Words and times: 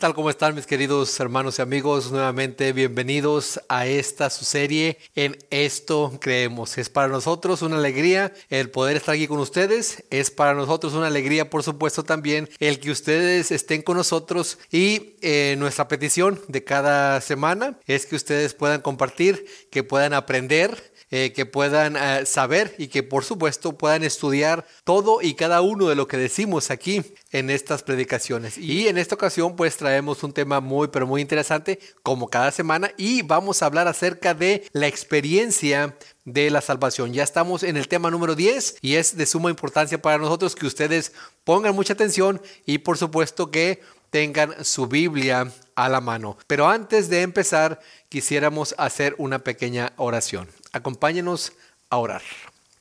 tal? 0.00 0.14
¿Cómo 0.14 0.30
están 0.30 0.54
mis 0.54 0.66
queridos 0.66 1.20
hermanos 1.20 1.58
y 1.58 1.62
amigos? 1.62 2.10
Nuevamente 2.10 2.72
bienvenidos 2.72 3.60
a 3.68 3.86
esta 3.86 4.30
su 4.30 4.46
serie 4.46 4.96
en 5.14 5.36
Esto 5.50 6.16
Creemos. 6.18 6.78
Es 6.78 6.88
para 6.88 7.08
nosotros 7.08 7.60
una 7.60 7.76
alegría 7.76 8.32
el 8.48 8.70
poder 8.70 8.96
estar 8.96 9.14
aquí 9.14 9.26
con 9.26 9.40
ustedes. 9.40 10.02
Es 10.08 10.30
para 10.30 10.54
nosotros 10.54 10.94
una 10.94 11.08
alegría, 11.08 11.50
por 11.50 11.62
supuesto, 11.62 12.02
también 12.02 12.48
el 12.60 12.80
que 12.80 12.90
ustedes 12.90 13.50
estén 13.50 13.82
con 13.82 13.98
nosotros. 13.98 14.58
Y 14.72 15.16
eh, 15.20 15.56
nuestra 15.58 15.86
petición 15.86 16.40
de 16.48 16.64
cada 16.64 17.20
semana 17.20 17.78
es 17.86 18.06
que 18.06 18.16
ustedes 18.16 18.54
puedan 18.54 18.80
compartir, 18.80 19.44
que 19.70 19.84
puedan 19.84 20.14
aprender 20.14 20.89
eh, 21.12 21.32
que 21.32 21.44
puedan 21.44 21.96
eh, 21.96 22.24
saber 22.24 22.74
y 22.78 22.86
que 22.86 23.02
por 23.02 23.24
supuesto 23.24 23.76
puedan 23.76 24.04
estudiar 24.04 24.64
todo 24.84 25.20
y 25.22 25.34
cada 25.34 25.60
uno 25.60 25.88
de 25.88 25.96
lo 25.96 26.06
que 26.06 26.16
decimos 26.16 26.70
aquí 26.70 27.02
en 27.32 27.50
estas 27.50 27.82
predicaciones. 27.82 28.56
Y 28.56 28.86
en 28.86 28.96
esta 28.96 29.16
ocasión 29.16 29.56
pues 29.56 29.76
traemos 29.76 30.22
un 30.22 30.32
tema 30.32 30.60
muy 30.60 30.88
pero 30.88 31.06
muy 31.08 31.20
interesante 31.20 31.80
como 32.04 32.28
cada 32.28 32.52
semana 32.52 32.92
y 32.96 33.22
vamos 33.22 33.60
a 33.60 33.66
hablar 33.66 33.88
acerca 33.88 34.34
de 34.34 34.64
la 34.72 34.86
experiencia 34.86 35.96
de 36.24 36.48
la 36.50 36.60
salvación. 36.60 37.12
Ya 37.12 37.24
estamos 37.24 37.64
en 37.64 37.76
el 37.76 37.88
tema 37.88 38.10
número 38.10 38.34
10 38.36 38.76
y 38.80 38.94
es 38.94 39.16
de 39.16 39.26
suma 39.26 39.50
importancia 39.50 40.00
para 40.00 40.18
nosotros 40.18 40.54
que 40.54 40.66
ustedes 40.66 41.12
pongan 41.42 41.74
mucha 41.74 41.94
atención 41.94 42.40
y 42.66 42.78
por 42.78 42.98
supuesto 42.98 43.50
que 43.50 43.80
tengan 44.10 44.64
su 44.64 44.86
Biblia 44.86 45.50
a 45.74 45.88
la 45.88 46.00
mano. 46.00 46.36
Pero 46.46 46.68
antes 46.68 47.08
de 47.08 47.22
empezar, 47.22 47.80
quisiéramos 48.10 48.74
hacer 48.76 49.14
una 49.16 49.38
pequeña 49.38 49.94
oración. 49.96 50.48
Acompáñenos 50.72 51.52
a 51.88 51.96
orar. 51.96 52.22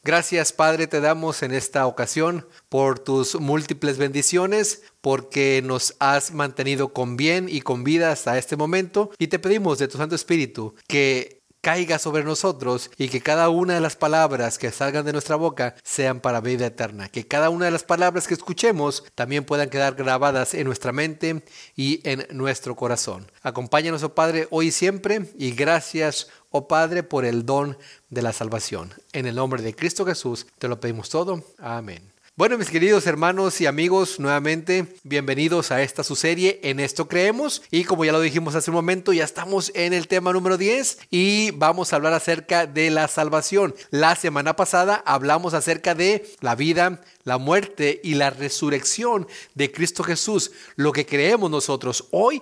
Gracias 0.03 0.54
Padre 0.54 0.87
te 0.87 1.01
damos 1.01 1.43
en 1.43 1.54
esta 1.54 1.85
ocasión 1.85 2.48
por 2.70 2.99
tus 2.99 3.39
múltiples 3.39 3.98
bendiciones, 3.98 4.81
porque 5.01 5.62
nos 5.63 5.95
has 5.99 6.34
mantenido 6.34 6.93
con 6.93 7.15
bien 7.15 7.48
y 7.49 7.62
con 7.62 7.84
vida 7.84 8.12
hasta 8.12 8.37
este 8.37 8.55
momento 8.57 9.12
y 9.17 9.27
te 9.27 9.39
pedimos 9.39 9.77
de 9.77 9.87
tu 9.87 9.98
Santo 9.98 10.15
Espíritu 10.15 10.73
que 10.87 11.38
caiga 11.62 11.99
sobre 11.99 12.24
nosotros 12.24 12.91
y 12.98 13.10
que 13.10 13.21
cada 13.21 13.49
una 13.49 13.74
de 13.74 13.82
las 13.82 13.96
palabras 13.96 14.57
que 14.57 14.71
salgan 14.71 15.05
de 15.05 15.12
nuestra 15.12 15.35
boca 15.35 15.76
sean 15.84 16.20
para 16.20 16.41
vida 16.41 16.68
eterna. 16.68 17.10
Que 17.10 17.27
cada 17.27 17.49
una 17.49 17.66
de 17.66 17.71
las 17.71 17.84
palabras 17.84 18.27
que 18.27 18.34
escuchemos 18.34 19.04
también 19.16 19.43
puedan 19.43 19.70
quedar 19.70 19.96
grabadas 19.96 20.54
en 20.54 20.66
nuestra 20.66 20.91
mente 20.91 21.43
y 21.76 22.01
en 22.10 22.26
nuestro 22.32 22.76
corazón. 22.76 23.32
Acompáñanos, 23.41 24.04
oh 24.04 24.13
Padre, 24.13 24.48
hoy 24.51 24.68
y 24.68 24.71
siempre 24.71 25.29
y 25.38 25.51
gracias, 25.51 26.29
oh 26.51 26.68
Padre, 26.68 27.04
por 27.04 27.26
el 27.26 27.46
don 27.46 27.77
de 28.10 28.21
la 28.21 28.34
salvación. 28.34 28.94
En 29.13 29.26
el 29.26 29.35
nombre 29.35 29.62
de 29.62 29.76
Cristo 29.76 30.05
Jesús 30.05 30.48
te 30.57 30.68
lo 30.68 30.79
pedimos 30.79 31.10
todo. 31.10 31.44
Amén. 31.57 32.18
Bueno, 32.40 32.57
mis 32.57 32.70
queridos 32.70 33.05
hermanos 33.05 33.59
y 33.59 33.65
amigos, 33.65 34.18
nuevamente 34.18 34.95
bienvenidos 35.04 35.71
a 35.71 35.82
esta 35.82 36.05
su 36.05 36.15
serie 36.15 36.62
En 36.63 36.79
esto 36.79 37.09
creemos. 37.09 37.62
Y 37.70 37.84
como 37.84 38.05
ya 38.05 38.13
lo 38.13 38.21
dijimos 38.21 38.55
hace 38.55 38.71
un 38.71 38.76
momento, 38.76 39.12
ya 39.12 39.26
estamos 39.26 39.73
en 39.76 39.91
el 39.91 40.07
tema 40.07 40.32
número 40.32 40.57
10 40.57 40.99
y 41.12 41.51
vamos 41.51 41.91
a 41.91 41.98
hablar 41.98 42.13
acerca 42.13 42.65
de 42.65 42.91
la 42.91 43.10
salvación. 43.10 43.76
La 43.90 44.15
semana 44.15 44.55
pasada 44.55 45.04
hablamos 45.05 45.54
acerca 45.54 45.95
de 45.95 46.34
la 46.40 46.55
vida, 46.55 47.01
la 47.26 47.37
muerte 47.37 47.99
y 48.05 48.13
la 48.13 48.29
resurrección 48.29 49.27
de 49.54 49.73
Cristo 49.73 50.05
Jesús, 50.05 50.51
lo 50.77 50.93
que 50.93 51.05
creemos 51.05 51.51
nosotros. 51.51 52.07
Hoy 52.12 52.41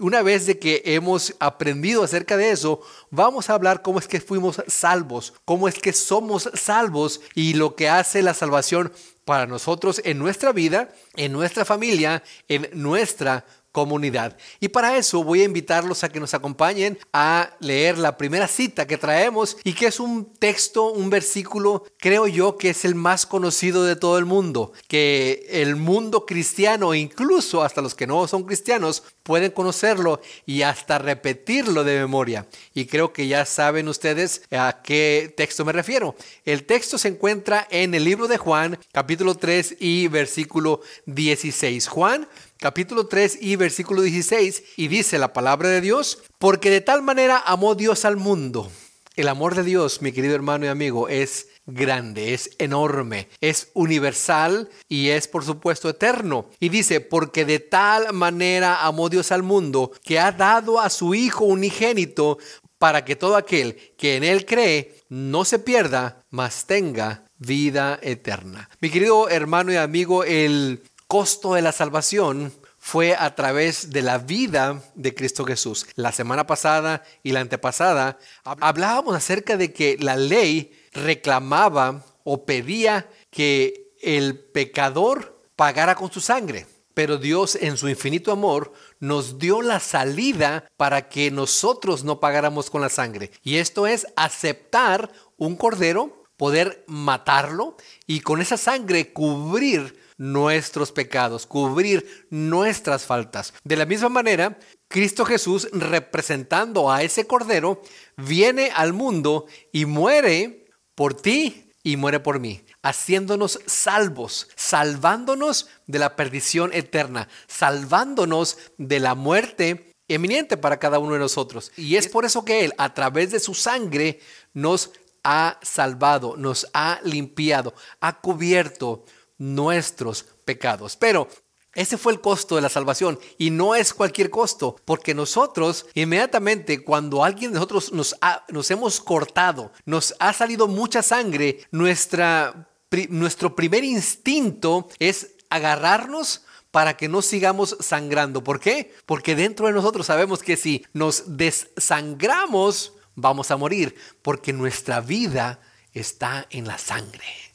una 0.00 0.20
vez 0.20 0.46
de 0.46 0.58
que 0.58 0.82
hemos 0.84 1.34
aprendido 1.40 2.04
acerca 2.04 2.36
de 2.36 2.50
eso, 2.50 2.82
vamos 3.10 3.48
a 3.48 3.54
hablar 3.54 3.80
cómo 3.80 3.98
es 3.98 4.06
que 4.06 4.20
fuimos 4.20 4.62
salvos, 4.66 5.32
cómo 5.46 5.68
es 5.68 5.78
que 5.78 5.94
somos 5.94 6.50
salvos 6.52 7.22
y 7.34 7.54
lo 7.54 7.76
que 7.76 7.88
hace 7.88 8.22
la 8.22 8.34
salvación 8.34 8.92
para 9.30 9.46
nosotros 9.46 10.02
en 10.04 10.18
nuestra 10.18 10.50
vida, 10.50 10.88
en 11.14 11.30
nuestra 11.30 11.64
familia, 11.64 12.20
en 12.48 12.68
nuestra 12.72 13.44
comunidad. 13.72 14.36
Y 14.58 14.68
para 14.68 14.96
eso 14.96 15.22
voy 15.22 15.42
a 15.42 15.44
invitarlos 15.44 16.02
a 16.02 16.08
que 16.08 16.20
nos 16.20 16.34
acompañen 16.34 16.98
a 17.12 17.56
leer 17.60 17.98
la 17.98 18.16
primera 18.16 18.48
cita 18.48 18.86
que 18.86 18.98
traemos 18.98 19.56
y 19.64 19.74
que 19.74 19.86
es 19.86 20.00
un 20.00 20.32
texto, 20.34 20.90
un 20.90 21.10
versículo, 21.10 21.84
creo 21.98 22.26
yo 22.26 22.56
que 22.56 22.70
es 22.70 22.84
el 22.84 22.94
más 22.94 23.26
conocido 23.26 23.84
de 23.84 23.96
todo 23.96 24.18
el 24.18 24.24
mundo, 24.24 24.72
que 24.88 25.46
el 25.48 25.76
mundo 25.76 26.26
cristiano, 26.26 26.94
incluso 26.94 27.62
hasta 27.62 27.82
los 27.82 27.94
que 27.94 28.06
no 28.06 28.26
son 28.26 28.44
cristianos, 28.44 29.02
pueden 29.22 29.52
conocerlo 29.52 30.20
y 30.46 30.62
hasta 30.62 30.98
repetirlo 30.98 31.84
de 31.84 31.98
memoria. 31.98 32.46
Y 32.74 32.86
creo 32.86 33.12
que 33.12 33.28
ya 33.28 33.44
saben 33.44 33.88
ustedes 33.88 34.42
a 34.50 34.80
qué 34.82 35.32
texto 35.36 35.64
me 35.64 35.72
refiero. 35.72 36.16
El 36.44 36.64
texto 36.64 36.98
se 36.98 37.08
encuentra 37.08 37.66
en 37.70 37.94
el 37.94 38.04
libro 38.04 38.26
de 38.26 38.38
Juan, 38.38 38.78
capítulo 38.92 39.36
3 39.36 39.76
y 39.78 40.08
versículo 40.08 40.80
16. 41.06 41.86
Juan 41.88 42.28
capítulo 42.60 43.06
3 43.06 43.38
y 43.40 43.56
versículo 43.56 44.02
16, 44.02 44.62
y 44.76 44.88
dice 44.88 45.18
la 45.18 45.32
palabra 45.32 45.70
de 45.70 45.80
Dios, 45.80 46.22
porque 46.38 46.70
de 46.70 46.82
tal 46.82 47.00
manera 47.00 47.42
amó 47.44 47.74
Dios 47.74 48.04
al 48.04 48.18
mundo. 48.18 48.70
El 49.16 49.28
amor 49.28 49.54
de 49.54 49.64
Dios, 49.64 50.02
mi 50.02 50.12
querido 50.12 50.34
hermano 50.34 50.66
y 50.66 50.68
amigo, 50.68 51.08
es 51.08 51.48
grande, 51.66 52.34
es 52.34 52.50
enorme, 52.58 53.28
es 53.40 53.70
universal 53.72 54.68
y 54.88 55.08
es 55.08 55.26
por 55.26 55.44
supuesto 55.44 55.88
eterno. 55.88 56.50
Y 56.60 56.68
dice, 56.68 57.00
porque 57.00 57.46
de 57.46 57.60
tal 57.60 58.12
manera 58.12 58.84
amó 58.84 59.08
Dios 59.08 59.32
al 59.32 59.42
mundo 59.42 59.90
que 60.04 60.18
ha 60.18 60.30
dado 60.30 60.80
a 60.80 60.90
su 60.90 61.14
Hijo 61.14 61.46
unigénito 61.46 62.38
para 62.78 63.04
que 63.04 63.16
todo 63.16 63.36
aquel 63.36 63.76
que 63.96 64.16
en 64.16 64.24
Él 64.24 64.44
cree 64.44 64.96
no 65.08 65.44
se 65.44 65.58
pierda, 65.58 66.24
mas 66.30 66.66
tenga 66.66 67.24
vida 67.40 67.98
eterna. 68.02 68.68
Mi 68.80 68.90
querido 68.90 69.28
hermano 69.28 69.72
y 69.72 69.76
amigo, 69.76 70.24
el 70.24 70.82
costo 71.10 71.54
de 71.54 71.62
la 71.62 71.72
salvación 71.72 72.52
fue 72.78 73.16
a 73.16 73.34
través 73.34 73.90
de 73.90 74.00
la 74.00 74.18
vida 74.18 74.80
de 74.94 75.12
Cristo 75.12 75.44
Jesús. 75.44 75.88
La 75.96 76.12
semana 76.12 76.46
pasada 76.46 77.02
y 77.24 77.32
la 77.32 77.40
antepasada 77.40 78.16
hablábamos 78.44 79.16
acerca 79.16 79.56
de 79.56 79.72
que 79.72 79.96
la 79.98 80.14
ley 80.14 80.72
reclamaba 80.92 82.04
o 82.22 82.46
pedía 82.46 83.10
que 83.32 83.92
el 84.00 84.38
pecador 84.38 85.42
pagara 85.56 85.96
con 85.96 86.12
su 86.12 86.20
sangre. 86.20 86.68
Pero 86.94 87.16
Dios 87.16 87.56
en 87.56 87.76
su 87.76 87.88
infinito 87.88 88.30
amor 88.30 88.72
nos 89.00 89.40
dio 89.40 89.62
la 89.62 89.80
salida 89.80 90.64
para 90.76 91.08
que 91.08 91.32
nosotros 91.32 92.04
no 92.04 92.20
pagáramos 92.20 92.70
con 92.70 92.82
la 92.82 92.88
sangre. 92.88 93.32
Y 93.42 93.56
esto 93.56 93.88
es 93.88 94.06
aceptar 94.14 95.10
un 95.36 95.56
cordero, 95.56 96.22
poder 96.36 96.84
matarlo 96.86 97.76
y 98.06 98.20
con 98.20 98.40
esa 98.40 98.56
sangre 98.56 99.12
cubrir 99.12 99.99
nuestros 100.20 100.92
pecados, 100.92 101.46
cubrir 101.46 102.26
nuestras 102.28 103.06
faltas. 103.06 103.54
De 103.64 103.74
la 103.74 103.86
misma 103.86 104.10
manera, 104.10 104.58
Cristo 104.86 105.24
Jesús, 105.24 105.66
representando 105.72 106.92
a 106.92 107.02
ese 107.02 107.26
Cordero, 107.26 107.80
viene 108.18 108.70
al 108.74 108.92
mundo 108.92 109.46
y 109.72 109.86
muere 109.86 110.66
por 110.94 111.14
ti 111.14 111.72
y 111.82 111.96
muere 111.96 112.20
por 112.20 112.38
mí, 112.38 112.62
haciéndonos 112.82 113.60
salvos, 113.64 114.48
salvándonos 114.56 115.68
de 115.86 115.98
la 115.98 116.16
perdición 116.16 116.70
eterna, 116.74 117.26
salvándonos 117.48 118.58
de 118.76 119.00
la 119.00 119.14
muerte 119.14 119.94
eminente 120.06 120.58
para 120.58 120.78
cada 120.78 120.98
uno 120.98 121.14
de 121.14 121.20
nosotros. 121.20 121.72
Y 121.78 121.96
es 121.96 122.08
por 122.08 122.26
eso 122.26 122.44
que 122.44 122.66
Él, 122.66 122.74
a 122.76 122.92
través 122.92 123.30
de 123.30 123.40
su 123.40 123.54
sangre, 123.54 124.20
nos 124.52 124.90
ha 125.24 125.58
salvado, 125.62 126.36
nos 126.36 126.66
ha 126.74 127.00
limpiado, 127.04 127.72
ha 128.00 128.20
cubierto 128.20 129.06
nuestros 129.40 130.26
pecados. 130.44 130.96
Pero 130.96 131.26
ese 131.74 131.96
fue 131.96 132.12
el 132.12 132.20
costo 132.20 132.56
de 132.56 132.62
la 132.62 132.68
salvación 132.68 133.18
y 133.38 133.50
no 133.50 133.74
es 133.74 133.94
cualquier 133.94 134.28
costo, 134.28 134.76
porque 134.84 135.14
nosotros 135.14 135.86
inmediatamente 135.94 136.84
cuando 136.84 137.24
alguien 137.24 137.52
de 137.52 137.54
nosotros 137.54 137.92
nos, 137.92 138.16
nos 138.48 138.70
hemos 138.70 139.00
cortado, 139.00 139.72
nos 139.84 140.14
ha 140.18 140.32
salido 140.32 140.66
mucha 140.66 141.02
sangre, 141.02 141.60
nuestra, 141.70 142.68
nuestro 143.08 143.54
primer 143.54 143.84
instinto 143.84 144.88
es 144.98 145.32
agarrarnos 145.48 146.42
para 146.72 146.96
que 146.96 147.08
no 147.08 147.22
sigamos 147.22 147.76
sangrando. 147.80 148.44
¿Por 148.44 148.60
qué? 148.60 148.94
Porque 149.06 149.34
dentro 149.34 149.66
de 149.66 149.72
nosotros 149.72 150.06
sabemos 150.06 150.42
que 150.42 150.56
si 150.56 150.84
nos 150.92 151.36
desangramos, 151.36 152.94
vamos 153.14 153.50
a 153.50 153.56
morir, 153.56 153.94
porque 154.22 154.52
nuestra 154.52 155.00
vida 155.00 155.60
está 155.92 156.46
en 156.50 156.66
la 156.66 156.78
sangre. 156.78 157.49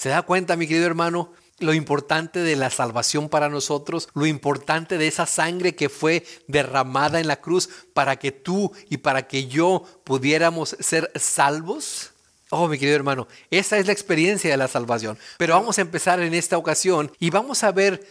¿Se 0.00 0.08
da 0.08 0.22
cuenta, 0.22 0.56
mi 0.56 0.66
querido 0.66 0.86
hermano? 0.86 1.30
Lo 1.58 1.74
importante 1.74 2.38
de 2.38 2.56
la 2.56 2.70
salvación 2.70 3.28
para 3.28 3.50
nosotros, 3.50 4.08
lo 4.14 4.24
importante 4.24 4.96
de 4.96 5.06
esa 5.06 5.26
sangre 5.26 5.74
que 5.74 5.90
fue 5.90 6.24
derramada 6.48 7.20
en 7.20 7.28
la 7.28 7.42
cruz 7.42 7.68
para 7.92 8.18
que 8.18 8.32
tú 8.32 8.72
y 8.88 8.96
para 8.96 9.28
que 9.28 9.46
yo 9.46 9.84
pudiéramos 10.04 10.74
ser 10.80 11.12
salvos. 11.16 12.12
Oh, 12.48 12.66
mi 12.66 12.78
querido 12.78 12.96
hermano, 12.96 13.28
esa 13.50 13.76
es 13.76 13.86
la 13.86 13.92
experiencia 13.92 14.50
de 14.50 14.56
la 14.56 14.68
salvación. 14.68 15.18
Pero 15.36 15.52
vamos 15.52 15.76
a 15.76 15.82
empezar 15.82 16.18
en 16.20 16.32
esta 16.32 16.56
ocasión 16.56 17.12
y 17.18 17.28
vamos 17.28 17.62
a 17.62 17.70
ver 17.70 18.02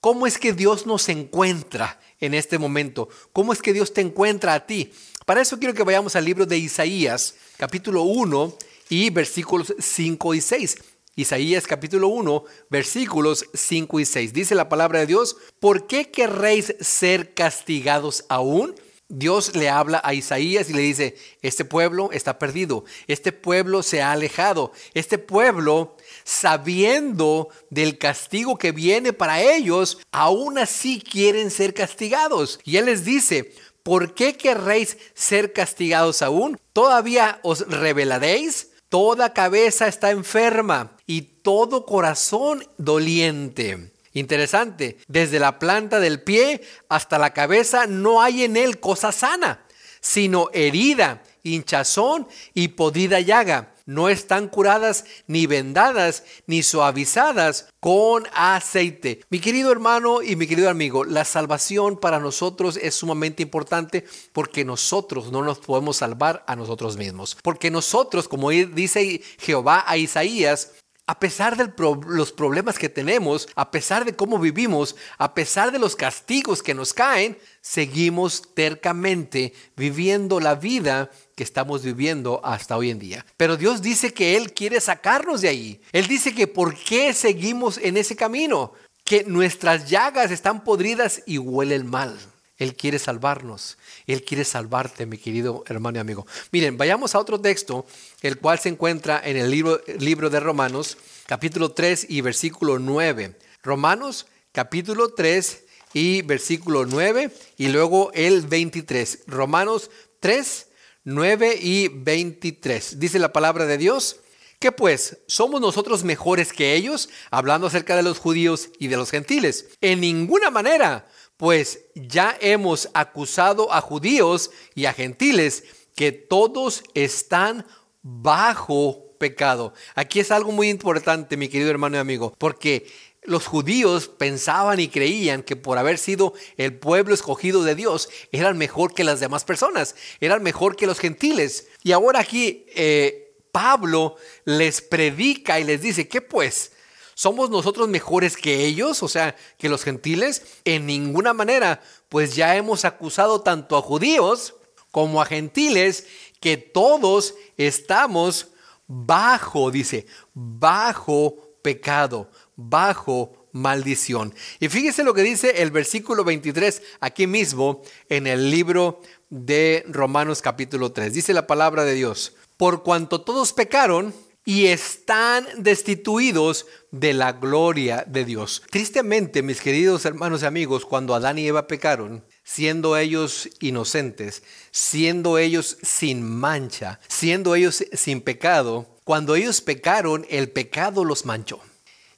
cómo 0.00 0.26
es 0.26 0.38
que 0.38 0.54
Dios 0.54 0.86
nos 0.86 1.10
encuentra 1.10 2.00
en 2.20 2.32
este 2.32 2.56
momento, 2.56 3.10
cómo 3.34 3.52
es 3.52 3.60
que 3.60 3.74
Dios 3.74 3.92
te 3.92 4.00
encuentra 4.00 4.54
a 4.54 4.66
ti. 4.66 4.94
Para 5.26 5.42
eso 5.42 5.58
quiero 5.58 5.74
que 5.74 5.84
vayamos 5.84 6.16
al 6.16 6.24
libro 6.24 6.46
de 6.46 6.56
Isaías, 6.56 7.34
capítulo 7.58 8.04
1 8.04 8.56
y 8.88 9.10
versículos 9.10 9.74
5 9.78 10.34
y 10.34 10.40
6. 10.40 10.76
Isaías 11.16 11.68
capítulo 11.68 12.08
1, 12.08 12.44
versículos 12.70 13.46
5 13.54 14.00
y 14.00 14.04
6. 14.04 14.32
Dice 14.32 14.56
la 14.56 14.68
palabra 14.68 14.98
de 14.98 15.06
Dios, 15.06 15.36
¿por 15.60 15.86
qué 15.86 16.10
querréis 16.10 16.74
ser 16.80 17.34
castigados 17.34 18.24
aún? 18.28 18.74
Dios 19.08 19.54
le 19.54 19.68
habla 19.68 20.00
a 20.02 20.12
Isaías 20.12 20.68
y 20.70 20.72
le 20.72 20.82
dice, 20.82 21.14
este 21.40 21.64
pueblo 21.64 22.10
está 22.10 22.36
perdido, 22.40 22.84
este 23.06 23.30
pueblo 23.30 23.84
se 23.84 24.02
ha 24.02 24.10
alejado, 24.10 24.72
este 24.92 25.18
pueblo, 25.18 25.96
sabiendo 26.24 27.48
del 27.70 27.96
castigo 27.96 28.58
que 28.58 28.72
viene 28.72 29.12
para 29.12 29.40
ellos, 29.40 29.98
aún 30.10 30.58
así 30.58 31.00
quieren 31.00 31.52
ser 31.52 31.74
castigados. 31.74 32.58
Y 32.64 32.78
Él 32.78 32.86
les 32.86 33.04
dice, 33.04 33.54
¿por 33.84 34.14
qué 34.14 34.36
querréis 34.36 34.96
ser 35.14 35.52
castigados 35.52 36.22
aún? 36.22 36.58
¿Todavía 36.72 37.38
os 37.44 37.68
revelaréis? 37.68 38.73
Toda 38.94 39.32
cabeza 39.32 39.88
está 39.88 40.12
enferma 40.12 40.92
y 41.04 41.22
todo 41.22 41.84
corazón 41.84 42.64
doliente. 42.78 43.90
Interesante, 44.12 44.98
desde 45.08 45.40
la 45.40 45.58
planta 45.58 45.98
del 45.98 46.22
pie 46.22 46.62
hasta 46.88 47.18
la 47.18 47.32
cabeza 47.32 47.88
no 47.88 48.22
hay 48.22 48.44
en 48.44 48.56
él 48.56 48.78
cosa 48.78 49.10
sana, 49.10 49.66
sino 50.00 50.48
herida, 50.52 51.24
hinchazón 51.44 52.26
y 52.52 52.68
podrida 52.68 53.20
llaga 53.20 53.74
no 53.86 54.08
están 54.08 54.48
curadas 54.48 55.04
ni 55.26 55.46
vendadas 55.46 56.24
ni 56.46 56.62
suavizadas 56.62 57.68
con 57.80 58.26
aceite. 58.34 59.20
Mi 59.28 59.40
querido 59.40 59.70
hermano 59.70 60.22
y 60.22 60.36
mi 60.36 60.46
querido 60.46 60.70
amigo, 60.70 61.04
la 61.04 61.24
salvación 61.24 61.98
para 61.98 62.18
nosotros 62.18 62.78
es 62.80 62.94
sumamente 62.94 63.42
importante 63.42 64.04
porque 64.32 64.64
nosotros 64.64 65.30
no 65.30 65.42
nos 65.42 65.58
podemos 65.58 65.98
salvar 65.98 66.44
a 66.46 66.56
nosotros 66.56 66.96
mismos. 66.96 67.36
Porque 67.42 67.70
nosotros, 67.70 68.26
como 68.26 68.50
dice 68.50 69.22
Jehová 69.38 69.84
a 69.86 69.98
Isaías, 69.98 70.72
a 71.06 71.18
pesar 71.20 71.56
de 71.58 71.70
los 72.08 72.32
problemas 72.32 72.78
que 72.78 72.88
tenemos, 72.88 73.46
a 73.56 73.70
pesar 73.70 74.06
de 74.06 74.16
cómo 74.16 74.38
vivimos, 74.38 74.96
a 75.18 75.34
pesar 75.34 75.70
de 75.70 75.78
los 75.78 75.96
castigos 75.96 76.62
que 76.62 76.72
nos 76.72 76.94
caen, 76.94 77.36
seguimos 77.60 78.54
tercamente 78.54 79.52
viviendo 79.76 80.40
la 80.40 80.54
vida 80.54 81.10
que 81.34 81.42
estamos 81.42 81.82
viviendo 81.82 82.40
hasta 82.44 82.76
hoy 82.76 82.90
en 82.90 82.98
día. 82.98 83.26
Pero 83.36 83.56
Dios 83.56 83.82
dice 83.82 84.12
que 84.12 84.36
Él 84.36 84.52
quiere 84.52 84.80
sacarnos 84.80 85.40
de 85.40 85.48
ahí. 85.48 85.80
Él 85.92 86.06
dice 86.06 86.34
que 86.34 86.46
por 86.46 86.76
qué 86.76 87.12
seguimos 87.12 87.78
en 87.78 87.96
ese 87.96 88.16
camino, 88.16 88.72
que 89.04 89.24
nuestras 89.24 89.88
llagas 89.90 90.30
están 90.30 90.64
podridas 90.64 91.22
y 91.26 91.38
huelen 91.38 91.86
mal. 91.86 92.18
Él 92.56 92.76
quiere 92.76 92.98
salvarnos. 92.98 93.78
Él 94.06 94.24
quiere 94.24 94.44
salvarte, 94.44 95.06
mi 95.06 95.18
querido 95.18 95.64
hermano 95.66 95.98
y 95.98 96.00
amigo. 96.00 96.26
Miren, 96.52 96.76
vayamos 96.76 97.14
a 97.14 97.18
otro 97.18 97.40
texto, 97.40 97.84
el 98.22 98.38
cual 98.38 98.60
se 98.60 98.68
encuentra 98.68 99.20
en 99.24 99.36
el 99.36 99.50
libro, 99.50 99.80
libro 99.98 100.30
de 100.30 100.40
Romanos, 100.40 100.96
capítulo 101.26 101.72
3 101.72 102.06
y 102.08 102.20
versículo 102.20 102.78
9. 102.78 103.36
Romanos, 103.62 104.26
capítulo 104.52 105.14
3 105.14 105.64
y 105.94 106.22
versículo 106.22 106.86
9 106.86 107.30
y 107.56 107.68
luego 107.68 108.12
el 108.14 108.42
23. 108.42 109.24
Romanos 109.26 109.90
3, 110.20 110.66
9 111.04 111.58
y 111.60 111.88
23. 111.88 112.98
Dice 112.98 113.18
la 113.18 113.32
palabra 113.32 113.66
de 113.66 113.78
Dios. 113.78 114.20
¿Qué 114.58 114.72
pues? 114.72 115.18
¿Somos 115.26 115.60
nosotros 115.60 116.04
mejores 116.04 116.52
que 116.52 116.74
ellos? 116.74 117.10
Hablando 117.30 117.66
acerca 117.66 117.96
de 117.96 118.02
los 118.02 118.18
judíos 118.18 118.70
y 118.78 118.88
de 118.88 118.96
los 118.96 119.10
gentiles. 119.10 119.68
En 119.80 120.00
ninguna 120.00 120.50
manera 120.50 121.06
pues 121.36 121.80
ya 121.94 122.36
hemos 122.40 122.88
acusado 122.94 123.72
a 123.72 123.80
judíos 123.80 124.50
y 124.74 124.86
a 124.86 124.92
gentiles 124.92 125.64
que 125.94 126.12
todos 126.12 126.82
están 126.94 127.66
bajo 128.02 129.16
pecado. 129.18 129.72
Aquí 129.94 130.20
es 130.20 130.30
algo 130.30 130.52
muy 130.52 130.68
importante, 130.68 131.36
mi 131.36 131.48
querido 131.48 131.70
hermano 131.70 131.96
y 131.96 132.00
amigo, 132.00 132.34
porque 132.38 132.86
los 133.24 133.46
judíos 133.46 134.08
pensaban 134.08 134.80
y 134.80 134.88
creían 134.88 135.42
que 135.42 135.56
por 135.56 135.78
haber 135.78 135.98
sido 135.98 136.34
el 136.56 136.76
pueblo 136.78 137.14
escogido 137.14 137.64
de 137.64 137.74
Dios 137.74 138.08
eran 138.32 138.58
mejor 138.58 138.94
que 138.94 139.04
las 139.04 139.20
demás 139.20 139.44
personas, 139.44 139.96
eran 140.20 140.42
mejor 140.42 140.76
que 140.76 140.86
los 140.86 140.98
gentiles. 140.98 141.68
Y 141.82 141.92
ahora 141.92 142.20
aquí 142.20 142.66
eh, 142.74 143.34
Pablo 143.50 144.16
les 144.44 144.80
predica 144.80 145.58
y 145.58 145.64
les 145.64 145.80
dice, 145.80 146.08
¿qué 146.08 146.20
pues? 146.20 146.72
¿Somos 147.14 147.48
nosotros 147.48 147.88
mejores 147.88 148.36
que 148.36 148.64
ellos, 148.64 149.02
o 149.02 149.08
sea, 149.08 149.36
que 149.56 149.68
los 149.68 149.84
gentiles? 149.84 150.42
En 150.64 150.86
ninguna 150.86 151.32
manera, 151.32 151.80
pues 152.08 152.34
ya 152.34 152.56
hemos 152.56 152.84
acusado 152.84 153.40
tanto 153.40 153.76
a 153.76 153.82
judíos 153.82 154.54
como 154.90 155.22
a 155.22 155.26
gentiles 155.26 156.06
que 156.40 156.56
todos 156.56 157.34
estamos 157.56 158.48
bajo, 158.86 159.70
dice, 159.70 160.06
bajo 160.34 161.54
pecado, 161.62 162.30
bajo 162.56 163.48
maldición. 163.52 164.34
Y 164.60 164.68
fíjese 164.68 165.04
lo 165.04 165.14
que 165.14 165.22
dice 165.22 165.62
el 165.62 165.70
versículo 165.70 166.24
23 166.24 166.82
aquí 167.00 167.26
mismo 167.26 167.82
en 168.08 168.26
el 168.26 168.50
libro 168.50 169.00
de 169.30 169.84
Romanos 169.88 170.42
capítulo 170.42 170.92
3. 170.92 171.12
Dice 171.12 171.32
la 171.32 171.46
palabra 171.46 171.84
de 171.84 171.94
Dios, 171.94 172.34
por 172.56 172.82
cuanto 172.82 173.20
todos 173.20 173.52
pecaron, 173.52 174.12
y 174.44 174.66
están 174.66 175.46
destituidos 175.56 176.66
de 176.90 177.14
la 177.14 177.32
gloria 177.32 178.04
de 178.06 178.24
Dios. 178.24 178.62
Tristemente, 178.70 179.42
mis 179.42 179.60
queridos 179.60 180.04
hermanos 180.04 180.42
y 180.42 180.46
amigos, 180.46 180.84
cuando 180.84 181.14
Adán 181.14 181.38
y 181.38 181.46
Eva 181.46 181.66
pecaron, 181.66 182.24
siendo 182.44 182.96
ellos 182.96 183.48
inocentes, 183.60 184.42
siendo 184.70 185.38
ellos 185.38 185.78
sin 185.82 186.22
mancha, 186.22 187.00
siendo 187.08 187.54
ellos 187.54 187.84
sin 187.92 188.20
pecado, 188.20 188.86
cuando 189.04 189.34
ellos 189.34 189.62
pecaron, 189.62 190.26
el 190.28 190.50
pecado 190.50 191.04
los 191.04 191.24
manchó. 191.24 191.60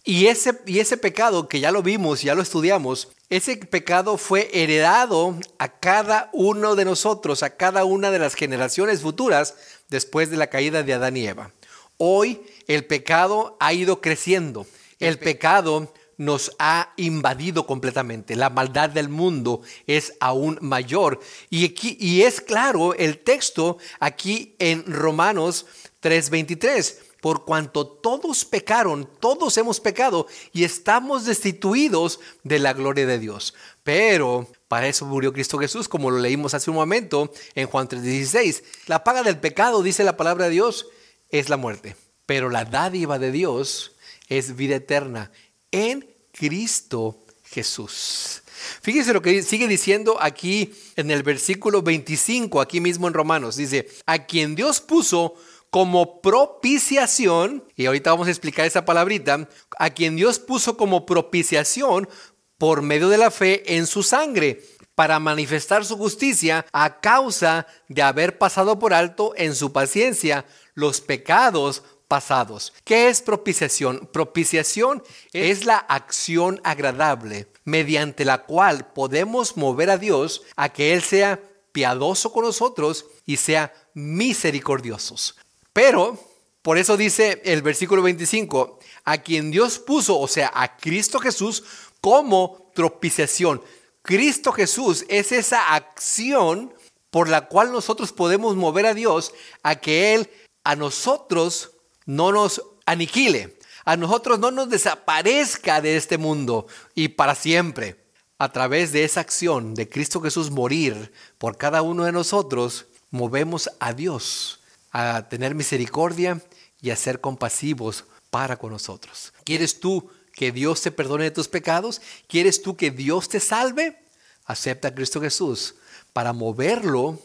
Y 0.08 0.28
ese, 0.28 0.52
y 0.66 0.78
ese 0.78 0.96
pecado 0.96 1.48
que 1.48 1.58
ya 1.58 1.72
lo 1.72 1.82
vimos, 1.82 2.22
ya 2.22 2.36
lo 2.36 2.40
estudiamos, 2.40 3.08
ese 3.28 3.56
pecado 3.56 4.18
fue 4.18 4.48
heredado 4.52 5.36
a 5.58 5.80
cada 5.80 6.30
uno 6.32 6.76
de 6.76 6.84
nosotros, 6.84 7.42
a 7.42 7.56
cada 7.56 7.84
una 7.84 8.12
de 8.12 8.20
las 8.20 8.36
generaciones 8.36 9.00
futuras 9.00 9.56
después 9.88 10.30
de 10.30 10.36
la 10.36 10.46
caída 10.46 10.84
de 10.84 10.94
Adán 10.94 11.16
y 11.16 11.26
Eva. 11.26 11.50
Hoy 11.96 12.40
el 12.68 12.84
pecado 12.84 13.56
ha 13.58 13.72
ido 13.72 14.00
creciendo. 14.00 14.64
El 15.00 15.18
pecado 15.18 15.92
nos 16.18 16.52
ha 16.60 16.92
invadido 16.96 17.66
completamente. 17.66 18.36
La 18.36 18.48
maldad 18.48 18.90
del 18.90 19.08
mundo 19.08 19.62
es 19.88 20.14
aún 20.20 20.56
mayor. 20.60 21.18
Y, 21.50 21.64
aquí, 21.64 21.96
y 21.98 22.22
es 22.22 22.40
claro 22.40 22.94
el 22.94 23.18
texto 23.18 23.78
aquí 23.98 24.54
en 24.60 24.84
Romanos 24.86 25.66
3:23. 26.00 27.05
Por 27.20 27.44
cuanto 27.44 27.86
todos 27.86 28.44
pecaron, 28.44 29.08
todos 29.20 29.56
hemos 29.56 29.80
pecado 29.80 30.26
y 30.52 30.64
estamos 30.64 31.24
destituidos 31.24 32.20
de 32.44 32.58
la 32.58 32.72
gloria 32.72 33.06
de 33.06 33.18
Dios. 33.18 33.54
Pero 33.82 34.46
para 34.68 34.88
eso 34.88 35.06
murió 35.06 35.32
Cristo 35.32 35.58
Jesús, 35.58 35.88
como 35.88 36.10
lo 36.10 36.18
leímos 36.18 36.54
hace 36.54 36.70
un 36.70 36.76
momento 36.76 37.32
en 37.54 37.66
Juan 37.66 37.88
3:16. 37.88 38.62
La 38.86 39.04
paga 39.04 39.22
del 39.22 39.38
pecado, 39.38 39.82
dice 39.82 40.04
la 40.04 40.16
palabra 40.16 40.46
de 40.46 40.52
Dios, 40.52 40.86
es 41.30 41.48
la 41.48 41.56
muerte. 41.56 41.96
Pero 42.26 42.50
la 42.50 42.64
dádiva 42.64 43.18
de 43.18 43.32
Dios 43.32 43.92
es 44.28 44.56
vida 44.56 44.76
eterna 44.76 45.30
en 45.70 46.08
Cristo 46.32 47.18
Jesús. 47.44 48.42
Fíjese 48.82 49.12
lo 49.12 49.22
que 49.22 49.42
sigue 49.42 49.68
diciendo 49.68 50.16
aquí 50.20 50.72
en 50.96 51.10
el 51.10 51.22
versículo 51.22 51.82
25, 51.82 52.60
aquí 52.60 52.80
mismo 52.80 53.06
en 53.06 53.14
Romanos. 53.14 53.56
Dice, 53.56 53.88
a 54.06 54.26
quien 54.26 54.54
Dios 54.54 54.80
puso 54.80 55.34
como 55.76 56.22
propiciación, 56.22 57.62
y 57.76 57.84
ahorita 57.84 58.10
vamos 58.10 58.28
a 58.28 58.30
explicar 58.30 58.64
esa 58.64 58.86
palabrita, 58.86 59.46
a 59.78 59.90
quien 59.90 60.16
Dios 60.16 60.38
puso 60.38 60.78
como 60.78 61.04
propiciación 61.04 62.08
por 62.56 62.80
medio 62.80 63.10
de 63.10 63.18
la 63.18 63.30
fe 63.30 63.76
en 63.76 63.86
su 63.86 64.02
sangre 64.02 64.62
para 64.94 65.20
manifestar 65.20 65.84
su 65.84 65.98
justicia 65.98 66.64
a 66.72 67.02
causa 67.02 67.66
de 67.90 68.00
haber 68.00 68.38
pasado 68.38 68.78
por 68.78 68.94
alto 68.94 69.34
en 69.36 69.54
su 69.54 69.70
paciencia 69.74 70.46
los 70.72 71.02
pecados 71.02 71.82
pasados. 72.08 72.72
¿Qué 72.82 73.10
es 73.10 73.20
propiciación? 73.20 74.08
Propiciación 74.10 75.02
es 75.34 75.66
la 75.66 75.76
acción 75.76 76.58
agradable 76.64 77.48
mediante 77.66 78.24
la 78.24 78.44
cual 78.44 78.94
podemos 78.94 79.58
mover 79.58 79.90
a 79.90 79.98
Dios 79.98 80.40
a 80.56 80.70
que 80.70 80.94
Él 80.94 81.02
sea 81.02 81.38
piadoso 81.72 82.32
con 82.32 82.46
nosotros 82.46 83.04
y 83.26 83.36
sea 83.36 83.74
misericordiosos. 83.92 85.36
Pero, 85.76 86.18
por 86.62 86.78
eso 86.78 86.96
dice 86.96 87.42
el 87.44 87.60
versículo 87.60 88.00
25, 88.00 88.78
a 89.04 89.18
quien 89.18 89.50
Dios 89.50 89.78
puso, 89.78 90.18
o 90.18 90.26
sea, 90.26 90.50
a 90.54 90.78
Cristo 90.78 91.18
Jesús, 91.18 91.64
como 92.00 92.72
propiciación. 92.72 93.60
Cristo 94.00 94.52
Jesús 94.52 95.04
es 95.10 95.32
esa 95.32 95.74
acción 95.74 96.72
por 97.10 97.28
la 97.28 97.48
cual 97.48 97.72
nosotros 97.72 98.10
podemos 98.14 98.56
mover 98.56 98.86
a 98.86 98.94
Dios 98.94 99.34
a 99.62 99.74
que 99.76 100.14
Él 100.14 100.30
a 100.64 100.76
nosotros 100.76 101.72
no 102.06 102.32
nos 102.32 102.62
aniquile, 102.86 103.58
a 103.84 103.98
nosotros 103.98 104.38
no 104.38 104.50
nos 104.50 104.70
desaparezca 104.70 105.82
de 105.82 105.98
este 105.98 106.16
mundo 106.16 106.68
y 106.94 107.08
para 107.08 107.34
siempre. 107.34 108.02
A 108.38 108.50
través 108.50 108.92
de 108.92 109.04
esa 109.04 109.20
acción 109.20 109.74
de 109.74 109.90
Cristo 109.90 110.22
Jesús 110.22 110.50
morir 110.50 111.12
por 111.36 111.58
cada 111.58 111.82
uno 111.82 112.04
de 112.04 112.12
nosotros, 112.12 112.86
movemos 113.10 113.68
a 113.78 113.92
Dios 113.92 114.60
a 114.98 115.28
tener 115.28 115.54
misericordia 115.54 116.40
y 116.80 116.88
a 116.88 116.96
ser 116.96 117.20
compasivos 117.20 118.04
para 118.30 118.56
con 118.56 118.72
nosotros. 118.72 119.34
¿Quieres 119.44 119.78
tú 119.78 120.10
que 120.32 120.52
Dios 120.52 120.80
te 120.80 120.90
perdone 120.90 121.24
de 121.24 121.30
tus 121.30 121.48
pecados? 121.48 122.00
¿Quieres 122.26 122.62
tú 122.62 122.76
que 122.78 122.90
Dios 122.90 123.28
te 123.28 123.38
salve? 123.38 123.98
Acepta 124.46 124.88
a 124.88 124.94
Cristo 124.94 125.20
Jesús 125.20 125.74
para 126.14 126.32
moverlo 126.32 127.20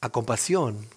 a 0.00 0.08
compasión 0.08 0.88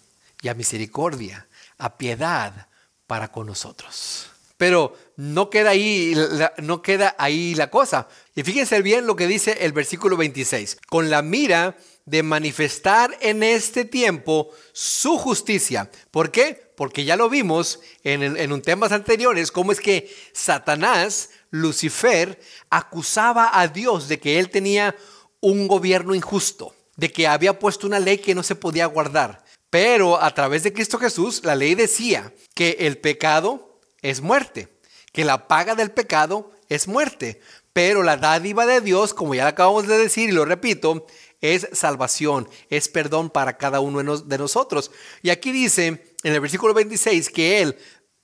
y 0.41 0.47
a 0.47 0.55
misericordia, 0.55 1.45
a 1.77 1.95
piedad 1.95 2.69
para 3.05 3.31
con 3.31 3.45
nosotros. 3.45 4.27
Pero 4.57 4.97
no 5.17 5.51
queda 5.51 5.71
ahí, 5.71 6.15
no 6.57 6.81
queda 6.81 7.15
ahí 7.19 7.53
la 7.53 7.69
cosa. 7.69 8.07
Y 8.33 8.41
fíjense 8.41 8.81
bien 8.81 9.05
lo 9.05 9.15
que 9.15 9.27
dice 9.27 9.59
el 9.61 9.73
versículo 9.73 10.17
26. 10.17 10.79
Con 10.87 11.11
la 11.11 11.21
mira 11.21 11.77
de 12.05 12.23
manifestar 12.23 13.17
en 13.21 13.43
este 13.43 13.83
tiempo 13.85 14.51
su 14.73 15.17
justicia. 15.17 15.89
¿Por 16.11 16.31
qué? 16.31 16.71
Porque 16.77 17.03
ya 17.03 17.15
lo 17.15 17.29
vimos 17.29 17.79
en, 18.03 18.21
en 18.37 18.51
un 18.51 18.61
temas 18.61 18.91
anteriores, 18.91 19.51
cómo 19.51 19.71
es 19.71 19.79
que 19.79 20.13
Satanás, 20.33 21.29
Lucifer, 21.49 22.39
acusaba 22.69 23.59
a 23.59 23.67
Dios 23.67 24.07
de 24.07 24.19
que 24.19 24.39
él 24.39 24.49
tenía 24.49 24.95
un 25.41 25.67
gobierno 25.67 26.15
injusto, 26.15 26.75
de 26.95 27.11
que 27.11 27.27
había 27.27 27.59
puesto 27.59 27.87
una 27.87 27.99
ley 27.99 28.17
que 28.17 28.35
no 28.35 28.43
se 28.43 28.55
podía 28.55 28.85
guardar. 28.85 29.43
Pero 29.69 30.21
a 30.21 30.33
través 30.33 30.63
de 30.63 30.73
Cristo 30.73 30.97
Jesús, 30.99 31.41
la 31.43 31.55
ley 31.55 31.75
decía 31.75 32.33
que 32.53 32.77
el 32.79 32.97
pecado 32.97 33.79
es 34.01 34.21
muerte, 34.21 34.69
que 35.11 35.25
la 35.25 35.47
paga 35.47 35.75
del 35.75 35.91
pecado 35.91 36.51
es 36.69 36.87
muerte. 36.87 37.41
Pero 37.73 38.03
la 38.03 38.15
dádiva 38.15 38.65
de 38.65 38.79
Dios, 38.79 39.13
como 39.13 39.35
ya 39.35 39.47
acabamos 39.47 39.85
de 39.85 39.97
decir 39.97 40.29
y 40.29 40.31
lo 40.31 40.45
repito, 40.45 41.05
es 41.53 41.67
salvación, 41.73 42.49
es 42.69 42.87
perdón 42.87 43.29
para 43.29 43.57
cada 43.57 43.79
uno 43.79 44.17
de 44.17 44.37
nosotros. 44.37 44.89
Y 45.21 45.29
aquí 45.29 45.51
dice 45.51 45.87
en 45.87 46.33
el 46.33 46.39
versículo 46.39 46.73
26 46.73 47.29
que 47.29 47.61
Él, 47.61 47.77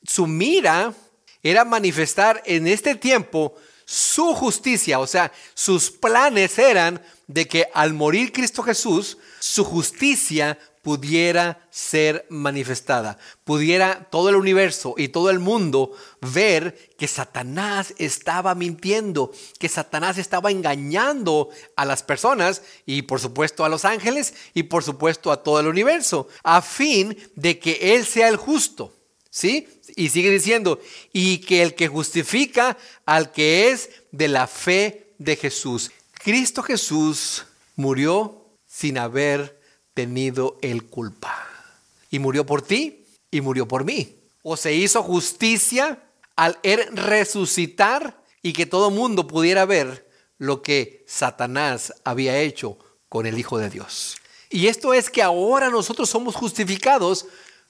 su 0.03 0.25
mira 0.25 0.93
era 1.43 1.65
manifestar 1.65 2.41
en 2.45 2.67
este 2.67 2.95
tiempo 2.95 3.55
su 3.85 4.33
justicia, 4.33 4.99
o 4.99 5.07
sea, 5.07 5.33
sus 5.53 5.91
planes 5.91 6.57
eran 6.57 7.03
de 7.27 7.47
que 7.47 7.67
al 7.73 7.93
morir 7.93 8.31
Cristo 8.31 8.63
Jesús, 8.63 9.17
su 9.39 9.65
justicia 9.65 10.57
pudiera 10.81 11.67
ser 11.69 12.25
manifestada, 12.29 13.17
pudiera 13.43 14.07
todo 14.09 14.29
el 14.29 14.35
universo 14.35 14.95
y 14.97 15.09
todo 15.09 15.29
el 15.29 15.39
mundo 15.39 15.91
ver 16.21 16.89
que 16.97 17.07
Satanás 17.07 17.93
estaba 17.97 18.55
mintiendo, 18.55 19.31
que 19.59 19.69
Satanás 19.69 20.17
estaba 20.17 20.51
engañando 20.51 21.49
a 21.75 21.85
las 21.85 22.03
personas 22.03 22.63
y 22.85 23.03
por 23.03 23.19
supuesto 23.19 23.63
a 23.63 23.69
los 23.69 23.85
ángeles 23.85 24.33
y 24.53 24.63
por 24.63 24.83
supuesto 24.83 25.31
a 25.31 25.43
todo 25.43 25.59
el 25.59 25.67
universo, 25.67 26.27
a 26.43 26.61
fin 26.61 27.17
de 27.35 27.59
que 27.59 27.95
Él 27.95 28.05
sea 28.05 28.27
el 28.27 28.37
justo. 28.37 28.95
¿Sí? 29.33 29.65
Y 29.95 30.09
sigue 30.09 30.29
diciendo, 30.29 30.81
y 31.13 31.37
que 31.37 31.63
el 31.63 31.73
que 31.73 31.87
justifica 31.87 32.77
al 33.05 33.31
que 33.31 33.69
es 33.69 33.89
de 34.11 34.27
la 34.27 34.45
fe 34.45 35.13
de 35.19 35.37
Jesús. 35.37 35.89
Cristo 36.21 36.61
Jesús 36.61 37.45
murió 37.77 38.45
sin 38.67 38.97
haber 38.97 39.60
tenido 39.93 40.57
el 40.61 40.85
culpa. 40.85 41.47
Y 42.09 42.19
murió 42.19 42.45
por 42.45 42.61
ti 42.61 43.05
y 43.29 43.41
murió 43.41 43.67
por 43.67 43.83
mí. 43.83 44.17
O 44.43 44.57
se 44.57 44.73
hizo 44.73 45.03
justicia 45.03 46.03
al 46.35 46.59
er 46.63 46.93
resucitar 46.93 48.21
y 48.41 48.53
que 48.53 48.65
todo 48.65 48.89
mundo 48.89 49.27
pudiera 49.27 49.65
ver 49.65 50.09
lo 50.37 50.61
que 50.61 51.03
Satanás 51.07 51.93
había 52.03 52.39
hecho 52.39 52.77
con 53.09 53.25
el 53.25 53.37
Hijo 53.37 53.57
de 53.57 53.69
Dios. 53.69 54.17
Y 54.49 54.67
esto 54.67 54.93
es 54.93 55.09
que 55.09 55.21
ahora 55.21 55.69
nosotros 55.69 56.09
somos 56.09 56.35
justificados 56.35 57.27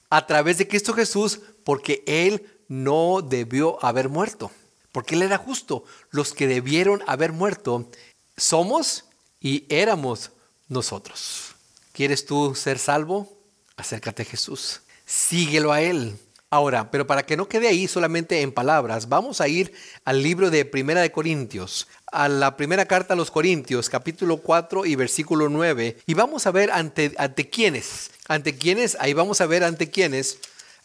a 0.08 0.26
través 0.26 0.58
de 0.58 0.66
Cristo 0.66 0.94
Jesús 0.94 1.40
porque 1.64 2.02
Él 2.06 2.46
no 2.68 3.20
debió 3.22 3.82
haber 3.84 4.08
muerto. 4.08 4.50
Porque 4.90 5.14
Él 5.14 5.22
era 5.22 5.38
justo. 5.38 5.84
Los 6.10 6.32
que 6.32 6.46
debieron 6.46 7.02
haber 7.06 7.32
muerto 7.32 7.88
somos 8.36 9.04
y 9.40 9.64
éramos 9.68 10.30
nosotros. 10.68 11.51
¿Quieres 11.92 12.24
tú 12.24 12.54
ser 12.54 12.78
salvo? 12.78 13.30
Acércate 13.76 14.22
a 14.22 14.26
Jesús. 14.26 14.80
Síguelo 15.04 15.72
a 15.72 15.82
Él. 15.82 16.16
Ahora, 16.48 16.90
pero 16.90 17.06
para 17.06 17.24
que 17.24 17.36
no 17.36 17.48
quede 17.48 17.68
ahí 17.68 17.88
solamente 17.88 18.42
en 18.42 18.52
palabras, 18.52 19.08
vamos 19.08 19.40
a 19.40 19.48
ir 19.48 19.72
al 20.04 20.22
libro 20.22 20.50
de 20.50 20.66
Primera 20.66 21.00
de 21.00 21.10
Corintios, 21.10 21.88
a 22.10 22.28
la 22.28 22.58
primera 22.58 22.84
carta 22.84 23.14
a 23.14 23.16
los 23.16 23.30
Corintios, 23.30 23.88
capítulo 23.88 24.36
4 24.36 24.84
y 24.84 24.94
versículo 24.94 25.48
9, 25.48 25.96
y 26.06 26.12
vamos 26.12 26.46
a 26.46 26.50
ver 26.50 26.70
ante, 26.70 27.14
ante 27.16 27.48
quiénes, 27.48 28.10
ante 28.28 28.56
quiénes, 28.58 28.98
ahí 29.00 29.14
vamos 29.14 29.40
a 29.40 29.46
ver 29.46 29.64
ante 29.64 29.88
quiénes 29.88 30.40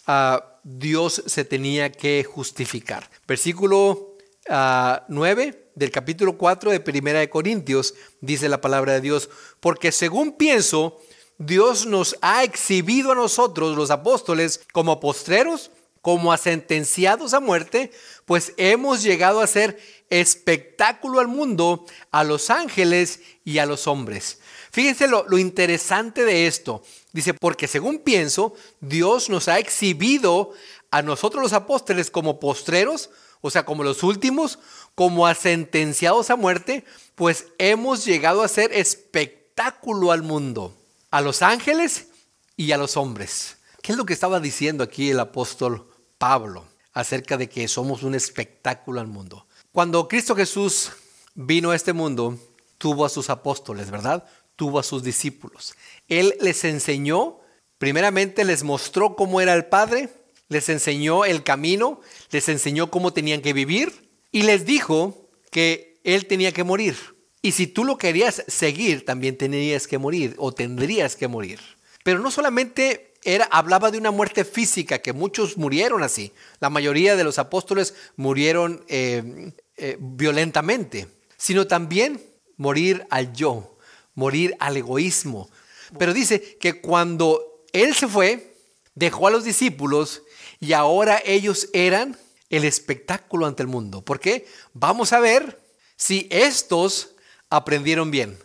uh, 0.07 0.39
Dios 0.63 1.21
se 1.25 1.43
tenía 1.43 1.91
que 1.91 2.23
justificar. 2.23 3.09
Versículo 3.27 4.15
9 4.47 4.47
ah, 4.49 5.66
del 5.77 5.91
capítulo 5.91 6.39
4 6.39 6.71
de 6.71 6.79
Primera 6.79 7.19
de 7.19 7.29
Corintios, 7.29 7.93
dice 8.19 8.49
la 8.49 8.61
palabra 8.61 8.93
de 8.93 9.01
Dios, 9.01 9.29
porque 9.59 9.91
según 9.91 10.31
pienso, 10.31 10.99
Dios 11.37 11.85
nos 11.85 12.17
ha 12.21 12.43
exhibido 12.43 13.11
a 13.11 13.15
nosotros, 13.15 13.77
los 13.77 13.91
apóstoles, 13.91 14.61
como 14.73 14.99
postreros, 14.99 15.69
como 16.01 16.33
a 16.33 16.37
sentenciados 16.37 17.35
a 17.35 17.39
muerte, 17.39 17.91
pues 18.25 18.53
hemos 18.57 19.03
llegado 19.03 19.39
a 19.39 19.45
ser 19.45 19.79
espectáculo 20.09 21.19
al 21.19 21.27
mundo, 21.27 21.85
a 22.09 22.23
los 22.23 22.49
ángeles 22.49 23.19
y 23.45 23.59
a 23.59 23.67
los 23.67 23.85
hombres. 23.85 24.39
Fíjense 24.71 25.07
lo, 25.07 25.25
lo 25.27 25.37
interesante 25.37 26.25
de 26.25 26.47
esto. 26.47 26.81
Dice, 27.13 27.35
porque 27.35 27.67
según 27.67 27.99
pienso, 27.99 28.55
Dios 28.79 29.29
nos 29.29 29.47
ha 29.47 29.59
exhibido 29.59 30.53
a 30.89 31.03
nosotros 31.03 31.43
los 31.43 31.53
apóstoles 31.53 32.09
como 32.09 32.39
postreros, 32.39 33.11
o 33.41 33.49
sea, 33.49 33.65
como 33.65 33.83
los 33.83 34.03
últimos, 34.03 34.59
como 34.95 35.27
a 35.27 35.35
sentenciados 35.35 36.29
a 36.29 36.35
muerte, 36.35 36.85
pues 37.15 37.47
hemos 37.57 38.05
llegado 38.05 38.41
a 38.41 38.47
ser 38.47 38.73
espectáculo 38.73 40.11
al 40.11 40.23
mundo, 40.23 40.75
a 41.11 41.21
los 41.21 41.41
ángeles 41.41 42.07
y 42.55 42.71
a 42.71 42.77
los 42.77 42.97
hombres. 42.97 43.57
¿Qué 43.81 43.91
es 43.91 43.97
lo 43.97 44.05
que 44.05 44.13
estaba 44.13 44.39
diciendo 44.39 44.83
aquí 44.83 45.09
el 45.09 45.19
apóstol 45.19 45.87
Pablo 46.17 46.65
acerca 46.93 47.37
de 47.37 47.47
que 47.47 47.67
somos 47.67 48.03
un 48.03 48.15
espectáculo 48.15 48.99
al 48.99 49.07
mundo? 49.07 49.47
Cuando 49.71 50.07
Cristo 50.07 50.35
Jesús 50.35 50.91
vino 51.35 51.71
a 51.71 51.75
este 51.75 51.93
mundo, 51.93 52.37
tuvo 52.77 53.05
a 53.05 53.09
sus 53.09 53.29
apóstoles, 53.29 53.91
¿verdad? 53.91 54.25
Tuvo 54.55 54.79
a 54.79 54.83
sus 54.83 55.03
discípulos. 55.03 55.75
Él 56.07 56.35
les 56.41 56.63
enseñó, 56.63 57.39
primeramente 57.77 58.43
les 58.43 58.63
mostró 58.63 59.15
cómo 59.15 59.39
era 59.39 59.53
el 59.53 59.65
Padre, 59.65 60.09
les 60.49 60.69
enseñó 60.69 61.25
el 61.25 61.43
camino, 61.43 62.01
les 62.31 62.49
enseñó 62.49 62.89
cómo 62.89 63.13
tenían 63.13 63.41
que 63.41 63.53
vivir 63.53 64.09
y 64.31 64.43
les 64.43 64.65
dijo 64.65 65.29
que 65.51 65.99
él 66.03 66.25
tenía 66.25 66.51
que 66.51 66.63
morir. 66.63 66.95
Y 67.41 67.51
si 67.51 67.67
tú 67.67 67.83
lo 67.83 67.97
querías 67.97 68.43
seguir, 68.47 69.05
también 69.05 69.37
tenías 69.37 69.87
que 69.87 69.97
morir 69.97 70.35
o 70.37 70.51
tendrías 70.51 71.15
que 71.15 71.27
morir. 71.27 71.59
Pero 72.03 72.19
no 72.19 72.31
solamente 72.31 73.13
era, 73.23 73.45
hablaba 73.45 73.91
de 73.91 73.97
una 73.97 74.11
muerte 74.11 74.45
física, 74.45 74.99
que 74.99 75.13
muchos 75.13 75.57
murieron 75.57 76.03
así. 76.03 76.31
La 76.59 76.69
mayoría 76.69 77.15
de 77.15 77.23
los 77.23 77.39
apóstoles 77.39 77.93
murieron 78.15 78.83
eh, 78.87 79.51
eh, 79.75 79.97
violentamente, 79.99 81.07
sino 81.37 81.67
también 81.67 82.21
morir 82.55 83.05
al 83.09 83.33
yo, 83.33 83.77
morir 84.13 84.55
al 84.59 84.77
egoísmo. 84.77 85.49
Pero 85.97 86.13
dice 86.13 86.57
que 86.59 86.81
cuando 86.81 87.63
él 87.73 87.93
se 87.93 88.07
fue, 88.07 88.55
dejó 88.95 89.27
a 89.27 89.31
los 89.31 89.43
discípulos 89.43 90.23
y 90.59 90.73
ahora 90.73 91.21
ellos 91.25 91.69
eran 91.73 92.17
el 92.49 92.63
espectáculo 92.63 93.45
ante 93.45 93.63
el 93.63 93.67
mundo. 93.67 94.03
¿Por 94.03 94.19
qué? 94.19 94.47
Vamos 94.73 95.13
a 95.13 95.19
ver 95.19 95.59
si 95.95 96.27
estos 96.31 97.11
aprendieron 97.49 98.11
bien. 98.11 98.37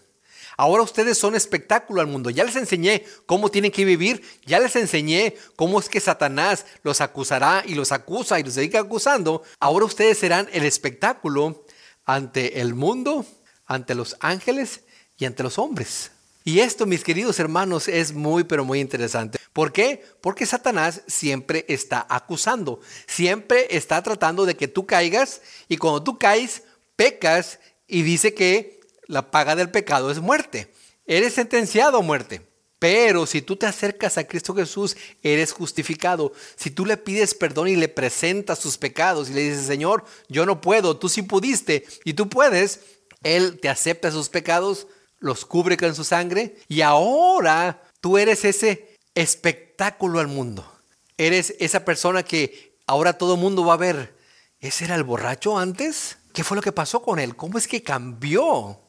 Ahora 0.56 0.84
ustedes 0.84 1.18
son 1.18 1.34
espectáculo 1.34 2.00
al 2.00 2.06
mundo. 2.06 2.30
Ya 2.30 2.44
les 2.44 2.54
enseñé 2.54 3.04
cómo 3.26 3.50
tienen 3.50 3.72
que 3.72 3.84
vivir. 3.84 4.22
Ya 4.46 4.60
les 4.60 4.76
enseñé 4.76 5.34
cómo 5.56 5.80
es 5.80 5.88
que 5.88 5.98
Satanás 5.98 6.66
los 6.84 7.00
acusará 7.00 7.64
y 7.66 7.74
los 7.74 7.90
acusa 7.90 8.38
y 8.38 8.44
los 8.44 8.54
sigue 8.54 8.78
acusando. 8.78 9.42
Ahora 9.58 9.86
ustedes 9.86 10.18
serán 10.18 10.48
el 10.52 10.64
espectáculo 10.64 11.64
ante 12.04 12.60
el 12.60 12.74
mundo, 12.74 13.26
ante 13.66 13.96
los 13.96 14.16
ángeles 14.20 14.82
y 15.16 15.24
ante 15.24 15.42
los 15.42 15.58
hombres. 15.58 16.11
Y 16.44 16.60
esto, 16.60 16.86
mis 16.86 17.04
queridos 17.04 17.38
hermanos, 17.38 17.88
es 17.88 18.12
muy, 18.12 18.44
pero 18.44 18.64
muy 18.64 18.80
interesante. 18.80 19.38
¿Por 19.52 19.72
qué? 19.72 20.04
Porque 20.20 20.46
Satanás 20.46 21.02
siempre 21.06 21.64
está 21.68 22.06
acusando, 22.08 22.80
siempre 23.06 23.68
está 23.70 24.02
tratando 24.02 24.46
de 24.46 24.56
que 24.56 24.68
tú 24.68 24.86
caigas 24.86 25.42
y 25.68 25.76
cuando 25.76 26.02
tú 26.02 26.18
caes, 26.18 26.62
pecas 26.96 27.60
y 27.86 28.02
dice 28.02 28.34
que 28.34 28.80
la 29.06 29.30
paga 29.30 29.54
del 29.54 29.70
pecado 29.70 30.10
es 30.10 30.20
muerte. 30.20 30.72
Eres 31.06 31.34
sentenciado 31.34 31.98
a 31.98 32.02
muerte. 32.02 32.42
Pero 32.78 33.26
si 33.26 33.42
tú 33.42 33.54
te 33.54 33.66
acercas 33.66 34.18
a 34.18 34.26
Cristo 34.26 34.56
Jesús, 34.56 34.96
eres 35.22 35.52
justificado. 35.52 36.32
Si 36.56 36.68
tú 36.68 36.84
le 36.84 36.96
pides 36.96 37.32
perdón 37.32 37.68
y 37.68 37.76
le 37.76 37.86
presentas 37.86 38.58
tus 38.58 38.76
pecados 38.76 39.30
y 39.30 39.34
le 39.34 39.42
dices, 39.50 39.66
Señor, 39.66 40.04
yo 40.28 40.46
no 40.46 40.60
puedo, 40.60 40.96
tú 40.96 41.08
sí 41.08 41.22
pudiste 41.22 41.86
y 42.04 42.14
tú 42.14 42.28
puedes, 42.28 42.80
Él 43.22 43.60
te 43.60 43.68
acepta 43.68 44.10
sus 44.10 44.28
pecados, 44.28 44.88
los 45.22 45.46
cubre 45.46 45.76
con 45.76 45.94
su 45.94 46.04
sangre 46.04 46.56
y 46.68 46.82
ahora 46.82 47.82
tú 48.00 48.18
eres 48.18 48.44
ese 48.44 48.98
espectáculo 49.14 50.20
al 50.20 50.26
mundo. 50.28 50.70
Eres 51.16 51.54
esa 51.58 51.84
persona 51.84 52.22
que 52.22 52.76
ahora 52.86 53.16
todo 53.16 53.34
el 53.34 53.40
mundo 53.40 53.64
va 53.64 53.74
a 53.74 53.78
ver 53.78 54.16
¿ese 54.60 54.84
era 54.84 54.96
el 54.96 55.04
borracho 55.04 55.58
antes? 55.58 56.18
¿Qué 56.32 56.44
fue 56.44 56.56
lo 56.56 56.62
que 56.62 56.72
pasó 56.72 57.02
con 57.02 57.18
él? 57.18 57.36
¿Cómo 57.36 57.56
es 57.56 57.68
que 57.68 57.82
cambió? 57.82 58.80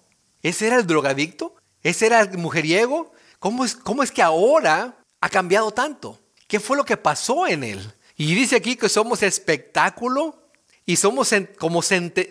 ¿Ese 0.41 0.67
era 0.67 0.77
el 0.77 0.87
drogadicto? 0.87 1.55
¿Ese 1.83 2.07
era 2.07 2.21
el 2.21 2.37
mujeriego? 2.37 3.11
¿Cómo 3.39 3.63
es, 3.63 3.75
cómo 3.75 4.03
es 4.03 4.11
que 4.11 4.21
ahora 4.21 4.97
ha 5.21 5.29
cambiado 5.29 5.71
tanto? 5.71 6.19
¿Qué 6.47 6.59
fue 6.59 6.77
lo 6.77 6.85
que 6.85 6.97
pasó 6.97 7.47
en 7.47 7.63
él? 7.63 7.93
Y 8.15 8.33
dice 8.33 8.55
aquí 8.55 8.75
que 8.75 8.89
somos 8.89 9.23
espectáculo 9.23 10.49
y 10.85 10.95
somos, 10.95 11.33
como 11.59 11.81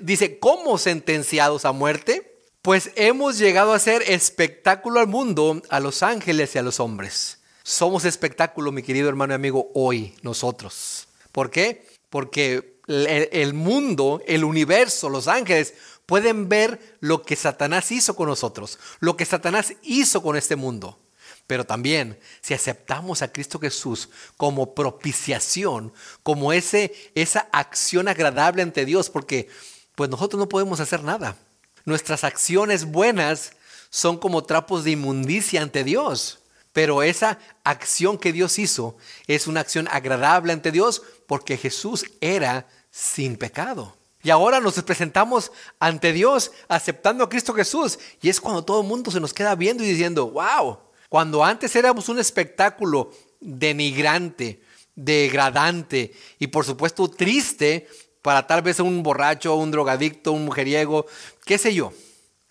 dice, 0.00 0.38
¿cómo 0.38 0.78
sentenciados 0.78 1.64
a 1.64 1.72
muerte? 1.72 2.31
Pues 2.62 2.92
hemos 2.94 3.38
llegado 3.38 3.72
a 3.72 3.78
ser 3.80 4.02
espectáculo 4.02 5.00
al 5.00 5.08
mundo, 5.08 5.60
a 5.68 5.80
los 5.80 6.04
ángeles 6.04 6.54
y 6.54 6.58
a 6.58 6.62
los 6.62 6.78
hombres. 6.78 7.38
Somos 7.64 8.04
espectáculo, 8.04 8.70
mi 8.70 8.84
querido 8.84 9.08
hermano 9.08 9.32
y 9.32 9.34
amigo, 9.34 9.72
hoy 9.74 10.14
nosotros. 10.22 11.08
¿Por 11.32 11.50
qué? 11.50 11.84
Porque 12.08 12.78
el 12.86 13.52
mundo, 13.52 14.22
el 14.28 14.44
universo, 14.44 15.08
los 15.08 15.26
ángeles 15.26 15.74
pueden 16.06 16.48
ver 16.48 16.98
lo 17.00 17.22
que 17.22 17.34
Satanás 17.34 17.90
hizo 17.90 18.14
con 18.14 18.28
nosotros, 18.28 18.78
lo 19.00 19.16
que 19.16 19.24
Satanás 19.24 19.74
hizo 19.82 20.22
con 20.22 20.36
este 20.36 20.54
mundo. 20.54 21.00
Pero 21.48 21.66
también, 21.66 22.16
si 22.42 22.54
aceptamos 22.54 23.22
a 23.22 23.32
Cristo 23.32 23.58
Jesús 23.58 24.08
como 24.36 24.72
propiciación, 24.72 25.92
como 26.22 26.52
ese, 26.52 26.94
esa 27.16 27.48
acción 27.50 28.06
agradable 28.06 28.62
ante 28.62 28.84
Dios, 28.84 29.10
porque 29.10 29.48
pues 29.96 30.08
nosotros 30.08 30.38
no 30.38 30.48
podemos 30.48 30.78
hacer 30.78 31.02
nada. 31.02 31.36
Nuestras 31.84 32.24
acciones 32.24 32.84
buenas 32.84 33.52
son 33.90 34.18
como 34.18 34.44
trapos 34.44 34.84
de 34.84 34.92
inmundicia 34.92 35.62
ante 35.62 35.84
Dios. 35.84 36.38
Pero 36.72 37.02
esa 37.02 37.38
acción 37.64 38.16
que 38.16 38.32
Dios 38.32 38.58
hizo 38.58 38.96
es 39.26 39.46
una 39.46 39.60
acción 39.60 39.88
agradable 39.90 40.52
ante 40.52 40.72
Dios 40.72 41.02
porque 41.26 41.58
Jesús 41.58 42.06
era 42.20 42.66
sin 42.90 43.36
pecado. 43.36 43.96
Y 44.22 44.30
ahora 44.30 44.60
nos 44.60 44.80
presentamos 44.82 45.52
ante 45.78 46.12
Dios 46.12 46.52
aceptando 46.68 47.24
a 47.24 47.28
Cristo 47.28 47.52
Jesús. 47.52 47.98
Y 48.22 48.28
es 48.28 48.40
cuando 48.40 48.64
todo 48.64 48.80
el 48.80 48.86
mundo 48.86 49.10
se 49.10 49.20
nos 49.20 49.34
queda 49.34 49.54
viendo 49.54 49.82
y 49.82 49.88
diciendo, 49.88 50.30
wow, 50.30 50.78
cuando 51.08 51.44
antes 51.44 51.74
éramos 51.76 52.08
un 52.08 52.18
espectáculo 52.18 53.12
denigrante, 53.40 54.62
degradante 54.94 56.12
y 56.38 56.46
por 56.46 56.64
supuesto 56.64 57.08
triste 57.08 57.88
para 58.22 58.46
tal 58.46 58.62
vez 58.62 58.78
un 58.80 59.02
borracho, 59.02 59.56
un 59.56 59.72
drogadicto, 59.72 60.32
un 60.32 60.44
mujeriego, 60.44 61.06
qué 61.44 61.58
sé 61.58 61.74
yo. 61.74 61.92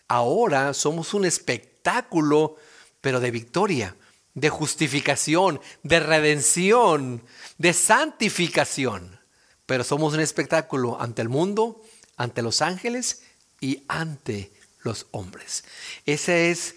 Ahora 0.07 0.73
somos 0.73 1.13
un 1.13 1.25
espectáculo, 1.25 2.57
pero 2.99 3.21
de 3.21 3.31
victoria, 3.31 3.95
de 4.33 4.49
justificación, 4.49 5.61
de 5.83 5.99
redención, 6.01 7.23
de 7.57 7.73
santificación. 7.73 9.19
Pero 9.65 9.85
somos 9.85 10.13
un 10.13 10.19
espectáculo 10.19 11.01
ante 11.01 11.21
el 11.21 11.29
mundo, 11.29 11.81
ante 12.17 12.41
los 12.41 12.61
ángeles 12.61 13.23
y 13.61 13.83
ante 13.87 14.51
los 14.83 15.07
hombres. 15.11 15.63
Esa 16.05 16.35
es 16.37 16.75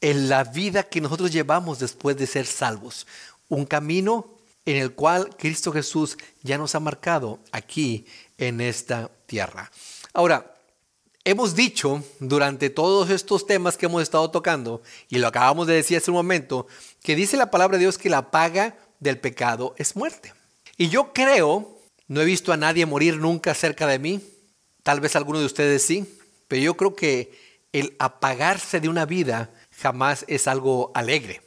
la 0.00 0.44
vida 0.44 0.82
que 0.82 1.00
nosotros 1.00 1.32
llevamos 1.32 1.78
después 1.78 2.18
de 2.18 2.26
ser 2.26 2.44
salvos. 2.44 3.06
Un 3.48 3.64
camino 3.64 4.33
en 4.66 4.76
el 4.76 4.92
cual 4.94 5.36
Cristo 5.36 5.72
Jesús 5.72 6.16
ya 6.42 6.58
nos 6.58 6.74
ha 6.74 6.80
marcado 6.80 7.38
aquí 7.52 8.06
en 8.38 8.60
esta 8.60 9.10
tierra. 9.26 9.70
Ahora, 10.12 10.54
hemos 11.24 11.54
dicho 11.54 12.02
durante 12.20 12.70
todos 12.70 13.10
estos 13.10 13.46
temas 13.46 13.76
que 13.76 13.86
hemos 13.86 14.02
estado 14.02 14.30
tocando, 14.30 14.82
y 15.08 15.18
lo 15.18 15.28
acabamos 15.28 15.66
de 15.66 15.74
decir 15.74 15.96
hace 15.96 16.10
un 16.10 16.16
momento, 16.16 16.66
que 17.02 17.16
dice 17.16 17.36
la 17.36 17.50
palabra 17.50 17.76
de 17.76 17.84
Dios 17.84 17.98
que 17.98 18.10
la 18.10 18.30
paga 18.30 18.76
del 19.00 19.18
pecado 19.18 19.74
es 19.78 19.96
muerte. 19.96 20.32
Y 20.76 20.88
yo 20.88 21.12
creo, 21.12 21.78
no 22.08 22.20
he 22.20 22.24
visto 22.24 22.52
a 22.52 22.56
nadie 22.56 22.86
morir 22.86 23.18
nunca 23.18 23.54
cerca 23.54 23.86
de 23.86 23.98
mí, 23.98 24.20
tal 24.82 25.00
vez 25.00 25.16
alguno 25.16 25.40
de 25.40 25.46
ustedes 25.46 25.82
sí, 25.82 26.18
pero 26.48 26.62
yo 26.62 26.76
creo 26.76 26.94
que 26.94 27.32
el 27.72 27.96
apagarse 27.98 28.80
de 28.80 28.88
una 28.88 29.04
vida 29.04 29.50
jamás 29.70 30.24
es 30.28 30.46
algo 30.46 30.92
alegre. 30.94 31.43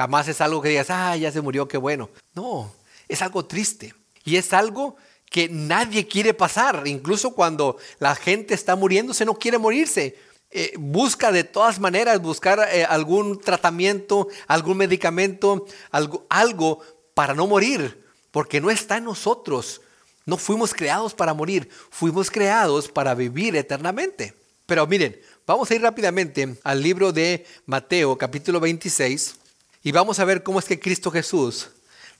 Jamás 0.00 0.28
es 0.28 0.40
algo 0.40 0.62
que 0.62 0.70
digas, 0.70 0.88
ah, 0.88 1.14
ya 1.14 1.30
se 1.30 1.42
murió, 1.42 1.68
qué 1.68 1.76
bueno. 1.76 2.08
No, 2.32 2.72
es 3.06 3.20
algo 3.20 3.44
triste. 3.44 3.92
Y 4.24 4.36
es 4.36 4.54
algo 4.54 4.96
que 5.28 5.50
nadie 5.50 6.08
quiere 6.08 6.32
pasar. 6.32 6.84
Incluso 6.86 7.32
cuando 7.32 7.76
la 7.98 8.14
gente 8.14 8.54
está 8.54 8.76
muriéndose, 8.76 9.26
no 9.26 9.34
quiere 9.34 9.58
morirse. 9.58 10.16
Eh, 10.50 10.72
busca 10.78 11.30
de 11.30 11.44
todas 11.44 11.78
maneras 11.78 12.18
buscar 12.22 12.66
eh, 12.72 12.86
algún 12.86 13.42
tratamiento, 13.42 14.28
algún 14.46 14.78
medicamento, 14.78 15.66
algo, 15.90 16.24
algo 16.30 16.80
para 17.12 17.34
no 17.34 17.46
morir, 17.46 18.02
porque 18.30 18.58
no 18.58 18.70
está 18.70 18.96
en 18.96 19.04
nosotros. 19.04 19.82
No 20.24 20.38
fuimos 20.38 20.72
creados 20.72 21.12
para 21.12 21.34
morir, 21.34 21.68
fuimos 21.90 22.30
creados 22.30 22.88
para 22.88 23.14
vivir 23.14 23.54
eternamente. 23.54 24.32
Pero 24.64 24.86
miren, 24.86 25.20
Vamos 25.50 25.68
a 25.68 25.74
ir 25.74 25.82
rápidamente 25.82 26.54
al 26.62 26.80
libro 26.80 27.12
de 27.12 27.44
Mateo 27.66 28.16
capítulo 28.16 28.60
26 28.60 29.34
y 29.82 29.92
vamos 29.92 30.18
a 30.18 30.24
ver 30.24 30.42
cómo 30.42 30.58
es 30.58 30.66
que 30.66 30.78
Cristo 30.78 31.10
Jesús 31.10 31.70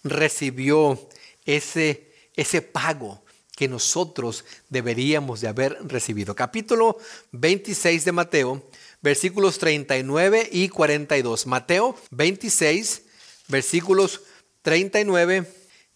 recibió 0.03 1.09
ese, 1.45 2.13
ese 2.35 2.63
pago 2.63 3.23
que 3.57 3.69
nosotros 3.69 4.45
deberíamos 4.71 5.43
de 5.43 5.49
haber 5.49 5.77
recibido. 5.83 6.35
Capítulo 6.35 6.97
26 7.33 8.07
de 8.07 8.13
Mateo, 8.13 8.63
versículos 9.03 9.59
39 9.59 10.49
y 10.51 10.69
42. 10.71 11.47
Mateo 11.47 11.95
26, 12.11 13.03
versículos 13.49 14.23
39 14.63 15.47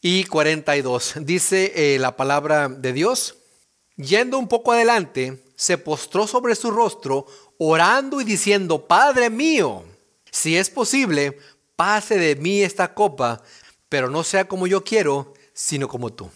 y 0.03 0.25
42. 0.25 1.15
Dice 1.21 1.73
eh, 1.75 1.99
la 1.99 2.17
palabra 2.17 2.69
de 2.69 2.93
Dios. 2.93 3.37
Yendo 3.97 4.39
un 4.39 4.49
poco 4.49 4.73
adelante, 4.73 5.43
se 5.57 5.79
postró 5.79 6.27
sobre 6.27 6.57
su 6.57 6.71
rostro, 6.71 7.27
orando 7.57 8.21
y 8.21 8.25
diciendo, 8.25 8.87
Padre 8.87 9.31
mío, 9.31 9.85
si 10.31 10.57
es 10.57 10.69
posible, 10.69 11.39
pase 11.77 12.19
de 12.19 12.37
mí 12.37 12.63
esta 12.63 12.95
copa, 12.95 13.43
pero 13.89 14.09
no 14.11 14.25
sea 14.25 14.47
como 14.47 14.67
yo 14.67 14.85
quiero, 14.85 15.35
sino 15.53 15.89
como 15.89 16.13
tú. 16.13 16.31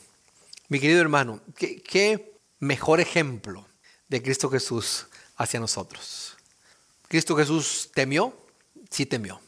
Mi 0.68 0.81
querido 0.81 1.01
hermano, 1.01 1.40
qué, 1.57 2.35
mejor 2.61 3.01
ejemplo 3.01 3.66
de 4.09 4.22
Cristo 4.22 4.51
Jesús 4.51 5.07
hacia 5.37 5.61
nosotros. 5.61 6.37
Cristo 7.09 7.37
Jesús 7.37 7.90
temió, 7.94 8.37
sí 8.90 9.07
temió. 9.07 9.40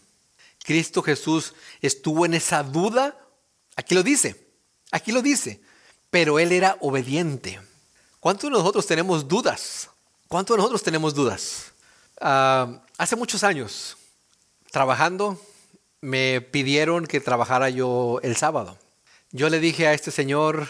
Cristo 0.65 1.03
Jesús 1.03 1.55
estuvo 1.81 2.25
en 2.25 2.35
esa 2.35 2.63
duda, 2.63 3.17
aquí 3.77 3.95
lo 3.95 4.03
dice, 4.03 4.47
aquí 4.91 5.13
lo 5.13 5.23
dice, 5.23 5.61
pero 6.11 6.39
él 6.39 6.53
era 6.53 6.77
obediente. 6.81 7.61
¿Cuántos 8.19 8.51
de 8.51 8.57
nosotros 8.57 8.87
tenemos 8.87 9.27
dudas? 9.27 9.91
¿Cuántos 10.29 10.55
de 10.55 10.59
nosotros 10.59 10.83
tenemos 10.83 11.15
dudas? 11.15 11.73
Ah, 12.21 12.83
hace 12.99 13.17
muchos 13.17 13.43
años, 13.43 13.97
trabajando, 14.71 15.41
me 16.01 16.41
pidieron 16.41 17.07
que 17.07 17.21
trabajara 17.21 17.69
yo 17.71 18.21
el 18.23 18.37
sábado. 18.37 18.79
Yo 19.33 19.49
le 19.49 19.61
dije 19.61 19.87
a 19.87 19.95
este 19.95 20.11
señor 20.11 20.69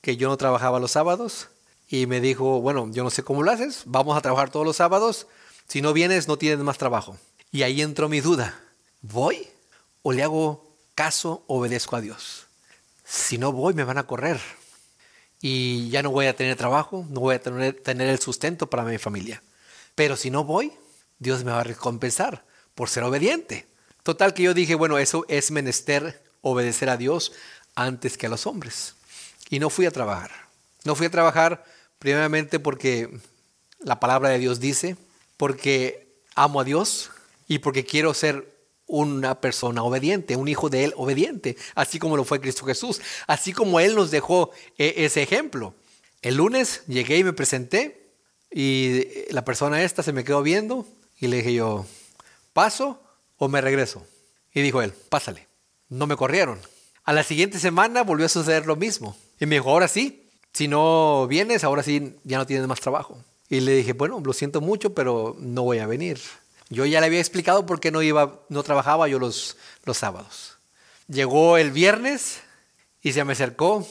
que 0.00 0.16
yo 0.16 0.28
no 0.28 0.36
trabajaba 0.36 0.80
los 0.80 0.92
sábados 0.92 1.48
y 1.88 2.06
me 2.06 2.20
dijo, 2.20 2.60
bueno, 2.60 2.88
yo 2.92 3.04
no 3.04 3.10
sé 3.10 3.22
cómo 3.22 3.42
lo 3.42 3.50
haces, 3.50 3.82
vamos 3.86 4.16
a 4.16 4.20
trabajar 4.20 4.50
todos 4.50 4.66
los 4.66 4.76
sábados, 4.76 5.26
si 5.68 5.82
no 5.82 5.92
vienes 5.92 6.28
no 6.28 6.36
tienes 6.36 6.58
más 6.58 6.78
trabajo. 6.78 7.16
Y 7.50 7.62
ahí 7.62 7.82
entró 7.82 8.08
mi 8.08 8.20
duda, 8.20 8.58
¿voy 9.02 9.48
o 10.02 10.12
le 10.12 10.22
hago 10.22 10.74
caso, 10.94 11.44
obedezco 11.46 11.96
a 11.96 12.00
Dios? 12.00 12.46
Si 13.04 13.38
no 13.38 13.52
voy 13.52 13.74
me 13.74 13.84
van 13.84 13.98
a 13.98 14.06
correr 14.06 14.40
y 15.40 15.90
ya 15.90 16.02
no 16.02 16.10
voy 16.10 16.26
a 16.26 16.36
tener 16.36 16.56
trabajo, 16.56 17.06
no 17.08 17.20
voy 17.20 17.36
a 17.36 17.42
tener, 17.42 17.74
tener 17.74 18.08
el 18.08 18.18
sustento 18.18 18.68
para 18.68 18.84
mi 18.84 18.98
familia. 18.98 19.42
Pero 19.94 20.16
si 20.16 20.30
no 20.30 20.44
voy, 20.44 20.72
Dios 21.18 21.44
me 21.44 21.52
va 21.52 21.60
a 21.60 21.64
recompensar 21.64 22.44
por 22.74 22.88
ser 22.88 23.04
obediente. 23.04 23.66
Total 24.02 24.34
que 24.34 24.42
yo 24.42 24.54
dije, 24.54 24.74
bueno, 24.74 24.98
eso 24.98 25.24
es 25.28 25.50
menester 25.50 26.22
obedecer 26.40 26.90
a 26.90 26.96
Dios 26.96 27.32
antes 27.74 28.18
que 28.18 28.26
a 28.26 28.30
los 28.30 28.46
hombres. 28.46 28.94
Y 29.48 29.58
no 29.58 29.70
fui 29.70 29.86
a 29.86 29.90
trabajar. 29.90 30.30
No 30.84 30.94
fui 30.94 31.06
a 31.06 31.10
trabajar 31.10 31.64
primeramente 31.98 32.58
porque 32.58 33.08
la 33.78 34.00
palabra 34.00 34.30
de 34.30 34.38
Dios 34.38 34.60
dice, 34.60 34.96
porque 35.36 36.08
amo 36.34 36.60
a 36.60 36.64
Dios 36.64 37.10
y 37.46 37.60
porque 37.60 37.84
quiero 37.84 38.14
ser 38.14 38.52
una 38.86 39.40
persona 39.40 39.82
obediente, 39.82 40.36
un 40.36 40.48
hijo 40.48 40.68
de 40.68 40.84
Él 40.84 40.94
obediente, 40.96 41.56
así 41.74 41.98
como 41.98 42.16
lo 42.16 42.24
fue 42.24 42.40
Cristo 42.40 42.66
Jesús, 42.66 43.00
así 43.26 43.52
como 43.52 43.80
Él 43.80 43.94
nos 43.94 44.10
dejó 44.10 44.50
eh, 44.78 44.94
ese 44.98 45.22
ejemplo. 45.22 45.74
El 46.20 46.36
lunes 46.36 46.82
llegué 46.86 47.18
y 47.18 47.24
me 47.24 47.32
presenté 47.32 48.10
y 48.50 49.30
la 49.30 49.44
persona 49.44 49.82
esta 49.82 50.02
se 50.02 50.12
me 50.12 50.24
quedó 50.24 50.42
viendo 50.42 50.86
y 51.18 51.28
le 51.28 51.38
dije 51.38 51.54
yo, 51.54 51.86
¿paso 52.52 53.01
o 53.42 53.48
me 53.48 53.60
regreso? 53.60 54.06
Y 54.54 54.62
dijo 54.62 54.82
él, 54.82 54.92
pásale. 55.08 55.48
No 55.88 56.06
me 56.06 56.14
corrieron. 56.14 56.60
A 57.02 57.12
la 57.12 57.24
siguiente 57.24 57.58
semana 57.58 58.04
volvió 58.04 58.26
a 58.26 58.28
suceder 58.28 58.66
lo 58.66 58.76
mismo. 58.76 59.16
Y 59.40 59.46
me 59.46 59.56
dijo, 59.56 59.70
ahora 59.70 59.88
sí, 59.88 60.30
si 60.52 60.68
no 60.68 61.26
vienes, 61.26 61.64
ahora 61.64 61.82
sí 61.82 62.14
ya 62.22 62.38
no 62.38 62.46
tienes 62.46 62.68
más 62.68 62.78
trabajo. 62.78 63.18
Y 63.48 63.58
le 63.58 63.72
dije, 63.74 63.94
bueno, 63.94 64.22
lo 64.24 64.32
siento 64.32 64.60
mucho, 64.60 64.94
pero 64.94 65.34
no 65.40 65.64
voy 65.64 65.80
a 65.80 65.88
venir. 65.88 66.20
Yo 66.70 66.86
ya 66.86 67.00
le 67.00 67.06
había 67.06 67.18
explicado 67.18 67.66
por 67.66 67.80
qué 67.80 67.90
no 67.90 68.00
iba, 68.00 68.38
no 68.48 68.62
trabajaba 68.62 69.08
yo 69.08 69.18
los, 69.18 69.56
los 69.84 69.98
sábados. 69.98 70.56
Llegó 71.08 71.58
el 71.58 71.72
viernes 71.72 72.42
y 73.02 73.12
se 73.12 73.24
me 73.24 73.32
acercó 73.32 73.84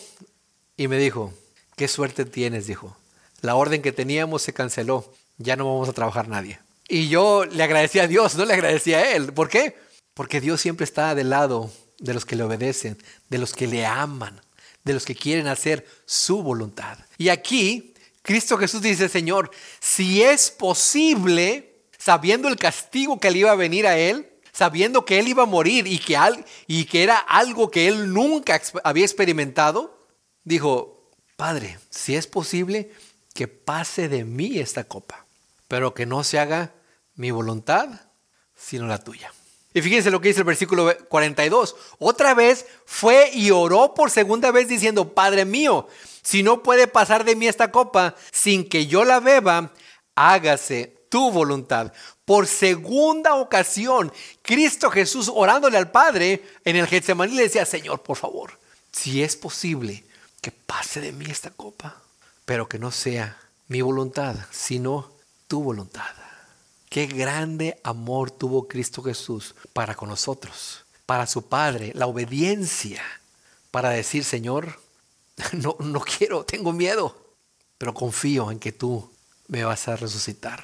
y 0.77 0.87
me 0.87 0.97
dijo, 0.97 1.33
qué 1.75 1.89
suerte 1.89 2.23
tienes, 2.23 2.67
dijo. 2.67 2.95
La 3.41 3.55
orden 3.55 3.81
que 3.81 3.91
teníamos 3.91 4.43
se 4.43 4.53
canceló, 4.53 5.13
ya 5.37 5.57
no 5.57 5.65
vamos 5.65 5.89
a 5.89 5.93
trabajar 5.93 6.29
nadie. 6.29 6.57
Y 6.91 7.07
yo 7.07 7.45
le 7.45 7.63
agradecí 7.63 7.99
a 7.99 8.07
Dios, 8.07 8.35
no 8.35 8.43
le 8.43 8.53
agradecí 8.53 8.93
a 8.93 9.15
él. 9.15 9.31
¿Por 9.31 9.47
qué? 9.47 9.77
Porque 10.13 10.41
Dios 10.41 10.59
siempre 10.59 10.83
está 10.83 11.15
del 11.15 11.29
lado 11.29 11.71
de 11.99 12.13
los 12.13 12.25
que 12.25 12.35
le 12.35 12.43
obedecen, 12.43 13.01
de 13.29 13.37
los 13.37 13.53
que 13.53 13.65
le 13.65 13.85
aman, 13.85 14.41
de 14.83 14.93
los 14.93 15.05
que 15.05 15.15
quieren 15.15 15.47
hacer 15.47 15.87
su 16.05 16.43
voluntad. 16.43 16.97
Y 17.17 17.29
aquí 17.29 17.93
Cristo 18.21 18.57
Jesús 18.57 18.81
dice, 18.81 19.07
Señor, 19.07 19.51
si 19.79 20.21
es 20.21 20.51
posible, 20.51 21.85
sabiendo 21.97 22.49
el 22.49 22.57
castigo 22.57 23.21
que 23.21 23.31
le 23.31 23.39
iba 23.39 23.51
a 23.51 23.55
venir 23.55 23.87
a 23.87 23.97
él, 23.97 24.29
sabiendo 24.51 25.05
que 25.05 25.17
él 25.17 25.29
iba 25.29 25.43
a 25.43 25.45
morir 25.45 25.87
y 25.87 25.97
que, 25.97 26.19
y 26.67 26.83
que 26.83 27.03
era 27.03 27.19
algo 27.19 27.71
que 27.71 27.87
él 27.87 28.11
nunca 28.11 28.61
había 28.83 29.05
experimentado, 29.05 29.97
dijo, 30.43 31.09
Padre, 31.37 31.79
si 31.89 32.17
es 32.17 32.27
posible, 32.27 32.91
que 33.33 33.47
pase 33.47 34.09
de 34.09 34.25
mí 34.25 34.59
esta 34.59 34.83
copa, 34.83 35.25
pero 35.69 35.93
que 35.93 36.05
no 36.05 36.25
se 36.25 36.37
haga 36.37 36.73
mi 37.21 37.29
voluntad, 37.29 37.87
sino 38.55 38.87
la 38.87 38.97
tuya. 38.97 39.31
Y 39.75 39.81
fíjense 39.81 40.09
lo 40.09 40.19
que 40.19 40.29
dice 40.29 40.39
el 40.41 40.45
versículo 40.45 40.91
42. 41.07 41.75
Otra 41.99 42.33
vez 42.33 42.65
fue 42.85 43.29
y 43.31 43.51
oró 43.51 43.93
por 43.93 44.09
segunda 44.09 44.49
vez 44.51 44.67
diciendo, 44.67 45.13
Padre 45.13 45.45
mío, 45.45 45.87
si 46.23 46.41
no 46.41 46.63
puede 46.63 46.87
pasar 46.87 47.23
de 47.23 47.35
mí 47.35 47.47
esta 47.47 47.71
copa 47.71 48.15
sin 48.31 48.67
que 48.67 48.87
yo 48.87 49.05
la 49.05 49.19
beba, 49.19 49.71
hágase 50.15 50.97
tu 51.09 51.31
voluntad. 51.31 51.93
Por 52.25 52.47
segunda 52.47 53.35
ocasión, 53.35 54.11
Cristo 54.41 54.89
Jesús 54.89 55.31
orándole 55.33 55.77
al 55.77 55.91
Padre 55.91 56.43
en 56.65 56.75
el 56.75 56.87
Getsemaní 56.87 57.35
le 57.35 57.43
decía, 57.43 57.65
Señor, 57.65 58.01
por 58.01 58.17
favor, 58.17 58.57
si 58.91 59.21
es 59.21 59.35
posible, 59.35 60.03
que 60.41 60.51
pase 60.51 61.01
de 61.01 61.11
mí 61.11 61.25
esta 61.29 61.51
copa, 61.51 62.01
pero 62.45 62.67
que 62.67 62.79
no 62.79 62.89
sea 62.89 63.37
mi 63.67 63.81
voluntad, 63.81 64.35
sino 64.49 65.11
tu 65.47 65.61
voluntad. 65.61 66.30
Qué 66.91 67.07
grande 67.07 67.79
amor 67.85 68.31
tuvo 68.31 68.67
Cristo 68.67 69.01
Jesús 69.01 69.55
para 69.71 69.95
con 69.95 70.09
nosotros, 70.09 70.83
para 71.05 71.25
su 71.25 71.47
Padre, 71.47 71.93
la 71.95 72.05
obediencia, 72.05 73.01
para 73.71 73.91
decir, 73.91 74.25
Señor, 74.25 74.77
no, 75.53 75.77
no 75.79 76.01
quiero, 76.01 76.43
tengo 76.43 76.73
miedo, 76.73 77.15
pero 77.77 77.93
confío 77.93 78.51
en 78.51 78.59
que 78.59 78.73
tú 78.73 79.09
me 79.47 79.63
vas 79.63 79.87
a 79.87 79.95
resucitar. 79.95 80.61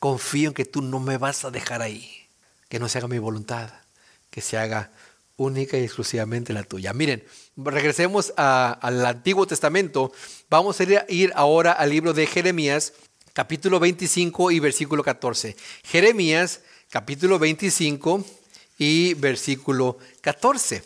Confío 0.00 0.50
en 0.50 0.54
que 0.54 0.66
tú 0.66 0.82
no 0.82 1.00
me 1.00 1.16
vas 1.16 1.46
a 1.46 1.50
dejar 1.50 1.80
ahí, 1.80 2.14
que 2.68 2.78
no 2.78 2.86
se 2.90 2.98
haga 2.98 3.08
mi 3.08 3.18
voluntad, 3.18 3.70
que 4.28 4.42
se 4.42 4.58
haga 4.58 4.90
única 5.38 5.78
y 5.78 5.84
exclusivamente 5.84 6.52
la 6.52 6.64
tuya. 6.64 6.92
Miren, 6.92 7.24
regresemos 7.56 8.34
al 8.36 9.06
Antiguo 9.06 9.46
Testamento. 9.46 10.12
Vamos 10.50 10.78
a 10.78 10.84
ir 11.08 11.32
ahora 11.34 11.72
al 11.72 11.88
libro 11.88 12.12
de 12.12 12.26
Jeremías, 12.26 12.92
capítulo 13.34 13.80
25 13.80 14.52
y 14.52 14.60
versículo 14.60 15.02
14. 15.02 15.56
Jeremías, 15.82 16.60
capítulo 16.88 17.40
25 17.40 18.24
y 18.78 19.14
versículo 19.14 19.98
14. 20.20 20.84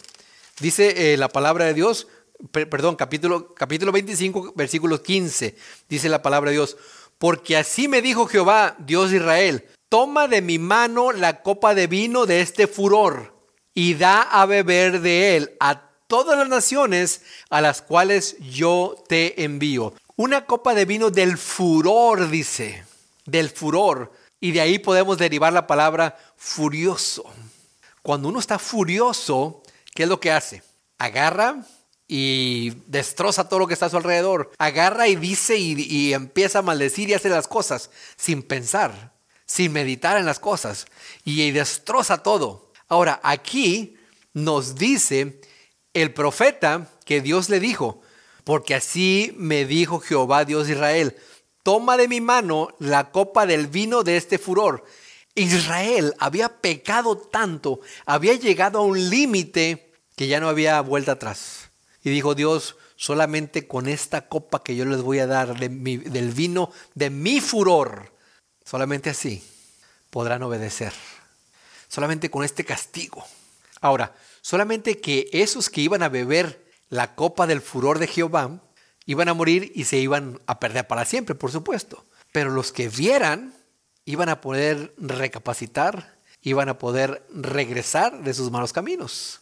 Dice 0.59 1.13
eh, 1.13 1.19
la 1.19 1.29
palabra 1.29 1.67
de 1.67 1.75
Dios, 1.75 2.09
perdón, 2.51 2.97
capítulo, 2.97 3.55
capítulo 3.55 3.93
25, 3.93 4.55
versículo 4.57 5.03
15. 5.03 5.57
Dice 5.91 6.09
la 6.09 6.23
palabra 6.23 6.51
de 6.51 6.57
Dios, 6.57 6.79
porque 7.19 7.59
así 7.59 7.87
me 7.87 8.01
dijo 8.01 8.27
Jehová, 8.27 8.77
Dios 8.79 9.11
de 9.11 9.19
Israel, 9.19 9.67
toma 9.91 10.27
de 10.27 10.41
mi 10.41 10.59
mano 10.59 11.13
la 11.13 11.43
copa 11.43 11.75
de 11.75 11.87
vino 11.87 12.25
de 12.25 12.41
este 12.41 12.67
furor 12.67 13.35
y 13.75 13.93
da 13.93 14.23
a 14.23 14.47
beber 14.47 15.03
de 15.03 15.37
él 15.37 15.53
a 15.61 15.91
todas 16.07 16.39
las 16.39 16.49
naciones 16.49 17.21
a 17.51 17.61
las 17.61 17.83
cuales 17.83 18.39
yo 18.39 19.05
te 19.07 19.45
envío 19.45 19.93
una 20.19 20.45
copa 20.47 20.75
de 20.75 20.85
vino 20.85 21.11
del 21.11 21.39
furor, 21.39 22.29
dice, 22.29 22.85
del 23.25 23.51
furor. 23.51 24.13
Y 24.41 24.51
de 24.51 24.61
ahí 24.61 24.81
podemos 24.81 25.17
derivar 25.17 25.53
la 25.53 25.69
palabra 25.69 26.19
furioso. 26.37 27.25
Cuando 28.03 28.29
uno 28.29 28.41
está 28.41 28.59
furioso, 28.59 29.63
¿qué 29.95 30.03
es 30.03 30.09
lo 30.09 30.19
que 30.19 30.33
hace? 30.33 30.65
Agarra 30.99 31.65
y 32.09 32.71
destroza 32.87 33.49
todo 33.49 33.61
lo 33.61 33.69
que 33.69 33.75
está 33.75 33.87
a 33.87 33.91
su 33.91 33.97
alrededor. 33.97 34.51
Agarra 34.59 35.07
y 35.07 35.15
dice 35.15 35.57
y, 35.57 36.13
empieza 36.13 36.59
a 36.59 36.63
maldecir 36.63 37.09
y 37.09 37.15
hace 37.15 37.29
las 37.29 37.47
cosas 37.47 37.91
sin 38.17 38.43
pensar, 38.43 39.13
sin 39.47 39.73
meditar 39.73 40.19
en 40.19 40.27
las 40.27 40.41
cosas. 40.41 40.87
y 41.25 41.49
destroza 41.53 42.25
todo. 42.25 42.73
Ahora, 42.89 43.21
aquí 43.23 43.97
nos 44.33 44.75
dice 44.75 45.41
el 45.95 46.13
profeta 46.13 46.89
que 47.05 47.21
Dios 47.21 47.49
le 47.51 47.61
dijo, 47.61 48.03
porque 48.49 48.75
así 48.75 49.35
me 49.37 49.67
dijo 49.67 50.01
Jehová 50.01 50.47
Dios 50.47 50.69
de 50.69 50.73
Israel, 50.73 51.15
toma 51.63 51.99
de 51.99 52.09
mi 52.09 52.23
mano 52.23 52.69
la 52.79 53.11
copa 53.11 53.45
del 53.45 53.67
vino 53.67 54.05
de 54.05 54.17
este 54.17 54.39
furor. 54.39 54.87
Israel 55.35 56.15
había 56.19 56.63
pecado 56.63 57.19
tanto, 57.19 57.81
había 58.07 58.33
llegado 58.33 58.79
a 58.79 58.85
un 58.85 59.11
límite 59.11 59.93
que 60.17 60.29
ya 60.29 60.41
no 60.41 60.49
había 60.49 60.81
vuelta 60.81 61.13
atrás. 61.13 61.69
Y 62.03 62.09
dijo 62.09 62.35
Dios, 62.35 62.77
solamente 62.97 63.69
con 63.69 63.87
esta 63.87 64.29
copa 64.29 64.63
que 64.63 64.75
yo 64.75 64.87
les 64.87 65.03
voy 65.03 65.19
a 65.19 65.27
dar 65.27 65.59
del 65.59 66.31
vino 66.31 66.73
de 66.95 67.11
mi 67.11 67.43
furor, 67.43 68.15
solamente 68.65 69.11
así 69.11 69.45
podrán 70.09 70.43
obedecer. 70.43 70.95
Solamente 71.87 72.31
con 72.31 72.45
este 72.45 72.65
castigo. 72.65 73.27
Ahora, 73.83 74.17
solamente 74.41 75.03
que 75.03 75.29
esos 75.35 75.69
que 75.69 75.83
iban 75.83 76.03
a 76.03 76.09
beber 76.09 76.68
la 76.89 77.15
copa 77.15 77.47
del 77.47 77.61
furor 77.61 77.99
de 77.99 78.07
Jehová, 78.07 78.61
iban 79.07 79.29
a 79.29 79.35
morir 79.35 79.73
y 79.75 79.85
se 79.85 79.99
iban 79.99 80.41
a 80.47 80.61
perder 80.61 80.87
para 80.87 81.05
siempre, 81.05 81.35
por 81.35 81.51
supuesto. 81.51 82.05
Pero 82.33 82.51
los 82.51 82.73
que 82.73 82.89
vieran 82.89 83.55
iban 84.05 84.29
a 84.29 84.41
poder 84.41 84.95
recapacitar, 84.99 86.19
iban 86.43 86.69
a 86.69 86.79
poder 86.79 87.27
regresar 87.35 88.23
de 88.23 88.35
sus 88.35 88.51
malos 88.51 88.73
caminos. 88.73 89.41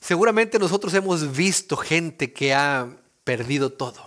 Seguramente 0.00 0.58
nosotros 0.58 0.92
hemos 0.94 1.36
visto 1.36 1.76
gente 1.76 2.32
que 2.32 2.54
ha 2.54 2.88
perdido 3.24 3.70
todo 3.70 4.06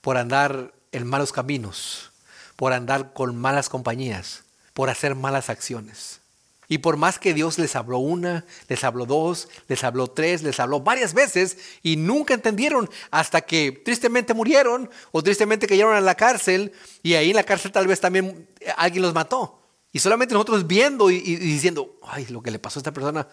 por 0.00 0.16
andar 0.16 0.72
en 0.92 1.06
malos 1.06 1.32
caminos, 1.32 2.12
por 2.56 2.72
andar 2.72 3.12
con 3.12 3.36
malas 3.36 3.68
compañías, 3.68 4.44
por 4.72 4.88
hacer 4.88 5.14
malas 5.14 5.50
acciones. 5.50 6.20
Y 6.68 6.78
por 6.78 6.96
más 6.96 7.18
que 7.18 7.32
Dios 7.32 7.58
les 7.58 7.76
habló 7.76 7.98
una, 7.98 8.44
les 8.68 8.82
habló 8.82 9.06
dos, 9.06 9.48
les 9.68 9.84
habló 9.84 10.08
tres, 10.08 10.42
les 10.42 10.58
habló 10.58 10.80
varias 10.80 11.14
veces 11.14 11.58
y 11.82 11.96
nunca 11.96 12.34
entendieron 12.34 12.90
hasta 13.10 13.40
que 13.40 13.70
tristemente 13.84 14.34
murieron 14.34 14.90
o 15.12 15.22
tristemente 15.22 15.68
cayeron 15.68 15.94
a 15.94 16.00
la 16.00 16.16
cárcel 16.16 16.72
y 17.02 17.14
ahí 17.14 17.30
en 17.30 17.36
la 17.36 17.44
cárcel 17.44 17.70
tal 17.70 17.86
vez 17.86 18.00
también 18.00 18.48
alguien 18.76 19.02
los 19.02 19.14
mató. 19.14 19.62
Y 19.92 20.00
solamente 20.00 20.34
nosotros 20.34 20.66
viendo 20.66 21.10
y, 21.10 21.20
diciendo, 21.20 21.98
ay, 22.02 22.26
lo 22.26 22.42
que 22.42 22.50
le 22.50 22.58
pasó 22.58 22.78
a 22.78 22.82
esta 22.82 22.92
persona 22.92 23.28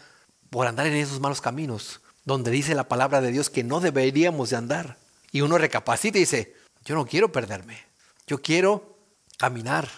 por 0.49 0.67
andar 0.67 0.85
en 0.85 0.93
esos 0.93 1.19
malos 1.19 1.41
caminos, 1.41 2.01
donde 2.25 2.51
dice 2.51 2.75
la 2.75 2.87
palabra 2.87 3.19
de 3.19 3.31
Dios 3.31 3.49
que 3.49 3.63
no 3.63 3.79
deberíamos 3.79 4.51
de 4.51 4.57
andar. 4.57 4.97
Y 5.31 5.41
uno 5.41 5.57
recapacita 5.57 6.19
y 6.19 6.21
dice, 6.21 6.55
yo 6.85 6.95
no 6.95 7.07
quiero 7.07 7.31
perderme, 7.31 7.79
yo 8.27 8.41
quiero 8.41 8.97
caminar 9.37 9.89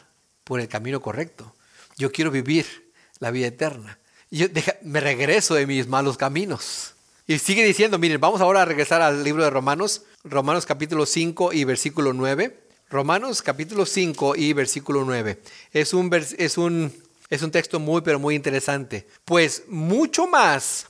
por 0.45 0.61
el 0.61 0.69
camino 0.69 1.01
correcto, 1.01 1.53
yo 1.97 2.11
quiero 2.11 2.31
vivir 2.31 2.84
la 3.19 3.31
vida 3.31 3.47
eterna. 3.47 3.99
Yo 4.31 4.47
me 4.81 4.99
regreso 4.99 5.55
de 5.55 5.67
mis 5.67 5.87
malos 5.87 6.17
caminos. 6.17 6.93
Y 7.27 7.39
sigue 7.39 7.63
diciendo, 7.63 7.97
miren, 7.97 8.21
vamos 8.21 8.41
ahora 8.41 8.61
a 8.61 8.65
regresar 8.65 9.01
al 9.01 9.23
libro 9.23 9.43
de 9.43 9.49
Romanos, 9.49 10.03
Romanos 10.23 10.65
capítulo 10.65 11.05
5 11.05 11.53
y 11.53 11.63
versículo 11.63 12.13
9. 12.13 12.59
Romanos 12.89 13.41
capítulo 13.41 13.85
5 13.85 14.35
y 14.35 14.53
versículo 14.53 15.03
9. 15.05 15.41
Es 15.71 15.93
un, 15.93 16.11
es 16.13 16.57
un, 16.57 16.93
es 17.29 17.41
un 17.41 17.51
texto 17.51 17.79
muy, 17.79 18.01
pero 18.01 18.19
muy 18.19 18.35
interesante. 18.35 19.07
Pues 19.25 19.63
mucho 19.67 20.27
más, 20.27 20.87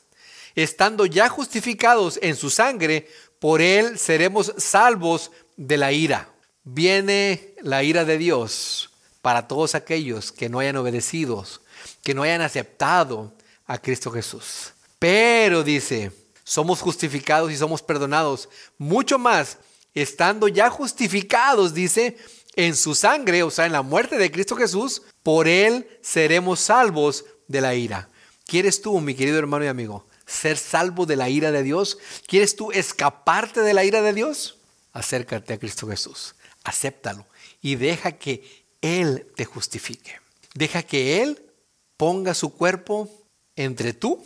estando 0.55 1.05
ya 1.05 1.29
justificados 1.29 2.19
en 2.21 2.35
su 2.35 2.49
sangre, 2.49 3.07
por 3.39 3.61
él 3.61 3.97
seremos 3.97 4.53
salvos 4.57 5.31
de 5.55 5.77
la 5.77 5.93
ira. 5.93 6.29
Viene 6.63 7.53
la 7.61 7.83
ira 7.83 8.03
de 8.03 8.17
Dios 8.17 8.89
para 9.21 9.47
todos 9.47 9.73
aquellos 9.73 10.31
que 10.31 10.49
no 10.49 10.59
hayan 10.59 10.75
obedecido 10.77 11.45
que 12.05 12.13
no 12.13 12.21
hayan 12.21 12.41
aceptado 12.41 13.33
a 13.65 13.79
Cristo 13.79 14.11
Jesús. 14.11 14.73
Pero 14.99 15.63
dice, 15.63 16.11
somos 16.43 16.79
justificados 16.79 17.51
y 17.51 17.57
somos 17.57 17.81
perdonados. 17.81 18.47
Mucho 18.77 19.17
más, 19.17 19.57
estando 19.95 20.47
ya 20.47 20.69
justificados, 20.69 21.73
dice, 21.73 22.15
en 22.55 22.75
su 22.75 22.93
sangre, 22.93 23.41
o 23.41 23.49
sea, 23.49 23.65
en 23.65 23.71
la 23.71 23.81
muerte 23.81 24.19
de 24.19 24.31
Cristo 24.31 24.55
Jesús, 24.55 25.01
por 25.23 25.47
él 25.47 25.87
seremos 26.03 26.59
salvos 26.59 27.25
de 27.47 27.61
la 27.61 27.73
ira. 27.73 28.07
¿Quieres 28.45 28.83
tú, 28.83 29.01
mi 29.01 29.15
querido 29.15 29.39
hermano 29.39 29.65
y 29.65 29.67
amigo, 29.67 30.05
ser 30.27 30.59
salvo 30.59 31.07
de 31.07 31.15
la 31.15 31.29
ira 31.29 31.51
de 31.51 31.63
Dios? 31.63 31.97
¿Quieres 32.27 32.55
tú 32.55 32.71
escaparte 32.71 33.61
de 33.61 33.73
la 33.73 33.83
ira 33.83 34.03
de 34.03 34.13
Dios? 34.13 34.59
Acércate 34.93 35.53
a 35.53 35.57
Cristo 35.57 35.87
Jesús, 35.87 36.35
acéptalo 36.63 37.25
y 37.63 37.77
deja 37.77 38.11
que 38.11 38.63
Él 38.81 39.25
te 39.35 39.45
justifique. 39.45 40.19
Deja 40.53 40.83
que 40.83 41.23
Él 41.23 41.44
ponga 41.97 42.33
su 42.33 42.53
cuerpo 42.53 43.09
entre 43.55 43.93
tú 43.93 44.23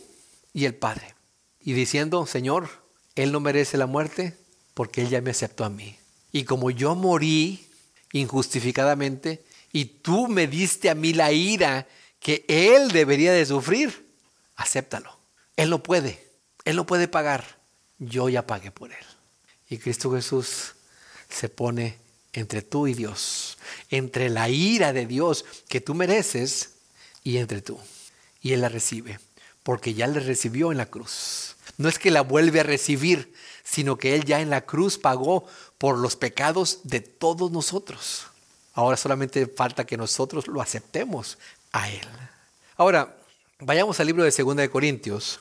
y 0.52 0.64
el 0.64 0.74
Padre. 0.74 1.14
Y 1.60 1.72
diciendo, 1.72 2.26
Señor, 2.26 2.68
Él 3.14 3.32
no 3.32 3.40
merece 3.40 3.76
la 3.76 3.86
muerte 3.86 4.36
porque 4.74 5.02
Él 5.02 5.10
ya 5.10 5.20
me 5.20 5.30
aceptó 5.30 5.64
a 5.64 5.70
mí. 5.70 5.96
Y 6.32 6.44
como 6.44 6.70
yo 6.70 6.94
morí 6.94 7.66
injustificadamente 8.12 9.44
y 9.72 9.84
tú 9.84 10.28
me 10.28 10.46
diste 10.46 10.90
a 10.90 10.94
mí 10.94 11.12
la 11.12 11.32
ira 11.32 11.86
que 12.18 12.44
Él 12.48 12.90
debería 12.90 13.32
de 13.32 13.46
sufrir, 13.46 14.06
acéptalo. 14.56 15.18
Él 15.56 15.70
no 15.70 15.82
puede, 15.82 16.26
Él 16.64 16.76
no 16.76 16.86
puede 16.86 17.08
pagar. 17.08 17.60
Yo 17.98 18.28
ya 18.28 18.46
pagué 18.46 18.70
por 18.70 18.92
Él. 18.92 19.04
Y 19.68 19.78
Cristo 19.78 20.12
Jesús 20.12 20.74
se 21.28 21.48
pone 21.48 21.98
entre 22.32 22.62
tú 22.62 22.86
y 22.86 22.94
Dios, 22.94 23.58
entre 23.90 24.30
la 24.30 24.48
ira 24.48 24.92
de 24.92 25.06
Dios 25.06 25.44
que 25.68 25.80
tú 25.80 25.94
mereces 25.94 26.79
y 27.22 27.38
entre 27.38 27.62
tú. 27.62 27.78
Y 28.40 28.52
Él 28.52 28.62
la 28.62 28.68
recibe, 28.68 29.20
porque 29.62 29.94
ya 29.94 30.06
le 30.06 30.20
recibió 30.20 30.72
en 30.72 30.78
la 30.78 30.86
cruz. 30.86 31.56
No 31.76 31.88
es 31.88 31.98
que 31.98 32.10
la 32.10 32.22
vuelve 32.22 32.60
a 32.60 32.64
recibir, 32.64 33.32
sino 33.64 33.96
que 33.96 34.14
Él 34.14 34.24
ya 34.24 34.40
en 34.40 34.50
la 34.50 34.62
cruz 34.62 34.98
pagó 34.98 35.46
por 35.78 35.98
los 35.98 36.16
pecados 36.16 36.80
de 36.84 37.00
todos 37.00 37.50
nosotros. 37.50 38.26
Ahora 38.74 38.96
solamente 38.96 39.46
falta 39.46 39.86
que 39.86 39.96
nosotros 39.96 40.46
lo 40.46 40.60
aceptemos 40.60 41.38
a 41.72 41.90
Él. 41.90 42.06
Ahora, 42.76 43.16
vayamos 43.58 44.00
al 44.00 44.06
libro 44.06 44.24
de 44.24 44.30
2 44.30 44.56
de 44.56 44.70
Corintios. 44.70 45.40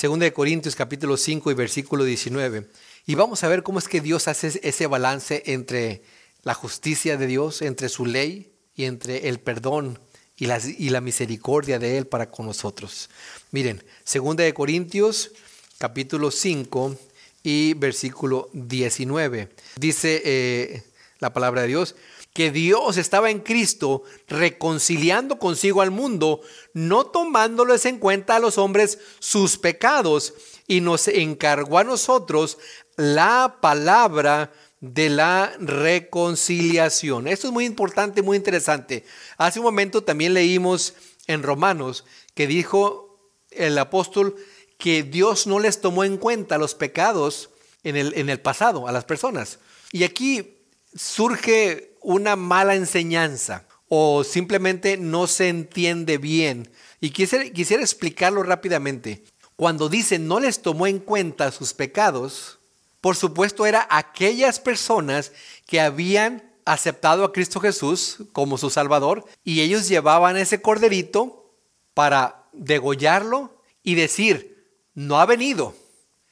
2 0.00 0.18
de 0.18 0.32
Corintios 0.32 0.76
capítulo 0.76 1.16
5 1.16 1.50
y 1.50 1.54
versículo 1.54 2.04
19. 2.04 2.68
Y 3.06 3.14
vamos 3.14 3.42
a 3.44 3.48
ver 3.48 3.62
cómo 3.62 3.78
es 3.78 3.88
que 3.88 4.00
Dios 4.00 4.28
hace 4.28 4.60
ese 4.62 4.86
balance 4.86 5.42
entre 5.46 6.02
la 6.42 6.54
justicia 6.54 7.16
de 7.16 7.26
Dios, 7.26 7.62
entre 7.62 7.88
su 7.88 8.06
ley 8.06 8.52
y 8.74 8.84
entre 8.84 9.28
el 9.28 9.40
perdón 9.40 9.98
y 10.38 10.46
la, 10.90 11.00
misericordia 11.00 11.78
de 11.78 11.98
Él 11.98 12.06
para 12.06 12.30
con 12.30 12.46
nosotros. 12.46 13.08
Miren, 13.52 13.82
2 14.12 14.36
de 14.36 14.54
Corintios 14.54 15.32
capítulo 15.78 16.30
5 16.30 16.96
y 17.42 17.74
versículo 17.74 18.48
19. 18.52 19.48
Dice 19.76 20.22
eh, 20.24 20.82
la 21.20 21.32
palabra 21.32 21.62
de 21.62 21.68
Dios, 21.68 21.96
que 22.32 22.50
Dios 22.50 22.98
estaba 22.98 23.30
en 23.30 23.40
Cristo 23.40 24.02
reconciliando 24.28 25.38
consigo 25.38 25.80
al 25.80 25.90
mundo, 25.90 26.42
no 26.74 27.06
tomándoles 27.06 27.86
en 27.86 27.98
cuenta 27.98 28.36
a 28.36 28.40
los 28.40 28.58
hombres 28.58 28.98
sus 29.20 29.56
pecados, 29.56 30.34
y 30.66 30.82
nos 30.82 31.08
encargó 31.08 31.78
a 31.78 31.84
nosotros 31.84 32.58
la 32.96 33.58
palabra 33.60 34.52
de 34.80 35.08
la 35.08 35.52
reconciliación. 35.58 37.28
Esto 37.28 37.48
es 37.48 37.52
muy 37.52 37.64
importante, 37.64 38.22
muy 38.22 38.36
interesante. 38.36 39.04
Hace 39.38 39.58
un 39.58 39.64
momento 39.64 40.02
también 40.02 40.34
leímos 40.34 40.94
en 41.26 41.42
Romanos 41.42 42.04
que 42.34 42.46
dijo 42.46 43.18
el 43.50 43.78
apóstol 43.78 44.36
que 44.78 45.02
Dios 45.02 45.46
no 45.46 45.58
les 45.58 45.80
tomó 45.80 46.04
en 46.04 46.18
cuenta 46.18 46.58
los 46.58 46.74
pecados 46.74 47.50
en 47.82 47.96
el, 47.96 48.12
en 48.16 48.28
el 48.28 48.40
pasado 48.40 48.86
a 48.86 48.92
las 48.92 49.04
personas. 49.04 49.58
Y 49.92 50.04
aquí 50.04 50.58
surge 50.94 51.96
una 52.02 52.36
mala 52.36 52.74
enseñanza 52.74 53.66
o 53.88 54.24
simplemente 54.24 54.96
no 54.96 55.26
se 55.26 55.48
entiende 55.48 56.18
bien. 56.18 56.70
Y 57.00 57.10
quisiera, 57.10 57.48
quisiera 57.50 57.82
explicarlo 57.82 58.42
rápidamente. 58.42 59.24
Cuando 59.56 59.88
dice 59.88 60.18
no 60.18 60.40
les 60.40 60.60
tomó 60.60 60.86
en 60.86 60.98
cuenta 60.98 61.50
sus 61.50 61.72
pecados, 61.72 62.58
por 63.00 63.16
supuesto 63.16 63.66
era 63.66 63.86
aquellas 63.90 64.60
personas 64.60 65.32
que 65.66 65.80
habían 65.80 66.52
aceptado 66.64 67.24
a 67.24 67.32
Cristo 67.32 67.60
Jesús 67.60 68.18
como 68.32 68.58
su 68.58 68.70
Salvador 68.70 69.24
y 69.44 69.60
ellos 69.60 69.88
llevaban 69.88 70.36
ese 70.36 70.60
corderito 70.60 71.52
para 71.94 72.44
degollarlo 72.52 73.62
y 73.82 73.94
decir, 73.94 74.66
no 74.94 75.20
ha 75.20 75.26
venido, 75.26 75.74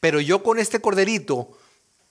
pero 0.01 0.21
yo 0.21 0.43
con 0.43 0.59
este 0.59 0.81
corderito 0.81 1.57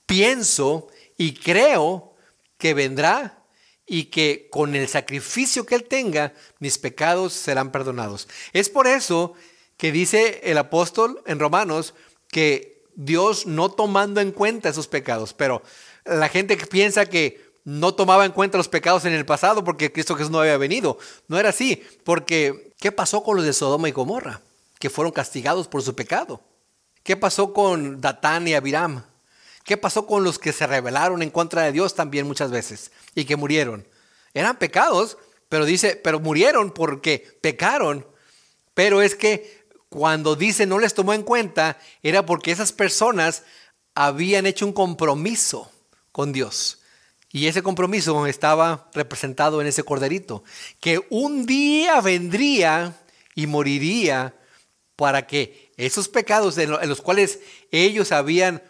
pienso 0.06 0.88
y 1.18 1.34
creo 1.34 2.13
que 2.58 2.74
vendrá 2.74 3.44
y 3.86 4.06
que 4.06 4.48
con 4.50 4.76
el 4.76 4.88
sacrificio 4.88 5.66
que 5.66 5.76
Él 5.76 5.84
tenga, 5.84 6.34
mis 6.60 6.78
pecados 6.78 7.34
serán 7.34 7.72
perdonados. 7.72 8.28
Es 8.54 8.70
por 8.70 8.88
eso 8.88 9.34
que 9.78 9.92
dice 9.92 10.39
el 10.44 10.58
apóstol 10.58 11.22
en 11.26 11.39
Romanos 11.39 11.94
que 12.30 12.72
Dios 12.95 13.45
no 13.45 13.71
tomando 13.71 14.21
en 14.21 14.32
cuenta 14.32 14.69
esos 14.69 14.88
pecados, 14.88 15.34
pero 15.34 15.62
la 16.06 16.29
gente 16.29 16.58
piensa 16.58 17.06
que 17.06 17.53
no 17.63 17.93
tomaba 17.93 18.25
en 18.25 18.32
cuenta 18.32 18.58
los 18.58 18.67
pecados 18.67 19.06
en 19.06 19.13
el 19.13 19.25
pasado 19.25 19.63
porque 19.63 19.91
Cristo 19.91 20.15
Jesús 20.15 20.32
no 20.32 20.39
había 20.39 20.58
venido. 20.58 20.97
No 21.27 21.38
era 21.38 21.49
así, 21.49 21.84
porque 22.03 22.73
¿qué 22.79 22.91
pasó 22.91 23.23
con 23.23 23.38
los 23.38 23.45
de 23.45 23.53
Sodoma 23.53 23.89
y 23.89 23.93
Gomorra? 23.93 24.41
Que 24.79 24.89
fueron 24.89 25.13
castigados 25.13 25.67
por 25.67 25.82
su 25.82 25.95
pecado. 25.95 26.41
¿Qué 27.03 27.15
pasó 27.15 27.53
con 27.53 28.01
Datán 28.01 28.47
y 28.47 28.53
Abiram? 28.53 29.03
¿Qué 29.63 29.77
pasó 29.77 30.06
con 30.06 30.23
los 30.23 30.39
que 30.39 30.51
se 30.51 30.67
rebelaron 30.67 31.21
en 31.21 31.29
contra 31.29 31.63
de 31.63 31.71
Dios 31.71 31.95
también 31.95 32.27
muchas 32.27 32.51
veces 32.51 32.91
y 33.15 33.25
que 33.25 33.38
murieron? 33.38 33.88
Eran 34.34 34.58
pecados, 34.58 35.17
pero 35.47 35.65
dice, 35.65 35.95
pero 35.95 36.19
murieron 36.19 36.71
porque 36.71 37.38
pecaron. 37.41 38.06
Pero 38.73 39.01
es 39.01 39.15
que 39.15 39.62
cuando 39.93 40.36
dice 40.36 40.65
no 40.65 40.79
les 40.79 40.95
tomó 40.95 41.13
en 41.13 41.21
cuenta, 41.21 41.77
era 42.01 42.25
porque 42.25 42.51
esas 42.51 42.71
personas 42.71 43.43
habían 43.93 44.47
hecho 44.47 44.65
un 44.65 44.73
compromiso 44.73 45.71
con 46.12 46.34
Dios. 46.34 46.79
Y 47.32 47.45
ese 47.45 47.62
compromiso 47.62 48.25
estaba 48.25 48.89
representado 48.95 49.62
en 49.62 49.67
ese 49.67 49.84
corderito, 49.84 50.43
que 50.79 51.06
un 51.12 51.45
día 51.45 52.01
vendría 52.01 52.99
y 53.36 53.45
moriría 53.45 54.34
para 54.95 55.27
que 55.27 55.71
esos 55.77 56.10
pecados 56.10 56.58
en 56.58 56.71
los 56.71 57.01
cuales 57.01 57.41
ellos 57.69 58.12
habían 58.12 58.63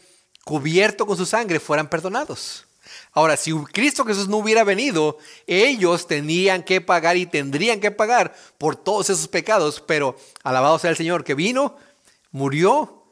cubierto 0.43 1.05
con 1.05 1.15
su 1.15 1.25
sangre, 1.25 1.61
fueran 1.61 1.89
perdonados. 1.89 2.65
Ahora, 3.13 3.37
si 3.37 3.53
Cristo 3.71 4.05
Jesús 4.05 4.27
no 4.27 4.37
hubiera 4.37 4.63
venido, 4.63 5.17
ellos 5.45 6.07
tenían 6.07 6.63
que 6.63 6.81
pagar 6.81 7.15
y 7.15 7.27
tendrían 7.27 7.79
que 7.79 7.91
pagar 7.91 8.35
por 8.57 8.75
todos 8.75 9.11
esos 9.11 9.27
pecados, 9.27 9.83
pero 9.85 10.15
alabado 10.43 10.79
sea 10.79 10.89
el 10.89 10.97
Señor 10.97 11.23
que 11.23 11.35
vino, 11.35 11.77
murió 12.31 13.05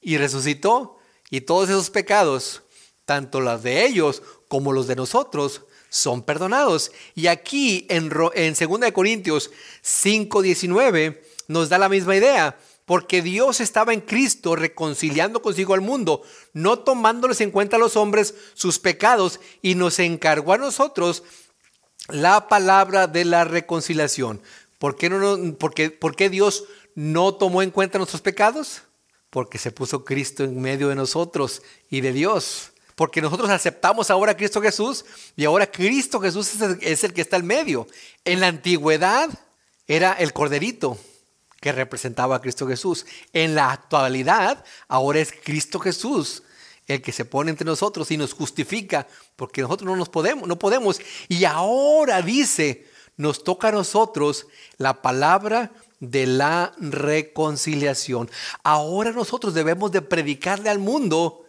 y 0.00 0.16
resucitó, 0.16 0.96
y 1.28 1.42
todos 1.42 1.68
esos 1.68 1.90
pecados, 1.90 2.62
tanto 3.04 3.40
los 3.40 3.62
de 3.62 3.84
ellos 3.84 4.22
como 4.48 4.72
los 4.72 4.86
de 4.86 4.96
nosotros, 4.96 5.62
son 5.90 6.22
perdonados. 6.22 6.90
Y 7.14 7.26
aquí 7.26 7.86
en, 7.90 8.10
en 8.34 8.54
2 8.54 8.92
Corintios 8.92 9.50
5:19 9.82 11.20
nos 11.48 11.68
da 11.68 11.76
la 11.78 11.90
misma 11.90 12.16
idea 12.16 12.58
porque 12.84 13.22
Dios 13.22 13.60
estaba 13.60 13.92
en 13.92 14.00
Cristo 14.00 14.56
reconciliando 14.56 15.40
consigo 15.40 15.74
al 15.74 15.80
mundo, 15.80 16.22
no 16.52 16.80
tomándoles 16.80 17.40
en 17.40 17.50
cuenta 17.50 17.76
a 17.76 17.78
los 17.78 17.96
hombres 17.96 18.34
sus 18.54 18.78
pecados, 18.78 19.40
y 19.62 19.74
nos 19.74 19.98
encargó 19.98 20.52
a 20.52 20.58
nosotros 20.58 21.22
la 22.08 22.48
palabra 22.48 23.06
de 23.06 23.24
la 23.24 23.44
reconciliación. 23.44 24.42
¿Por 24.78 24.96
qué, 24.96 26.28
Dios 26.28 26.64
no 26.96 27.34
tomó 27.34 27.62
en 27.62 27.70
cuenta 27.70 27.98
nuestros 27.98 28.20
pecados? 28.20 28.82
Porque 29.30 29.58
se 29.58 29.70
puso 29.70 30.04
Cristo 30.04 30.42
en 30.42 30.60
medio 30.60 30.88
de 30.88 30.96
nosotros 30.96 31.62
y 31.88 32.00
de 32.00 32.12
Dios. 32.12 32.72
Porque 32.96 33.22
nosotros 33.22 33.48
aceptamos 33.48 34.10
ahora 34.10 34.32
a 34.32 34.36
Cristo 34.36 34.60
Jesús 34.60 35.04
y 35.36 35.44
ahora 35.44 35.70
Cristo 35.70 36.20
Jesús 36.20 36.54
es 36.54 36.60
el, 36.60 36.78
es 36.82 37.04
el 37.04 37.14
que 37.14 37.22
está 37.22 37.36
en 37.36 37.46
medio. 37.46 37.86
En 38.24 38.40
la 38.40 38.48
antigüedad 38.48 39.30
era 39.86 40.12
el 40.12 40.32
corderito 40.32 40.98
que 41.62 41.70
representaba 41.70 42.36
a 42.36 42.40
Cristo 42.40 42.66
Jesús. 42.66 43.06
En 43.32 43.54
la 43.54 43.70
actualidad, 43.70 44.64
ahora 44.88 45.20
es 45.20 45.32
Cristo 45.32 45.78
Jesús 45.78 46.42
el 46.88 47.00
que 47.00 47.12
se 47.12 47.24
pone 47.24 47.50
entre 47.50 47.64
nosotros 47.64 48.10
y 48.10 48.16
nos 48.16 48.34
justifica, 48.34 49.06
porque 49.36 49.62
nosotros 49.62 49.86
no 49.88 49.96
nos 49.96 50.08
podemos, 50.08 50.48
no 50.48 50.58
podemos. 50.58 51.00
Y 51.28 51.44
ahora 51.44 52.20
dice, 52.20 52.88
nos 53.16 53.44
toca 53.44 53.68
a 53.68 53.72
nosotros 53.72 54.48
la 54.76 55.00
palabra 55.00 55.70
de 56.00 56.26
la 56.26 56.74
reconciliación. 56.78 58.28
Ahora 58.64 59.12
nosotros 59.12 59.54
debemos 59.54 59.92
de 59.92 60.02
predicarle 60.02 60.68
al 60.68 60.80
mundo 60.80 61.44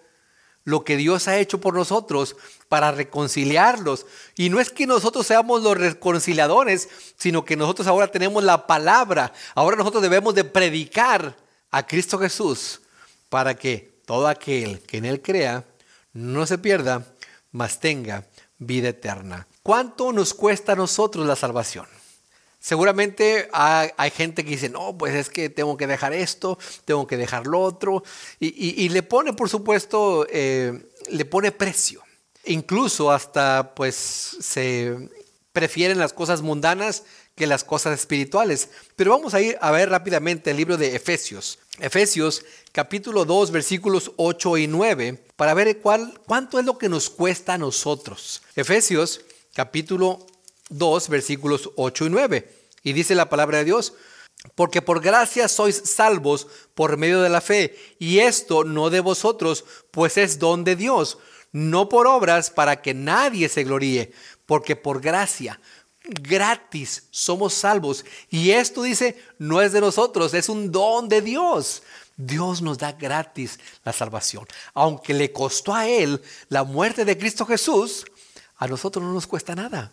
lo 0.65 0.83
que 0.83 0.97
Dios 0.97 1.27
ha 1.27 1.37
hecho 1.37 1.59
por 1.59 1.73
nosotros 1.73 2.35
para 2.69 2.91
reconciliarlos. 2.91 4.05
Y 4.35 4.49
no 4.49 4.59
es 4.59 4.69
que 4.69 4.87
nosotros 4.87 5.27
seamos 5.27 5.61
los 5.61 5.77
reconciliadores, 5.77 6.89
sino 7.17 7.45
que 7.45 7.55
nosotros 7.57 7.87
ahora 7.87 8.07
tenemos 8.07 8.43
la 8.43 8.65
palabra. 8.65 9.33
Ahora 9.55 9.77
nosotros 9.77 10.01
debemos 10.01 10.35
de 10.35 10.43
predicar 10.43 11.35
a 11.71 11.85
Cristo 11.85 12.17
Jesús 12.19 12.81
para 13.29 13.55
que 13.55 13.99
todo 14.05 14.27
aquel 14.27 14.79
que 14.81 14.97
en 14.97 15.05
Él 15.05 15.21
crea 15.21 15.65
no 16.13 16.45
se 16.45 16.57
pierda, 16.57 17.05
mas 17.51 17.79
tenga 17.79 18.25
vida 18.57 18.89
eterna. 18.89 19.47
¿Cuánto 19.63 20.11
nos 20.11 20.33
cuesta 20.33 20.73
a 20.73 20.75
nosotros 20.75 21.25
la 21.25 21.35
salvación? 21.35 21.87
Seguramente 22.63 23.49
hay, 23.51 24.09
gente 24.11 24.45
que 24.45 24.51
dice, 24.51 24.69
no, 24.69 24.97
pues 24.97 25.13
es 25.15 25.29
que 25.29 25.49
tengo 25.49 25.75
que 25.75 25.85
dejar 25.85 26.13
esto, 26.13 26.57
tengo 26.85 27.05
que 27.05 27.17
dejar 27.17 27.45
lo 27.45 27.59
otro, 27.59 28.03
y, 28.39 28.87
le 28.87 29.03
pone, 29.03 29.33
por 29.33 29.49
supuesto, 29.49 30.25
eh, 30.29 30.89
le 31.09 31.25
pone 31.25 31.51
precio. 31.51 32.01
Incluso 32.45 33.11
hasta, 33.11 33.75
pues, 33.75 34.37
se 34.39 35.09
prefieren 35.51 35.99
las 35.99 36.13
cosas 36.13 36.41
mundanas 36.41 37.03
que 37.35 37.47
las 37.47 37.65
cosas 37.65 37.99
espirituales. 37.99 38.69
Pero 38.95 39.11
vamos 39.11 39.33
a 39.33 39.41
ir 39.41 39.57
a 39.59 39.69
ver 39.71 39.89
rápidamente 39.89 40.51
el 40.51 40.57
libro 40.57 40.77
de 40.77 40.95
Efesios. 40.95 41.59
Efesios 41.79 42.45
capítulo 42.71 43.25
2 43.25 43.51
versículos 43.51 44.13
8 44.15 44.57
y 44.59 44.67
9 44.67 45.21
para 45.35 45.53
ver 45.53 45.79
cuál, 45.79 46.17
cuánto 46.25 46.59
es 46.59 46.65
lo 46.65 46.77
que 46.77 46.87
nos 46.87 47.09
cuesta 47.09 47.55
a 47.55 47.57
nosotros. 47.57 48.41
Efesios 48.55 49.19
capítulo 49.53 50.25
2 50.69 51.09
versículos 51.09 51.71
8 51.75 52.05
y 52.05 52.09
9. 52.09 52.53
Y 52.83 52.93
dice 52.93 53.15
la 53.15 53.29
palabra 53.29 53.59
de 53.59 53.65
Dios, 53.65 53.93
porque 54.55 54.81
por 54.81 55.01
gracia 55.01 55.47
sois 55.47 55.81
salvos 55.85 56.47
por 56.75 56.97
medio 56.97 57.21
de 57.21 57.29
la 57.29 57.41
fe, 57.41 57.77
y 57.97 58.19
esto 58.19 58.63
no 58.63 58.89
de 58.89 58.99
vosotros, 58.99 59.63
pues 59.91 60.17
es 60.17 60.39
don 60.39 60.63
de 60.63 60.75
Dios, 60.75 61.17
no 61.51 61.87
por 61.87 62.07
obras 62.07 62.49
para 62.49 62.81
que 62.81 62.93
nadie 62.93 63.47
se 63.47 63.63
gloríe, 63.63 64.11
porque 64.45 64.75
por 64.75 64.99
gracia, 64.99 65.59
gratis 66.03 67.03
somos 67.11 67.53
salvos. 67.53 68.05
Y 68.29 68.51
esto 68.51 68.83
dice, 68.83 69.17
no 69.37 69.61
es 69.61 69.71
de 69.71 69.81
nosotros, 69.81 70.33
es 70.33 70.49
un 70.49 70.71
don 70.71 71.07
de 71.07 71.21
Dios. 71.21 71.83
Dios 72.17 72.61
nos 72.61 72.77
da 72.77 72.91
gratis 72.91 73.59
la 73.83 73.93
salvación. 73.93 74.45
Aunque 74.73 75.13
le 75.13 75.31
costó 75.31 75.73
a 75.73 75.87
Él 75.87 76.21
la 76.49 76.63
muerte 76.63 77.05
de 77.05 77.17
Cristo 77.17 77.45
Jesús, 77.45 78.05
a 78.57 78.67
nosotros 78.67 79.03
no 79.03 79.13
nos 79.13 79.25
cuesta 79.25 79.55
nada. 79.55 79.91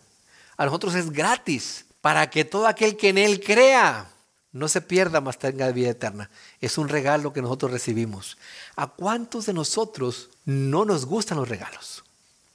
A 0.61 0.65
nosotros 0.65 0.93
es 0.93 1.09
gratis 1.09 1.85
para 2.01 2.29
que 2.29 2.45
todo 2.45 2.67
aquel 2.67 2.95
que 2.95 3.09
en 3.09 3.17
Él 3.17 3.43
crea 3.43 4.11
no 4.51 4.67
se 4.67 4.79
pierda, 4.79 5.19
más 5.19 5.39
tenga 5.39 5.71
vida 5.71 5.89
eterna. 5.89 6.29
Es 6.59 6.77
un 6.77 6.87
regalo 6.87 7.33
que 7.33 7.41
nosotros 7.41 7.71
recibimos. 7.71 8.37
¿A 8.75 8.85
cuántos 8.85 9.47
de 9.47 9.53
nosotros 9.53 10.29
no 10.45 10.85
nos 10.85 11.07
gustan 11.07 11.39
los 11.39 11.49
regalos? 11.49 12.03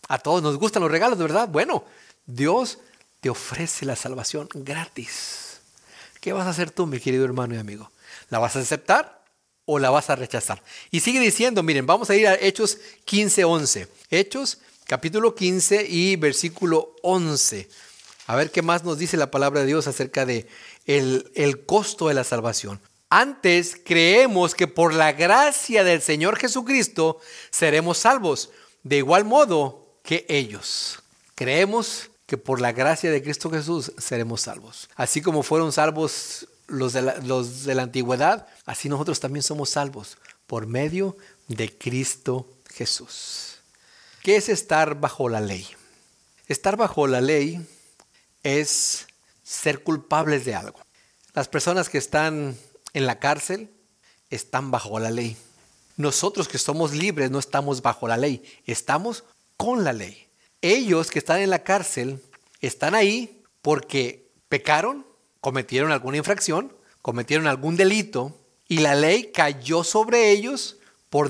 A 0.07 0.21
todos 0.21 0.41
nos 0.41 0.57
gustan 0.57 0.83
los 0.83 0.91
regalos, 0.93 1.19
verdad. 1.19 1.49
Bueno, 1.49 1.83
Dios 2.27 2.79
te 3.21 3.29
ofrece 3.29 3.85
la 3.85 3.97
salvación 3.97 4.49
gratis. 4.55 5.59
¿Qué 6.21 6.33
vas 6.33 6.47
a 6.47 6.51
hacer 6.51 6.71
tú, 6.71 6.87
mi 6.87 7.01
querido 7.01 7.25
hermano 7.25 7.57
y 7.57 7.59
amigo? 7.59 7.91
¿La 8.31 8.39
vas 8.39 8.55
a 8.55 8.61
aceptar 8.61 9.25
o 9.65 9.81
la 9.81 9.91
vas 9.91 10.11
a 10.11 10.15
rechazar? 10.15 10.63
Y 10.93 11.01
sigue 11.01 11.19
diciendo, 11.19 11.65
miren, 11.65 11.87
vamos 11.87 12.09
a 12.09 12.15
ir 12.15 12.29
a 12.29 12.37
Hechos 12.37 12.79
15, 13.05 13.45
11. 13.45 13.89
Hechos 14.11 14.59
capítulo 14.85 15.35
15 15.35 15.85
y 15.89 16.15
versículo 16.15 16.95
11. 17.03 17.69
A 18.27 18.37
ver 18.37 18.51
qué 18.51 18.63
más 18.63 18.85
nos 18.85 18.99
dice 18.99 19.17
la 19.17 19.31
palabra 19.31 19.61
de 19.61 19.67
Dios 19.67 19.87
acerca 19.87 20.27
de 20.27 20.49
el, 20.85 21.31
el 21.35 21.65
costo 21.65 22.09
de 22.09 22.15
la 22.15 22.25
salvación. 22.25 22.81
Antes 23.09 23.81
creemos 23.85 24.55
que 24.55 24.67
por 24.67 24.93
la 24.93 25.13
gracia 25.13 25.85
del 25.85 26.03
Señor 26.03 26.37
Jesucristo 26.37 27.21
seremos 27.51 27.99
salvos, 27.99 28.51
de 28.83 28.97
igual 28.97 29.25
modo 29.25 29.87
que 30.03 30.27
ellos. 30.29 31.01
Creemos 31.37 32.11
que 32.27 32.37
por 32.37 32.61
la 32.61 32.73
gracia 32.73 33.11
de 33.11 33.23
Cristo 33.23 33.51
Jesús 33.51 33.93
seremos 33.99 34.41
salvos. 34.41 34.89
Así 34.97 35.23
como 35.23 35.45
fueron 35.45 35.73
salvos 35.73 36.49
los 36.67 36.93
de 36.93 37.03
la, 37.03 37.17
los 37.19 37.65
de 37.65 37.77
la 37.77 37.83
antigüedad, 37.83 38.49
así 38.65 38.89
nosotros 38.89 39.21
también 39.21 39.45
somos 39.45 39.71
salvos 39.71 40.19
por 40.49 40.67
medio 40.67 41.17
de 41.47 41.73
Cristo 41.77 42.49
Jesús. 42.75 43.59
¿Qué 44.23 44.35
es 44.35 44.49
estar 44.49 44.99
bajo 44.99 45.29
la 45.29 45.41
ley? 45.41 45.69
Estar 46.49 46.77
bajo 46.77 47.07
la 47.07 47.21
ley 47.21 47.65
es 48.47 49.09
ser 49.43 49.83
culpables 49.83 50.45
de 50.45 50.55
algo. 50.55 50.79
Las 51.35 51.49
personas 51.49 51.89
que 51.89 51.99
están 51.99 52.57
en 52.93 53.07
la 53.07 53.19
cárcel 53.19 53.71
están 54.31 54.71
bajo 54.71 55.01
la 55.01 55.11
ley. 55.11 55.37
Nosotros 55.97 56.47
que 56.47 56.59
somos 56.59 56.95
libres 56.95 57.31
no 57.31 57.41
estamos 57.41 57.83
bajo 57.83 58.07
la 58.07 58.17
ley, 58.17 58.43
estamos 58.65 59.25
con 59.57 59.83
la 59.83 59.93
ley. 59.93 60.29
Ellos 60.63 61.11
que 61.11 61.19
están 61.19 61.41
en 61.41 61.51
la 61.51 61.65
cárcel 61.65 62.23
están 62.61 62.95
ahí 62.95 63.43
porque 63.63 64.31
pecaron, 64.49 65.05
cometieron 65.41 65.91
alguna 65.91 66.19
infracción, 66.19 66.73
cometieron 67.03 67.49
algún 67.49 67.77
delito 67.77 68.39
y 68.69 68.79
la 68.79 68.95
ley 68.95 69.33
cayó 69.33 69.83
sobre 69.83 70.31
ellos 70.31 70.77
por, 71.11 71.29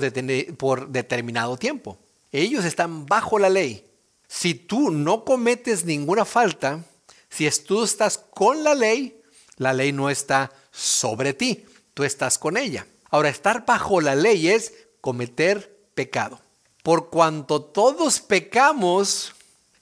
por 0.57 0.89
determinado 0.89 1.57
tiempo. 1.57 1.97
Ellos 2.31 2.63
están 2.63 3.07
bajo 3.07 3.39
la 3.39 3.49
ley. 3.49 3.85
Si 4.27 4.53
tú 4.53 4.91
no 4.91 5.23
cometes 5.23 5.85
ninguna 5.85 6.25
falta, 6.25 6.83
si 7.29 7.49
tú 7.63 7.83
estás 7.83 8.17
con 8.17 8.63
la 8.63 8.75
ley, 8.75 9.21
la 9.57 9.73
ley 9.73 9.91
no 9.91 10.09
está 10.09 10.51
sobre 10.71 11.33
ti, 11.33 11.65
tú 11.93 12.03
estás 12.03 12.37
con 12.37 12.57
ella. 12.57 12.87
Ahora, 13.09 13.29
estar 13.29 13.65
bajo 13.65 14.01
la 14.01 14.15
ley 14.15 14.49
es 14.49 14.73
cometer 15.01 15.77
pecado. 15.95 16.41
Por 16.83 17.09
cuanto 17.09 17.61
todos 17.61 18.19
pecamos, 18.19 19.33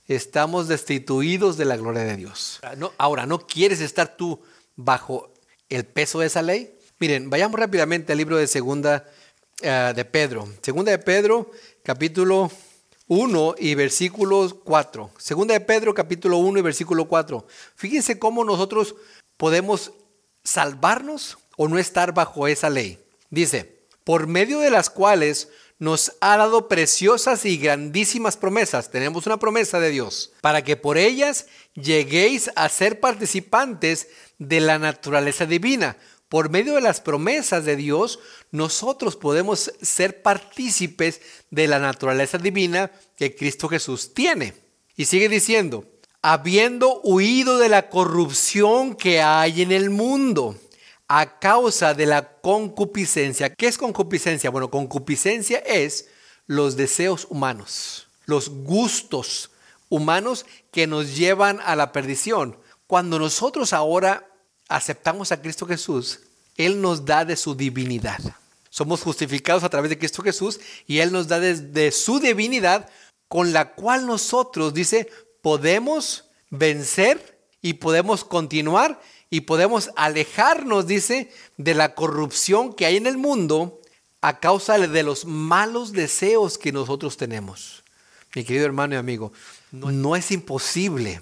estamos 0.08 0.68
destituidos 0.68 1.58
de 1.58 1.66
la 1.66 1.78
gloria 1.78 2.04
de 2.04 2.18
Dios. 2.18 2.60
Ahora, 2.98 3.26
¿no 3.26 3.46
quieres 3.46 3.82
estar 3.82 4.16
tú 4.16 4.42
bajo 4.76 5.34
el 5.70 5.86
peso 5.86 6.20
de 6.20 6.28
esa 6.28 6.42
ley? 6.42 6.78
Miren, 7.00 7.30
vayamos 7.30 7.60
rápidamente 7.60 8.12
al 8.12 8.18
libro 8.18 8.38
de 8.38 8.48
Segunda 8.48 9.06
eh, 9.62 9.94
de 9.96 10.06
Pedro. 10.06 10.48
Segunda 10.62 10.92
de 10.92 11.00
Pedro, 11.00 11.52
capítulo 11.84 12.52
1 13.08 13.56
y 13.60 13.76
versículo 13.76 14.62
4. 14.64 15.12
Segunda 15.18 15.54
de 15.54 15.62
Pedro 15.62 15.94
capítulo 15.94 16.38
1 16.38 16.60
y 16.60 16.62
versículo 16.62 17.06
4. 17.08 17.46
Fíjense 17.76 18.18
cómo 18.18 18.44
nosotros 18.44 18.96
podemos 19.38 19.92
salvarnos 20.44 21.38
o 21.58 21.68
no 21.68 21.78
estar 21.78 22.14
bajo 22.14 22.48
esa 22.48 22.70
ley. 22.70 23.00
Dice, 23.30 23.84
por 24.04 24.28
medio 24.28 24.60
de 24.60 24.72
las 24.72 24.90
cuales 24.90 25.50
nos 25.78 26.14
ha 26.22 26.38
dado 26.38 26.68
preciosas 26.68 27.46
y 27.46 27.58
grandísimas 27.58 28.38
promesas. 28.38 28.90
Tenemos 28.90 29.26
una 29.26 29.38
promesa 29.38 29.80
de 29.80 29.90
Dios 29.90 30.32
para 30.42 30.64
que 30.64 30.78
por 30.78 30.98
ellas 30.98 31.48
lleguéis 31.74 32.50
a 32.56 32.70
ser 32.70 33.00
participantes 33.00 34.08
de 34.40 34.62
la 34.62 34.80
naturaleza 34.80 35.46
divina 35.46 35.98
por 36.30 36.50
medio 36.50 36.76
de 36.76 36.82
las 36.82 37.02
promesas 37.02 37.66
de 37.66 37.76
Dios, 37.76 38.20
nosotros 38.52 39.16
podemos 39.16 39.72
ser 39.82 40.22
partícipes 40.22 41.22
de 41.52 41.68
la 41.68 41.80
naturaleza 41.80 42.38
divina 42.38 42.92
que 43.16 43.36
Cristo 43.36 43.70
Jesús 43.70 44.14
tiene. 44.14 44.54
Y 44.96 45.06
sigue 45.06 45.30
diciendo, 45.30 45.86
habiendo 46.22 47.02
huido 47.04 47.60
de 47.60 47.70
la 47.70 47.90
corrupción 47.90 48.96
que 48.96 49.22
hay 49.22 49.62
en 49.62 49.72
el 49.72 49.92
mundo 49.92 50.58
a 51.08 51.38
causa 51.40 51.94
de 51.94 52.08
la 52.08 52.40
concupiscencia. 52.42 53.54
¿Qué 53.54 53.68
es 53.68 53.78
concupiscencia? 53.78 54.50
Bueno, 54.50 54.72
concupiscencia 54.72 55.60
es 55.60 56.08
los 56.48 56.76
deseos 56.76 57.28
humanos, 57.30 58.08
los 58.26 58.50
gustos 58.50 59.52
humanos 59.90 60.46
que 60.72 60.88
nos 60.88 61.16
llevan 61.16 61.60
a 61.64 61.76
la 61.76 61.92
perdición. 61.92 62.58
Cuando 62.88 63.20
nosotros 63.20 63.74
ahora 63.74 64.28
aceptamos 64.68 65.32
a 65.32 65.42
Cristo 65.42 65.66
Jesús, 65.66 66.20
Él 66.56 66.82
nos 66.82 67.06
da 67.06 67.26
de 67.26 67.36
su 67.36 67.56
divinidad. 67.56 68.20
Somos 68.70 69.02
justificados 69.02 69.64
a 69.64 69.70
través 69.70 69.90
de 69.90 69.98
Cristo 69.98 70.22
Jesús 70.22 70.60
y 70.88 71.00
Él 71.00 71.12
nos 71.12 71.28
da 71.28 71.40
de, 71.40 71.92
su 71.92 72.20
divinidad 72.20 72.90
con 73.28 73.54
la 73.54 73.74
cual 73.74 74.06
nosotros, 74.06 74.74
dice, 74.74 75.10
podemos 75.42 76.26
vencer 76.50 77.40
y 77.62 77.74
podemos 77.74 78.24
continuar 78.24 79.02
y 79.30 79.42
podemos 79.42 79.92
alejarnos, 79.96 80.88
dice, 80.88 81.32
de 81.58 81.74
la 81.74 81.96
corrupción 81.96 82.74
que 82.74 82.86
hay 82.86 82.98
en 82.98 83.08
el 83.08 83.18
mundo 83.18 83.82
a 84.22 84.40
causa 84.40 84.78
de 84.78 85.04
los 85.04 85.26
malos 85.26 85.92
deseos 85.92 86.58
que 86.58 86.72
nosotros 86.72 87.18
tenemos. 87.18 87.84
Mi 88.36 88.44
querido 88.44 88.66
hermano 88.66 88.96
y 88.96 88.98
amigo, 88.98 89.32
no 89.72 90.16
es 90.16 90.32
imposible 90.32 91.22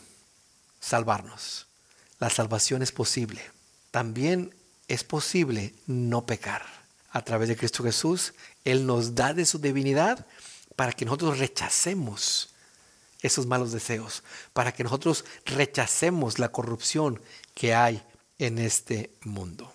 salvarnos 0.80 1.68
la 2.24 2.30
salvación 2.30 2.82
es 2.82 2.94
posible. 2.94 3.42
También 3.92 4.56
es 4.88 5.04
posible 5.04 5.74
no 5.88 6.26
pecar. 6.26 6.66
A 7.12 7.22
través 7.22 7.50
de 7.50 7.58
Cristo 7.58 7.84
Jesús, 7.84 8.34
Él 8.64 8.86
nos 8.88 9.14
da 9.14 9.34
de 9.34 9.46
su 9.46 9.60
divinidad 9.60 10.26
para 10.78 10.94
que 10.94 11.04
nosotros 11.04 11.38
rechacemos 11.40 12.54
esos 13.22 13.46
malos 13.46 13.74
deseos, 13.74 14.24
para 14.54 14.72
que 14.72 14.86
nosotros 14.86 15.26
rechacemos 15.46 16.40
la 16.40 16.48
corrupción 16.48 17.22
que 17.56 17.76
hay 17.76 18.02
en 18.40 18.58
este 18.58 19.12
mundo. 19.26 19.74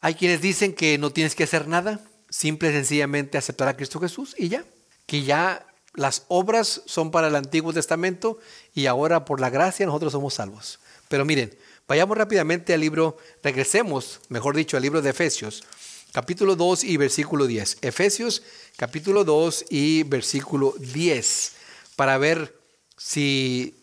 Hay 0.00 0.14
quienes 0.14 0.40
dicen 0.40 0.76
que 0.76 0.98
no 0.98 1.10
tienes 1.10 1.34
que 1.34 1.44
hacer 1.44 1.66
nada, 1.66 2.00
simple 2.30 2.70
y 2.70 2.74
sencillamente 2.74 3.38
aceptar 3.38 3.66
a 3.66 3.76
Cristo 3.76 3.98
Jesús 3.98 4.36
y 4.38 4.48
ya, 4.48 4.64
que 5.06 5.24
ya 5.24 5.66
las 5.94 6.26
obras 6.28 6.80
son 6.86 7.10
para 7.10 7.26
el 7.26 7.34
Antiguo 7.34 7.72
Testamento 7.72 8.38
y 8.72 8.86
ahora 8.86 9.24
por 9.24 9.40
la 9.40 9.50
gracia 9.50 9.84
nosotros 9.84 10.12
somos 10.12 10.34
salvos. 10.34 10.78
Pero 11.08 11.24
miren, 11.24 11.58
Vayamos 11.88 12.18
rápidamente 12.18 12.74
al 12.74 12.82
libro, 12.82 13.16
regresemos, 13.42 14.20
mejor 14.28 14.54
dicho, 14.54 14.76
al 14.76 14.82
libro 14.82 15.00
de 15.00 15.08
Efesios, 15.08 15.64
capítulo 16.12 16.54
2 16.54 16.84
y 16.84 16.98
versículo 16.98 17.46
10. 17.46 17.78
Efesios, 17.80 18.42
capítulo 18.76 19.24
2 19.24 19.64
y 19.70 20.02
versículo 20.02 20.74
10, 20.78 21.52
para 21.96 22.18
ver 22.18 22.54
si, 22.98 23.74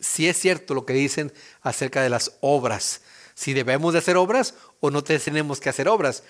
si 0.00 0.28
es 0.28 0.36
cierto 0.40 0.74
lo 0.74 0.84
que 0.84 0.92
dicen 0.92 1.32
acerca 1.60 2.02
de 2.02 2.10
las 2.10 2.32
obras, 2.40 3.02
si 3.36 3.52
debemos 3.52 3.92
de 3.92 4.00
hacer 4.00 4.16
obras 4.16 4.54
o 4.80 4.90
no 4.90 5.04
tenemos 5.04 5.60
que 5.60 5.68
hacer 5.68 5.86
obras. 5.86 6.24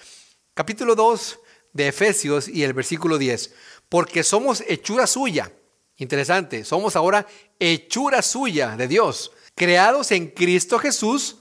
Capítulo 0.53 0.95
2 0.95 1.39
de 1.73 1.89
Efesios 1.89 2.47
y 2.47 2.63
el 2.63 2.75
versículo 2.75 3.17
10, 3.17 3.55
porque 3.89 4.23
somos 4.23 4.63
hechura 4.69 5.07
suya. 5.07 5.51
Interesante, 5.97 6.63
somos 6.67 6.95
ahora 6.95 7.27
hechura 7.59 8.21
suya 8.21 8.77
de 8.77 8.87
Dios 8.87 9.33
creados 9.55 10.11
en 10.11 10.29
Cristo 10.29 10.79
Jesús, 10.79 11.37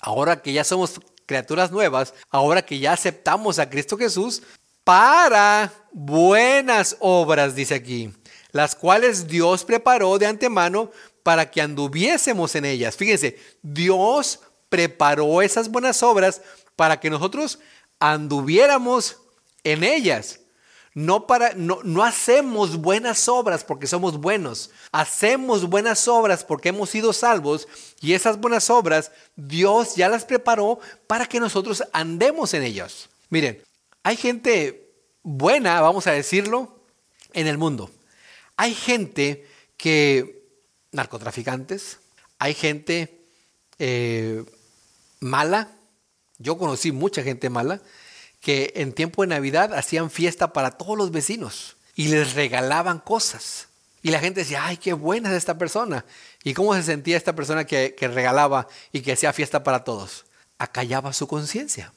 ahora 0.00 0.40
que 0.42 0.52
ya 0.52 0.64
somos 0.64 1.00
criaturas 1.26 1.70
nuevas, 1.70 2.14
ahora 2.30 2.64
que 2.64 2.78
ya 2.78 2.92
aceptamos 2.92 3.58
a 3.58 3.68
Cristo 3.68 3.96
Jesús, 3.96 4.42
para 4.84 5.72
buenas 5.92 6.96
obras, 7.00 7.56
dice 7.56 7.74
aquí, 7.74 8.12
las 8.52 8.76
cuales 8.76 9.26
Dios 9.26 9.64
preparó 9.64 10.16
de 10.18 10.26
antemano 10.26 10.92
para 11.22 11.50
que 11.50 11.60
anduviésemos 11.60 12.54
en 12.54 12.64
ellas. 12.64 12.96
Fíjense, 12.96 13.36
Dios 13.62 14.38
preparó 14.68 15.42
esas 15.42 15.68
buenas 15.68 16.02
obras 16.04 16.40
para 16.76 17.00
que 17.00 17.10
nosotros 17.10 17.58
anduviéramos 17.98 19.16
en 19.64 19.82
ellas. 19.82 20.38
No, 20.96 21.26
para, 21.26 21.52
no, 21.52 21.80
no, 21.84 22.02
hacemos 22.02 22.78
buenas 22.78 23.28
obras 23.28 23.62
porque 23.64 23.86
somos 23.86 24.18
buenos. 24.18 24.70
Hacemos 24.92 25.68
buenas 25.68 26.08
obras 26.08 26.42
porque 26.42 26.70
hemos 26.70 26.88
sido 26.88 27.12
salvos 27.12 27.68
y 28.00 28.14
esas 28.14 28.40
buenas 28.40 28.70
obras 28.70 29.12
Dios 29.36 29.94
ya 29.94 30.08
las 30.08 30.24
preparó 30.24 30.80
para 31.06 31.26
que 31.26 31.38
nosotros 31.38 31.84
andemos 31.92 32.54
en 32.54 32.62
ellas. 32.62 33.10
Miren, 33.28 33.62
hay 34.04 34.16
gente 34.16 34.88
buena, 35.22 35.82
vamos 35.82 36.06
a 36.06 36.12
decirlo, 36.12 36.80
en 37.34 37.46
el 37.46 37.58
mundo. 37.58 37.90
Hay 38.56 38.72
gente 38.72 39.46
que, 39.76 40.48
narcotraficantes, 40.92 41.98
hay 42.38 42.54
gente 42.54 43.20
eh, 43.78 44.46
mala. 45.20 45.76
Yo 46.38 46.56
conocí 46.56 46.90
mucha 46.90 47.22
gente 47.22 47.50
mala 47.50 47.82
que 48.40 48.72
en 48.76 48.92
tiempo 48.92 49.22
de 49.22 49.28
Navidad 49.28 49.74
hacían 49.74 50.10
fiesta 50.10 50.52
para 50.52 50.72
todos 50.72 50.96
los 50.96 51.10
vecinos 51.10 51.76
y 51.94 52.08
les 52.08 52.34
regalaban 52.34 52.98
cosas. 52.98 53.68
Y 54.02 54.10
la 54.10 54.20
gente 54.20 54.40
decía, 54.40 54.64
ay, 54.64 54.76
qué 54.76 54.92
buena 54.92 55.30
es 55.30 55.36
esta 55.36 55.58
persona. 55.58 56.04
¿Y 56.44 56.54
cómo 56.54 56.74
se 56.74 56.82
sentía 56.82 57.16
esta 57.16 57.34
persona 57.34 57.64
que, 57.64 57.94
que 57.96 58.06
regalaba 58.06 58.68
y 58.92 59.00
que 59.00 59.12
hacía 59.12 59.32
fiesta 59.32 59.64
para 59.64 59.82
todos? 59.82 60.26
Acallaba 60.58 61.12
su 61.12 61.26
conciencia. 61.26 61.92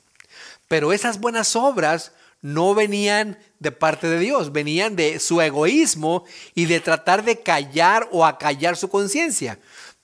Pero 0.68 0.92
esas 0.92 1.20
buenas 1.20 1.56
obras 1.56 2.14
no 2.42 2.74
venían 2.74 3.38
de 3.60 3.72
parte 3.72 4.08
de 4.08 4.20
Dios, 4.20 4.52
venían 4.52 4.96
de 4.96 5.20
su 5.20 5.42
egoísmo 5.42 6.24
y 6.56 6.66
de 6.66 6.80
tratar 6.80 7.24
de 7.24 7.42
callar 7.42 8.08
o 8.12 8.26
acallar 8.26 8.78
su 8.78 8.90
conciencia. 8.90 9.60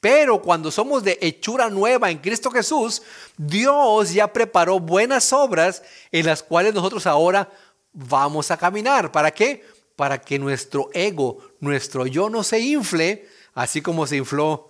Pero 0.05 0.39
cuando 0.39 0.69
somos 0.69 1.03
de 1.03 1.17
hechura 1.19 1.67
nueva 1.67 2.11
en 2.11 2.19
Cristo 2.19 2.51
Jesús, 2.51 3.01
Dios 3.37 4.13
ya 4.13 4.31
preparó 4.31 4.79
buenas 4.79 5.33
obras 5.33 5.81
en 6.11 6.27
las 6.27 6.43
cuales 6.43 6.75
nosotros 6.75 7.07
ahora 7.07 7.49
vamos 7.91 8.51
a 8.51 8.57
caminar. 8.57 9.11
¿Para 9.11 9.31
qué? 9.31 9.65
Para 9.95 10.21
que 10.21 10.37
nuestro 10.37 10.91
ego, 10.93 11.39
nuestro 11.59 12.05
yo 12.05 12.29
no 12.29 12.43
se 12.43 12.59
infle, 12.59 13.27
así 13.55 13.81
como 13.81 14.05
se 14.05 14.17
infló 14.17 14.69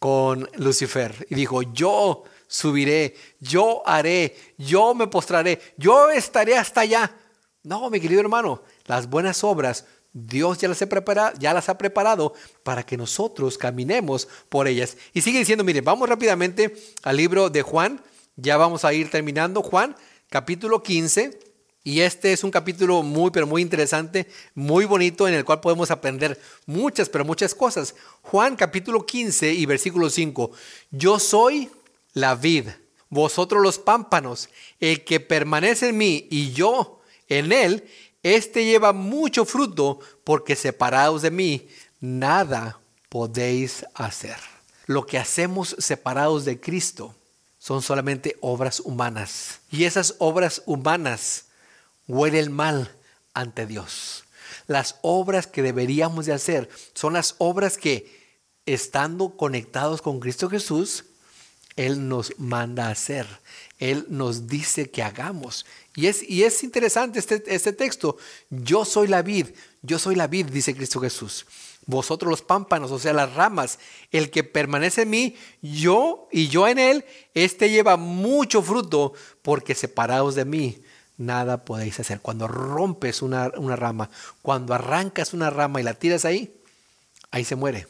con 0.00 0.50
Lucifer. 0.56 1.28
Y 1.30 1.36
dijo, 1.36 1.62
yo 1.62 2.24
subiré, 2.48 3.14
yo 3.38 3.84
haré, 3.86 4.36
yo 4.58 4.94
me 4.94 5.06
postraré, 5.06 5.60
yo 5.76 6.10
estaré 6.10 6.58
hasta 6.58 6.80
allá. 6.80 7.14
No, 7.62 7.88
mi 7.88 8.00
querido 8.00 8.20
hermano, 8.20 8.64
las 8.86 9.08
buenas 9.08 9.44
obras 9.44 9.86
Dios 10.12 10.58
ya 10.58 10.68
las, 10.68 10.82
ha 10.82 10.88
preparado, 10.88 11.36
ya 11.38 11.54
las 11.54 11.68
ha 11.68 11.78
preparado 11.78 12.34
para 12.62 12.84
que 12.84 12.96
nosotros 12.96 13.56
caminemos 13.56 14.28
por 14.48 14.68
ellas. 14.68 14.96
Y 15.14 15.22
sigue 15.22 15.38
diciendo, 15.38 15.64
miren, 15.64 15.84
vamos 15.84 16.08
rápidamente 16.08 16.76
al 17.02 17.16
libro 17.16 17.48
de 17.48 17.62
Juan, 17.62 18.00
ya 18.36 18.56
vamos 18.56 18.84
a 18.84 18.92
ir 18.92 19.10
terminando, 19.10 19.62
Juan, 19.62 19.96
capítulo 20.28 20.82
15. 20.82 21.38
Y 21.84 22.00
este 22.00 22.32
es 22.32 22.44
un 22.44 22.52
capítulo 22.52 23.02
muy, 23.02 23.32
pero 23.32 23.46
muy 23.46 23.60
interesante, 23.60 24.28
muy 24.54 24.84
bonito, 24.84 25.26
en 25.26 25.34
el 25.34 25.44
cual 25.44 25.60
podemos 25.60 25.90
aprender 25.90 26.40
muchas, 26.64 27.08
pero 27.08 27.24
muchas 27.24 27.54
cosas. 27.56 27.96
Juan 28.22 28.54
capítulo 28.54 29.04
15 29.04 29.52
y 29.52 29.66
versículo 29.66 30.08
5. 30.08 30.52
Yo 30.92 31.18
soy 31.18 31.70
la 32.12 32.36
vid, 32.36 32.68
vosotros 33.08 33.60
los 33.60 33.80
pámpanos, 33.80 34.48
el 34.78 35.02
que 35.02 35.18
permanece 35.18 35.88
en 35.88 35.98
mí 35.98 36.28
y 36.30 36.52
yo 36.52 37.00
en 37.28 37.50
él, 37.50 37.84
este 38.22 38.64
lleva 38.64 38.92
mucho 38.92 39.44
fruto 39.44 39.98
porque 40.24 40.56
separados 40.56 41.22
de 41.22 41.30
mí, 41.30 41.68
nada 42.00 42.78
podéis 43.08 43.84
hacer. 43.94 44.36
Lo 44.86 45.06
que 45.06 45.18
hacemos 45.18 45.76
separados 45.78 46.44
de 46.44 46.60
Cristo 46.60 47.14
son 47.58 47.82
solamente 47.82 48.36
obras 48.40 48.80
humanas. 48.80 49.60
Y 49.70 49.84
esas 49.84 50.16
obras 50.18 50.62
humanas 50.66 51.46
huelen 52.08 52.52
mal 52.52 52.94
ante 53.34 53.66
Dios. 53.66 54.24
Las 54.66 54.96
obras 55.02 55.46
que 55.46 55.62
deberíamos 55.62 56.26
de 56.26 56.32
hacer 56.32 56.68
son 56.94 57.14
las 57.14 57.34
obras 57.38 57.78
que, 57.78 58.38
estando 58.66 59.36
conectados 59.36 60.02
con 60.02 60.20
Cristo 60.20 60.48
Jesús, 60.48 61.04
Él 61.76 62.08
nos 62.08 62.32
manda 62.38 62.88
hacer. 62.88 63.26
Él 63.82 64.06
nos 64.10 64.46
dice 64.46 64.92
que 64.92 65.02
hagamos. 65.02 65.66
Y 65.96 66.06
es, 66.06 66.22
y 66.22 66.44
es 66.44 66.62
interesante 66.62 67.18
este, 67.18 67.42
este 67.52 67.72
texto. 67.72 68.16
Yo 68.48 68.84
soy 68.84 69.08
la 69.08 69.22
vid, 69.22 69.48
yo 69.82 69.98
soy 69.98 70.14
la 70.14 70.28
vid, 70.28 70.46
dice 70.46 70.76
Cristo 70.76 71.00
Jesús. 71.00 71.46
Vosotros 71.86 72.30
los 72.30 72.42
pámpanos, 72.42 72.92
o 72.92 73.00
sea, 73.00 73.12
las 73.12 73.34
ramas. 73.34 73.80
El 74.12 74.30
que 74.30 74.44
permanece 74.44 75.02
en 75.02 75.10
mí, 75.10 75.36
yo 75.62 76.28
y 76.30 76.46
yo 76.46 76.68
en 76.68 76.78
él, 76.78 77.04
este 77.34 77.70
lleva 77.70 77.96
mucho 77.96 78.62
fruto, 78.62 79.14
porque 79.42 79.74
separados 79.74 80.36
de 80.36 80.44
mí, 80.44 80.80
nada 81.16 81.64
podéis 81.64 81.98
hacer. 81.98 82.20
Cuando 82.20 82.46
rompes 82.46 83.20
una, 83.20 83.50
una 83.56 83.74
rama, 83.74 84.10
cuando 84.42 84.74
arrancas 84.74 85.34
una 85.34 85.50
rama 85.50 85.80
y 85.80 85.82
la 85.82 85.94
tiras 85.94 86.24
ahí, 86.24 86.54
ahí 87.32 87.44
se 87.44 87.56
muere. 87.56 87.88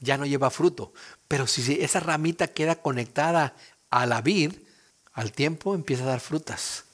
Ya 0.00 0.18
no 0.18 0.26
lleva 0.26 0.50
fruto. 0.50 0.92
Pero 1.28 1.46
si 1.46 1.80
esa 1.80 2.00
ramita 2.00 2.48
queda 2.48 2.82
conectada 2.82 3.54
a 3.90 4.06
la 4.06 4.22
vid, 4.22 4.54
al 5.20 5.32
tiempo 5.32 5.74
empieza 5.74 6.04
a 6.04 6.06
dar 6.06 6.20
frutas, 6.20 6.84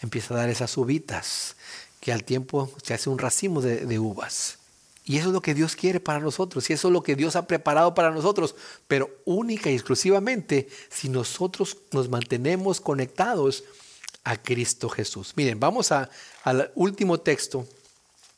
empieza 0.00 0.32
a 0.32 0.38
dar 0.38 0.48
esas 0.48 0.74
uvitas, 0.78 1.54
que 2.00 2.14
al 2.14 2.24
tiempo 2.24 2.72
se 2.82 2.94
hace 2.94 3.10
un 3.10 3.18
racimo 3.18 3.60
de, 3.60 3.98
uvas. 3.98 4.56
Y 5.04 5.18
eso 5.18 5.28
es 5.28 5.34
lo 5.34 5.42
que 5.42 5.52
Dios 5.52 5.76
quiere 5.76 6.00
para 6.00 6.18
nosotros, 6.18 6.70
y 6.70 6.72
eso 6.72 6.88
es 6.88 6.92
lo 6.92 7.02
que 7.02 7.14
Dios 7.14 7.36
ha 7.36 7.46
preparado 7.46 7.92
para 7.94 8.10
nosotros, 8.10 8.54
pero 8.88 9.10
única 9.26 9.70
y 9.70 9.74
exclusivamente 9.74 10.66
si 10.88 11.10
nosotros 11.10 11.76
nos 11.92 12.08
mantenemos 12.08 12.80
conectados 12.80 13.64
a 14.24 14.38
Cristo 14.38 14.88
Jesús. 14.88 15.34
Miren, 15.36 15.60
vamos 15.60 15.92
al 15.92 16.72
último 16.74 17.20
texto 17.20 17.68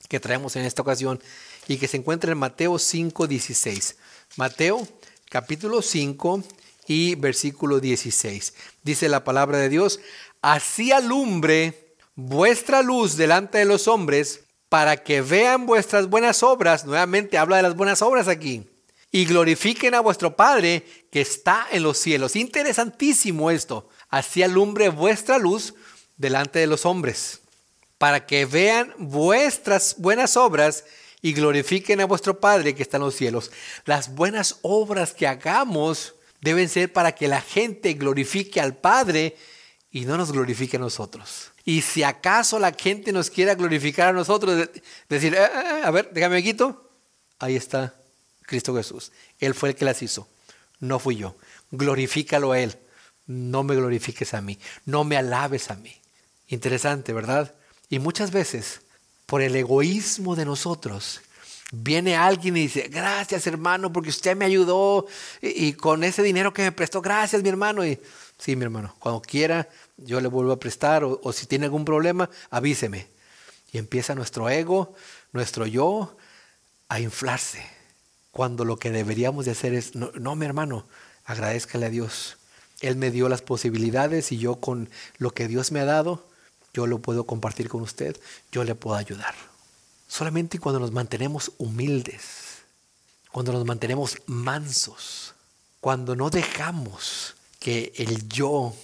que 0.09 0.18
traemos 0.18 0.57
en 0.57 0.64
esta 0.64 0.82
ocasión 0.82 1.22
y 1.68 1.76
que 1.76 1.86
se 1.86 1.99
encuentra 1.99 2.32
en 2.32 2.38
Mateo 2.38 2.80
5:16. 2.80 3.94
Mateo 4.34 4.88
capítulo 5.30 5.82
5 5.82 6.42
y 6.87 7.14
versículo 7.14 7.80
16. 7.80 8.55
Dice 8.82 9.09
la 9.09 9.24
palabra 9.24 9.59
de 9.59 9.68
Dios, 9.68 10.01
así 10.43 10.93
alumbre 10.93 11.95
vuestra 12.14 12.82
luz 12.82 13.16
delante 13.16 13.59
de 13.59 13.64
los 13.64 13.89
hombres 13.89 14.41
para 14.68 14.97
que 14.97 15.22
vean 15.22 15.66
vuestras 15.66 16.09
buenas 16.09 16.43
obras. 16.43 16.84
Nuevamente 16.84 17.39
habla 17.39 17.57
de 17.57 17.62
las 17.62 17.76
buenas 17.76 18.03
obras 18.03 18.28
aquí. 18.28 18.68
Y 19.12 19.24
glorifiquen 19.24 19.95
a 19.95 20.01
vuestro 20.01 20.37
Padre 20.37 20.84
que 21.11 21.20
está 21.20 21.66
en 21.70 21.82
los 21.82 21.97
cielos. 21.97 22.37
Interesantísimo 22.37 23.51
esto. 23.51 23.89
Así 24.09 24.43
alumbre 24.43 24.89
vuestra 24.89 25.39
luz 25.39 25.74
delante 26.16 26.59
de 26.59 26.66
los 26.66 26.87
hombres, 26.87 27.41
para 27.99 28.26
que 28.26 28.47
vean 28.47 28.95
vuestras 28.99 29.97
buenas 29.99 30.37
obras 30.37 30.84
y 31.22 31.32
glorifiquen 31.32 32.01
a 32.01 32.07
vuestro 32.07 32.41
Padre 32.41 32.74
que 32.74 32.82
está 32.82 32.97
en 32.97 33.05
los 33.05 33.14
cielos. 33.14 33.51
Las 33.84 34.14
buenas 34.14 34.59
obras 34.62 35.12
que 35.12 35.26
hagamos 35.26 36.14
deben 36.47 36.68
ser 36.68 36.92
para 36.92 37.12
que 37.12 37.26
la 37.26 37.40
gente 37.40 37.94
glorifique 37.94 38.61
al 38.61 38.76
Padre 38.76 39.36
y 39.90 40.05
no 40.05 40.16
nos 40.16 40.30
glorifique 40.30 40.76
a 40.76 40.80
nosotros. 40.80 41.51
Y 41.64 41.82
si 41.82 42.05
acaso 42.05 42.61
la 42.61 42.72
gente 42.72 43.11
nos 43.11 43.30
quiera 43.30 43.57
glorificar 43.57 44.11
a 44.11 44.12
nosotros, 44.12 44.68
decir, 45.09 45.34
eh, 45.34 45.38
eh, 45.38 45.49
eh, 45.55 45.80
a 45.82 45.90
ver, 45.90 46.11
déjame 46.12 46.44
quito, 46.44 46.88
ahí 47.40 47.57
está 47.57 47.97
Cristo 48.42 48.76
Jesús. 48.76 49.11
Él 49.40 49.55
fue 49.55 49.70
el 49.70 49.74
que 49.74 49.84
las 49.84 50.01
hizo, 50.03 50.28
no 50.78 51.01
fui 51.01 51.16
yo. 51.16 51.34
Glorifícalo 51.72 52.53
a 52.53 52.61
Él, 52.61 52.78
no 53.26 53.64
me 53.64 53.74
glorifiques 53.74 54.32
a 54.32 54.40
mí, 54.40 54.57
no 54.84 55.03
me 55.03 55.16
alabes 55.16 55.72
a 55.72 55.74
mí. 55.74 55.97
Interesante, 56.47 57.12
¿verdad? 57.12 57.57
Y 57.88 57.99
muchas 57.99 58.30
veces, 58.30 58.82
por 59.26 59.42
el 59.42 59.57
egoísmo 59.57 60.36
de 60.36 60.44
nosotros, 60.44 61.22
viene 61.73 62.17
alguien 62.17 62.57
y 62.57 62.62
dice, 62.62 62.89
gracias 62.89 63.47
hermano, 63.47 63.93
porque 63.93 64.11
usted 64.11 64.37
me 64.37 64.45
ayudó 64.45 65.07
y, 65.43 65.73
con 65.73 66.05
ese 66.05 66.23
dinero 66.23 66.53
que 66.53 66.62
me 66.62 66.73
prestó, 66.73 67.03
gracias 67.03 67.43
mi 67.43 67.49
hermano. 67.49 67.85
Y 67.85 67.99
sí, 68.39 68.57
mi 68.57 68.64
hermano, 68.64 68.95
cuando 68.99 69.21
quiera, 69.21 69.69
yo 69.97 70.21
le 70.21 70.29
vuelvo 70.29 70.53
a 70.53 70.61
prestar 70.61 71.05
o, 71.05 71.33
si 71.33 71.47
tiene 71.47 71.67
algún 71.67 71.85
problema, 71.85 72.31
avíseme. 72.51 73.09
Y 73.73 73.79
empieza 73.79 74.14
nuestro 74.14 74.49
ego, 74.49 74.95
nuestro 75.33 75.67
yo, 75.67 76.17
a 76.89 77.01
inflarse. 77.01 77.64
Cuando 78.31 78.64
lo 78.64 78.79
que 78.79 78.91
deberíamos 78.91 79.47
de 79.47 79.53
hacer 79.53 79.75
es, 79.75 79.95
no, 79.95 80.12
no 80.14 80.37
mi 80.37 80.47
hermano, 80.47 80.87
agradezcale 81.25 81.87
a 81.87 81.91
Dios. 81.91 82.37
Él 82.81 82.97
me 82.97 83.11
dio 83.11 83.29
las 83.29 83.43
posibilidades 83.43 84.31
y 84.33 84.39
yo 84.39 84.57
con 84.57 84.89
lo 85.19 85.31
que 85.33 85.49
Dios 85.49 85.73
me 85.73 85.81
ha 85.81 85.85
dado, 85.85 86.29
yo 86.75 86.87
lo 86.87 86.99
puedo 86.99 87.25
compartir 87.25 87.69
con 87.69 87.81
usted, 87.81 88.17
yo 88.53 88.62
le 88.64 88.75
puedo 88.75 88.97
ayudar. 88.97 89.35
Solamente 90.09 90.59
cuando 90.59 90.80
nos 90.80 90.92
mantenemos 90.92 91.52
humildes, 91.59 92.62
cuando 93.30 93.52
nos 93.52 93.64
mantenemos 93.64 94.16
mansos, 94.26 95.34
cuando 95.80 96.16
no 96.16 96.30
dejamos 96.30 97.34
que 97.59 97.92
el 97.96 98.28
yo 98.28 98.74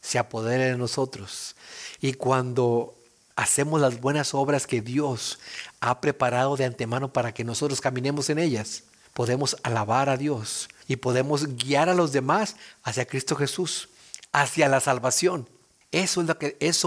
se 0.00 0.18
apodere 0.18 0.70
de 0.70 0.76
nosotros 0.78 1.56
y 2.00 2.14
cuando 2.14 2.96
hacemos 3.36 3.80
las 3.80 4.00
buenas 4.00 4.34
obras 4.34 4.66
que 4.66 4.80
Dios 4.80 5.38
ha 5.80 6.00
preparado 6.00 6.56
de 6.56 6.64
antemano 6.64 7.12
para 7.12 7.32
que 7.32 7.44
nosotros 7.44 7.80
caminemos 7.80 8.30
en 8.30 8.38
ellas, 8.38 8.84
podemos 9.12 9.56
alabar 9.62 10.08
a 10.08 10.16
Dios 10.16 10.68
y 10.86 10.96
podemos 10.96 11.56
guiar 11.56 11.88
a 11.88 11.94
los 11.94 12.12
demás 12.12 12.56
hacia 12.82 13.06
Cristo 13.06 13.36
Jesús, 13.36 13.90
hacia 14.32 14.68
la 14.68 14.80
salvación. 14.80 15.48
Eso 15.92 16.20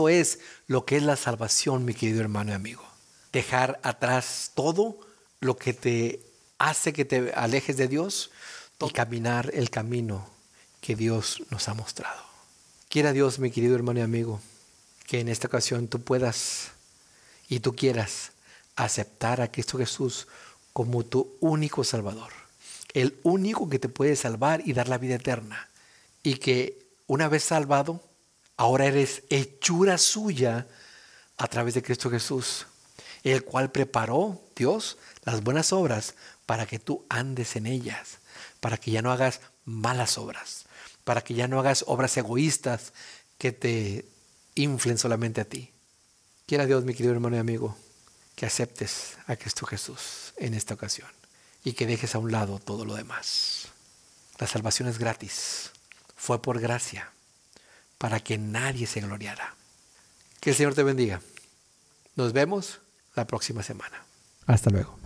es 0.09 0.39
lo 0.67 0.85
que, 0.85 0.97
es 0.97 1.03
la 1.03 1.15
salvación, 1.15 1.85
mi 1.85 1.93
querido 1.93 2.21
hermano 2.21 2.51
y 2.51 2.55
amigo. 2.55 2.90
Dejar 3.31 3.79
atrás 3.83 4.51
todo 4.53 4.99
lo 5.39 5.57
que 5.57 5.73
te 5.73 6.19
hace 6.57 6.93
que 6.93 7.05
te 7.05 7.31
alejes 7.33 7.77
de 7.77 7.87
Dios 7.87 8.31
y 8.87 8.91
caminar 8.91 9.51
el 9.53 9.69
camino 9.69 10.27
que 10.79 10.95
Dios 10.95 11.43
nos 11.49 11.67
ha 11.69 11.73
mostrado. 11.73 12.21
Quiera 12.89 13.13
Dios, 13.13 13.39
mi 13.39 13.51
querido 13.51 13.75
hermano 13.75 13.99
y 13.99 14.03
amigo, 14.03 14.41
que 15.07 15.19
en 15.19 15.29
esta 15.29 15.47
ocasión 15.47 15.87
tú 15.87 16.01
puedas 16.01 16.71
y 17.47 17.59
tú 17.59 17.75
quieras 17.75 18.31
aceptar 18.75 19.41
a 19.41 19.51
Cristo 19.51 19.77
Jesús 19.77 20.27
como 20.73 21.03
tu 21.03 21.35
único 21.39 21.83
Salvador, 21.83 22.31
el 22.93 23.19
único 23.23 23.69
que 23.69 23.79
te 23.79 23.89
puede 23.89 24.15
salvar 24.15 24.61
y 24.65 24.73
dar 24.73 24.87
la 24.87 24.97
vida 24.97 25.15
eterna. 25.15 25.69
Y 26.23 26.35
que 26.35 26.85
una 27.07 27.27
vez 27.27 27.43
salvado, 27.43 28.01
ahora 28.57 28.85
eres 28.85 29.23
hechura 29.29 29.97
suya 29.97 30.67
a 31.37 31.47
través 31.47 31.73
de 31.73 31.83
Cristo 31.83 32.09
Jesús, 32.09 32.67
el 33.23 33.43
cual 33.43 33.71
preparó 33.71 34.41
Dios 34.55 34.97
las 35.23 35.43
buenas 35.43 35.73
obras 35.73 36.15
para 36.45 36.65
que 36.65 36.79
tú 36.79 37.05
andes 37.09 37.55
en 37.55 37.65
ellas, 37.65 38.19
para 38.59 38.77
que 38.77 38.91
ya 38.91 39.01
no 39.01 39.11
hagas 39.11 39.41
malas 39.65 40.17
obras, 40.17 40.65
para 41.03 41.21
que 41.21 41.33
ya 41.33 41.47
no 41.47 41.59
hagas 41.59 41.83
obras 41.87 42.15
egoístas 42.17 42.93
que 43.37 43.51
te 43.51 44.05
inflen 44.55 44.97
solamente 44.97 45.41
a 45.41 45.45
ti. 45.45 45.71
Quiera 46.45 46.65
Dios, 46.65 46.83
mi 46.83 46.93
querido 46.93 47.13
hermano 47.13 47.35
y 47.35 47.39
amigo, 47.39 47.77
que 48.35 48.45
aceptes 48.45 49.17
a 49.27 49.35
Cristo 49.35 49.65
Jesús 49.65 50.33
en 50.37 50.53
esta 50.53 50.73
ocasión 50.73 51.09
y 51.63 51.73
que 51.73 51.85
dejes 51.85 52.15
a 52.15 52.19
un 52.19 52.31
lado 52.31 52.59
todo 52.59 52.85
lo 52.85 52.95
demás. 52.95 53.67
La 54.39 54.47
salvación 54.47 54.89
es 54.89 54.97
gratis, 54.97 55.71
fue 56.15 56.41
por 56.41 56.59
gracia, 56.59 57.11
para 57.97 58.19
que 58.19 58.37
nadie 58.37 58.87
se 58.87 59.01
gloriara. 59.01 59.55
Que 60.39 60.49
el 60.49 60.55
Señor 60.55 60.73
te 60.73 60.81
bendiga. 60.83 61.21
Nos 62.15 62.33
vemos 62.33 62.79
la 63.15 63.25
próxima 63.25 63.63
semana. 63.63 64.03
Hasta 64.47 64.69
luego. 64.69 64.97